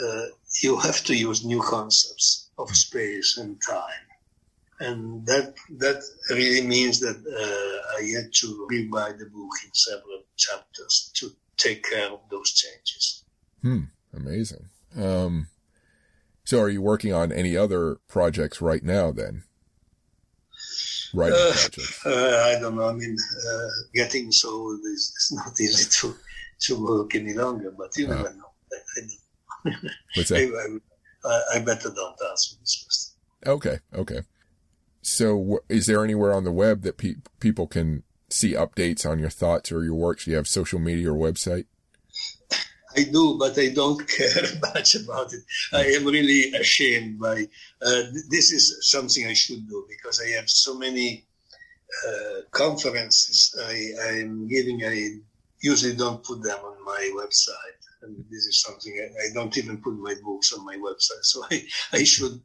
uh, 0.02 0.26
you 0.62 0.78
have 0.78 1.05
to 1.05 1.14
use 1.14 1.44
new 1.44 1.60
concepts 1.60 2.51
of 2.59 2.70
space 2.70 3.36
and 3.39 3.60
time. 3.66 4.06
And 4.80 5.26
that 5.26 5.55
that 5.78 6.02
really 6.30 6.64
means 6.66 7.01
that 7.01 7.16
uh, 7.16 7.98
I 7.98 8.02
had 8.16 8.32
to 8.35 8.66
rewrite 8.70 9.18
the 9.18 9.26
book 9.26 9.52
in 9.64 9.70
several 9.74 10.22
chapters 10.36 11.10
to 11.14 11.30
take 11.56 11.82
care 11.85 12.09
of 12.10 12.20
those 12.30 12.52
changes. 12.52 13.24
Hmm, 13.62 13.85
amazing. 14.14 14.68
Um, 14.97 15.48
so, 16.44 16.60
are 16.60 16.68
you 16.68 16.80
working 16.80 17.12
on 17.12 17.32
any 17.32 17.56
other 17.56 17.97
projects 18.06 18.60
right 18.62 18.82
now? 18.82 19.10
Then, 19.10 19.43
writing 21.12 21.39
uh, 21.39 21.52
projects. 21.52 22.06
Uh, 22.06 22.55
I 22.56 22.60
don't 22.60 22.76
know. 22.76 22.89
I 22.89 22.93
mean, 22.93 23.16
uh, 23.51 23.68
getting 23.94 24.30
so 24.30 24.48
old 24.48 24.80
is, 24.85 25.12
is 25.18 25.32
not 25.32 25.60
easy 25.60 25.90
to 26.01 26.14
to 26.60 26.85
work 26.85 27.14
any 27.14 27.35
longer. 27.35 27.72
But 27.76 27.97
you 27.97 28.09
never 28.09 28.28
uh-huh. 28.28 28.36
know. 28.36 28.51
I, 28.72 29.01
I 29.01 29.78
What's 30.14 30.28
that? 30.30 30.80
I, 31.24 31.56
I, 31.56 31.59
better 31.60 31.90
don't 31.90 32.16
answer 32.30 32.56
this 32.60 32.85
question. 32.85 33.14
Okay, 33.47 33.78
okay. 33.94 34.22
So, 35.02 35.60
is 35.68 35.86
there 35.86 36.05
anywhere 36.05 36.32
on 36.32 36.44
the 36.44 36.52
web 36.52 36.82
that 36.82 36.98
pe- 36.98 37.16
people 37.40 37.66
can 37.66 38.02
see 38.30 38.52
updates 38.52 39.09
on 39.09 39.18
your 39.18 39.30
thoughts 39.30 39.72
or 39.72 39.85
your 39.85 39.94
works? 39.94 40.24
Do 40.24 40.32
you 40.32 40.36
have 40.36 40.48
social 40.48 40.78
media 40.78 41.12
or 41.12 41.16
website? 41.16 41.66
I 42.97 43.05
do, 43.05 43.36
but 43.39 43.59
I 43.59 43.68
don't 43.68 44.06
care 44.16 44.43
much 44.74 44.94
about 44.94 45.32
it. 45.32 45.43
I 45.72 45.85
am 45.97 46.05
really 46.05 46.52
ashamed 46.55 47.18
by 47.18 47.47
uh, 47.82 48.02
this 48.30 48.52
is 48.52 48.90
something 48.90 49.26
I 49.26 49.35
should 49.35 49.68
do 49.68 49.86
because 49.89 50.20
I 50.20 50.30
have 50.36 50.48
so 50.48 50.76
many 50.76 51.26
uh, 52.06 52.40
conferences 52.51 53.55
I, 53.66 54.18
am 54.18 54.48
giving. 54.48 54.85
I 54.85 55.18
usually 55.60 55.94
don't 55.94 56.22
put 56.22 56.43
them 56.43 56.59
on 56.64 56.85
my 56.85 57.10
website 57.16 57.78
and 58.02 58.24
this 58.30 58.47
is 58.47 58.62
something 58.62 58.93
I, 58.93 59.26
I, 59.26 59.35
don't 59.35 59.56
even 59.56 59.78
put 59.78 59.94
my 59.98 60.14
books 60.22 60.52
on 60.52 60.64
my 60.64 60.76
website. 60.76 61.22
So 61.22 61.44
I, 61.51 61.62
I 61.93 62.05
should 62.05 62.40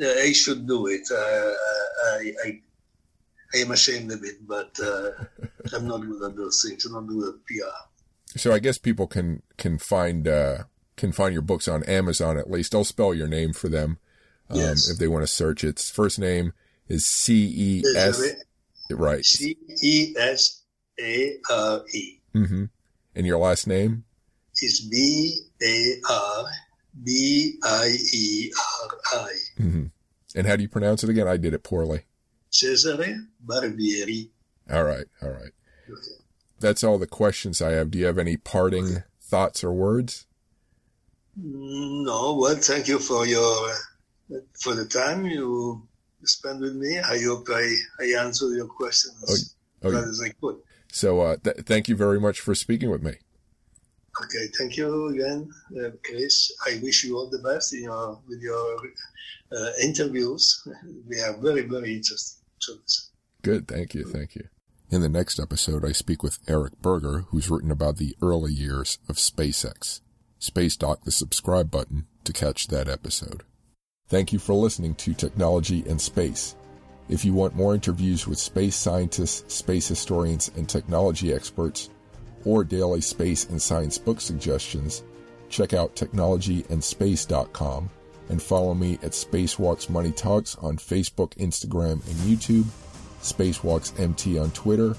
I 0.00 0.32
should 0.32 0.66
do 0.66 0.86
it. 0.88 1.02
Uh, 1.10 1.52
I, 2.06 2.32
I, 2.44 2.60
I 3.54 3.58
am 3.58 3.70
ashamed 3.70 4.10
of 4.10 4.24
it, 4.24 4.46
but 4.46 4.76
uh, 4.82 5.10
I'm 5.74 5.86
not 5.86 5.98
good 5.98 6.22
at 6.30 6.36
those 6.36 6.64
things. 6.66 6.84
I'm 6.84 6.94
not 6.94 7.06
good 7.06 7.34
at 7.34 7.46
PR. 7.46 8.38
So 8.38 8.52
I 8.52 8.58
guess 8.58 8.78
people 8.78 9.06
can 9.06 9.42
can 9.56 9.78
find 9.78 10.26
uh, 10.26 10.64
can 10.96 11.12
find 11.12 11.32
your 11.32 11.42
books 11.42 11.68
on 11.68 11.84
Amazon 11.84 12.38
at 12.38 12.50
least. 12.50 12.74
I'll 12.74 12.84
spell 12.84 13.14
your 13.14 13.28
name 13.28 13.52
for 13.52 13.68
them 13.68 13.98
um, 14.50 14.58
yes. 14.58 14.88
if 14.88 14.98
they 14.98 15.08
want 15.08 15.22
to 15.22 15.32
search. 15.32 15.62
Its 15.62 15.90
first 15.90 16.18
name 16.18 16.52
is 16.88 17.06
C 17.06 17.44
E 17.54 17.82
S. 17.96 18.22
Right. 18.90 19.24
C 19.24 19.56
E 19.82 20.14
S 20.18 20.62
A 21.00 21.36
R 21.50 21.82
E. 21.94 22.20
Mm-hmm. 22.34 22.64
And 23.14 23.26
your 23.26 23.38
last 23.38 23.66
name? 23.66 24.04
is 24.62 24.80
B 24.80 25.40
A 25.62 25.94
R 26.10 26.44
B 27.02 27.58
I 27.62 27.96
E 28.12 28.52
R 28.82 28.98
I. 29.20 29.32
Mm-hmm. 29.60 29.84
And 30.36 30.46
how 30.46 30.56
do 30.56 30.62
you 30.62 30.68
pronounce 30.68 31.04
it 31.04 31.10
again? 31.10 31.28
I 31.28 31.36
did 31.36 31.54
it 31.54 31.62
poorly. 31.62 32.02
Cesare 32.50 33.26
Barbieri. 33.44 34.30
All 34.70 34.84
right, 34.84 35.06
all 35.22 35.30
right. 35.30 35.52
Okay. 35.88 36.24
That's 36.60 36.84
all 36.84 36.98
the 36.98 37.06
questions 37.06 37.60
I 37.60 37.72
have. 37.72 37.90
Do 37.90 37.98
you 37.98 38.06
have 38.06 38.18
any 38.18 38.36
parting 38.36 38.84
okay. 38.84 39.04
thoughts 39.20 39.62
or 39.62 39.72
words? 39.72 40.26
No. 41.36 42.34
Well, 42.34 42.56
thank 42.56 42.88
you 42.88 42.98
for 42.98 43.26
your 43.26 43.74
for 44.60 44.74
the 44.74 44.86
time 44.86 45.26
you 45.26 45.86
spent 46.22 46.60
with 46.60 46.74
me. 46.74 46.98
I 46.98 47.18
hope 47.24 47.48
I, 47.50 47.74
I 48.00 48.24
answered 48.24 48.54
your 48.54 48.66
questions 48.66 49.58
oh, 49.82 49.88
oh, 49.90 50.08
as 50.08 50.22
I 50.22 50.30
could. 50.40 50.56
So, 50.94 51.22
uh, 51.22 51.36
th- 51.42 51.66
thank 51.66 51.88
you 51.88 51.96
very 51.96 52.20
much 52.20 52.38
for 52.38 52.54
speaking 52.54 52.88
with 52.88 53.02
me. 53.02 53.14
Okay, 54.22 54.46
thank 54.56 54.76
you 54.76 55.08
again, 55.08 55.50
uh, 55.76 55.90
Chris. 56.04 56.52
I 56.68 56.78
wish 56.80 57.02
you 57.02 57.16
all 57.16 57.28
the 57.28 57.40
best 57.40 57.74
in 57.74 57.82
your, 57.82 58.20
with 58.28 58.40
your 58.40 58.78
uh, 59.50 59.70
interviews. 59.82 60.62
We 61.08 61.18
are 61.20 61.36
very, 61.36 61.62
very 61.62 61.96
interesting. 61.96 62.44
Good, 63.42 63.66
thank 63.66 63.94
you, 63.94 64.04
thank 64.04 64.36
you. 64.36 64.44
In 64.88 65.00
the 65.00 65.08
next 65.08 65.40
episode, 65.40 65.84
I 65.84 65.90
speak 65.90 66.22
with 66.22 66.38
Eric 66.46 66.80
Berger, 66.80 67.24
who's 67.30 67.50
written 67.50 67.72
about 67.72 67.96
the 67.96 68.14
early 68.22 68.52
years 68.52 68.98
of 69.08 69.16
SpaceX. 69.16 70.00
Space 70.38 70.76
Dock 70.76 71.02
the 71.02 71.10
subscribe 71.10 71.72
button 71.72 72.06
to 72.22 72.32
catch 72.32 72.68
that 72.68 72.88
episode. 72.88 73.42
Thank 74.08 74.32
you 74.32 74.38
for 74.38 74.52
listening 74.52 74.94
to 74.94 75.12
Technology 75.12 75.82
and 75.88 76.00
Space. 76.00 76.54
If 77.08 77.24
you 77.24 77.34
want 77.34 77.54
more 77.54 77.74
interviews 77.74 78.26
with 78.26 78.38
space 78.38 78.76
scientists, 78.76 79.54
space 79.54 79.88
historians, 79.88 80.50
and 80.56 80.68
technology 80.68 81.32
experts, 81.32 81.90
or 82.44 82.64
daily 82.64 83.00
space 83.00 83.48
and 83.48 83.60
science 83.60 83.98
book 83.98 84.20
suggestions, 84.20 85.02
check 85.48 85.74
out 85.74 85.94
technologyandspace.com 85.96 87.90
and 88.30 88.42
follow 88.42 88.74
me 88.74 88.94
at 89.02 89.12
Spacewalks 89.12 89.90
Money 89.90 90.12
Talks 90.12 90.56
on 90.56 90.78
Facebook, 90.78 91.34
Instagram, 91.36 91.92
and 91.92 92.16
YouTube, 92.20 92.64
Spacewalks 93.20 93.98
MT 94.00 94.38
on 94.38 94.50
Twitter, 94.52 94.96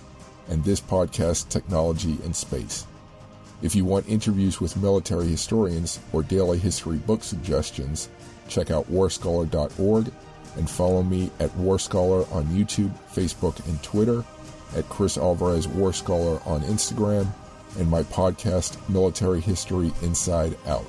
and 0.49 0.63
this 0.63 0.79
podcast, 0.79 1.49
Technology 1.49 2.19
and 2.23 2.35
Space. 2.35 2.85
If 3.63 3.75
you 3.75 3.83
want 3.83 4.07
interviews 4.07 4.61
with 4.61 4.77
military 4.77 5.27
historians 5.27 5.99
or 6.13 6.21
daily 6.21 6.59
history 6.59 6.97
book 6.97 7.23
suggestions, 7.23 8.09
check 8.47 8.69
out 8.69 8.91
warscholar.org 8.91 10.11
and 10.57 10.69
follow 10.69 11.03
me 11.03 11.31
at 11.39 11.49
Warscholar 11.51 12.31
on 12.31 12.45
YouTube, 12.45 12.91
Facebook, 13.13 13.65
and 13.67 13.81
Twitter 13.83 14.23
at 14.75 14.87
Chris 14.89 15.17
Alvarez 15.17 15.67
War 15.67 15.93
Scholar 15.93 16.39
on 16.45 16.61
Instagram, 16.61 17.27
and 17.77 17.89
my 17.89 18.03
podcast, 18.03 18.77
Military 18.89 19.41
History 19.41 19.91
Inside 20.01 20.57
Out. 20.67 20.85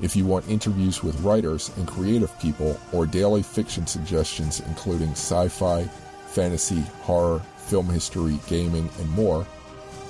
If 0.00 0.16
you 0.16 0.26
want 0.26 0.48
interviews 0.48 1.02
with 1.02 1.20
writers 1.20 1.70
and 1.76 1.86
creative 1.86 2.36
people 2.40 2.78
or 2.92 3.06
daily 3.06 3.42
fiction 3.42 3.86
suggestions 3.86 4.60
including 4.60 5.10
sci 5.10 5.48
fi, 5.48 5.84
fantasy, 6.26 6.80
horror, 7.02 7.40
film 7.56 7.88
history, 7.88 8.38
gaming, 8.48 8.88
and 8.98 9.10
more, 9.10 9.46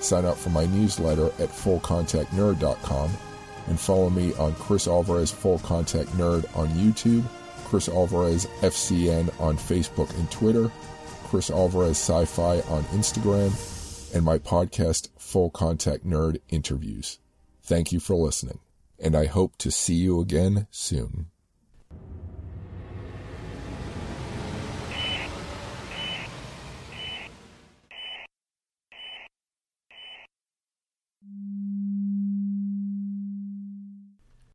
sign 0.01 0.25
up 0.25 0.37
for 0.37 0.51
my 0.51 0.67
newsletter 0.67 1.27
at 1.39 1.51
fullcontactnerd.com 1.51 3.11
and 3.69 3.79
follow 3.79 4.11
me 4.11 4.35
on 4.35 4.55
Chris 4.55 4.89
Alvarez 4.89 5.31
Full 5.31 5.59
Contact 5.61 6.09
Nerd 6.13 6.45
on 6.57 6.69
YouTube, 6.71 7.25
Chris 7.73 7.89
Alvarez 7.89 8.45
FCN 8.61 9.41
on 9.41 9.57
Facebook 9.57 10.15
and 10.19 10.31
Twitter, 10.31 10.71
Chris 11.25 11.49
Alvarez 11.49 11.97
Sci 11.97 12.27
Fi 12.27 12.61
on 12.69 12.85
Instagram, 12.93 14.15
and 14.15 14.23
my 14.23 14.37
podcast, 14.37 15.09
Full 15.17 15.49
Contact 15.49 16.05
Nerd 16.05 16.39
Interviews. 16.51 17.19
Thank 17.63 17.91
you 17.91 17.99
for 17.99 18.15
listening, 18.15 18.59
and 18.99 19.17
I 19.17 19.25
hope 19.25 19.57
to 19.57 19.71
see 19.71 19.95
you 19.95 20.21
again 20.21 20.67
soon. 20.71 21.32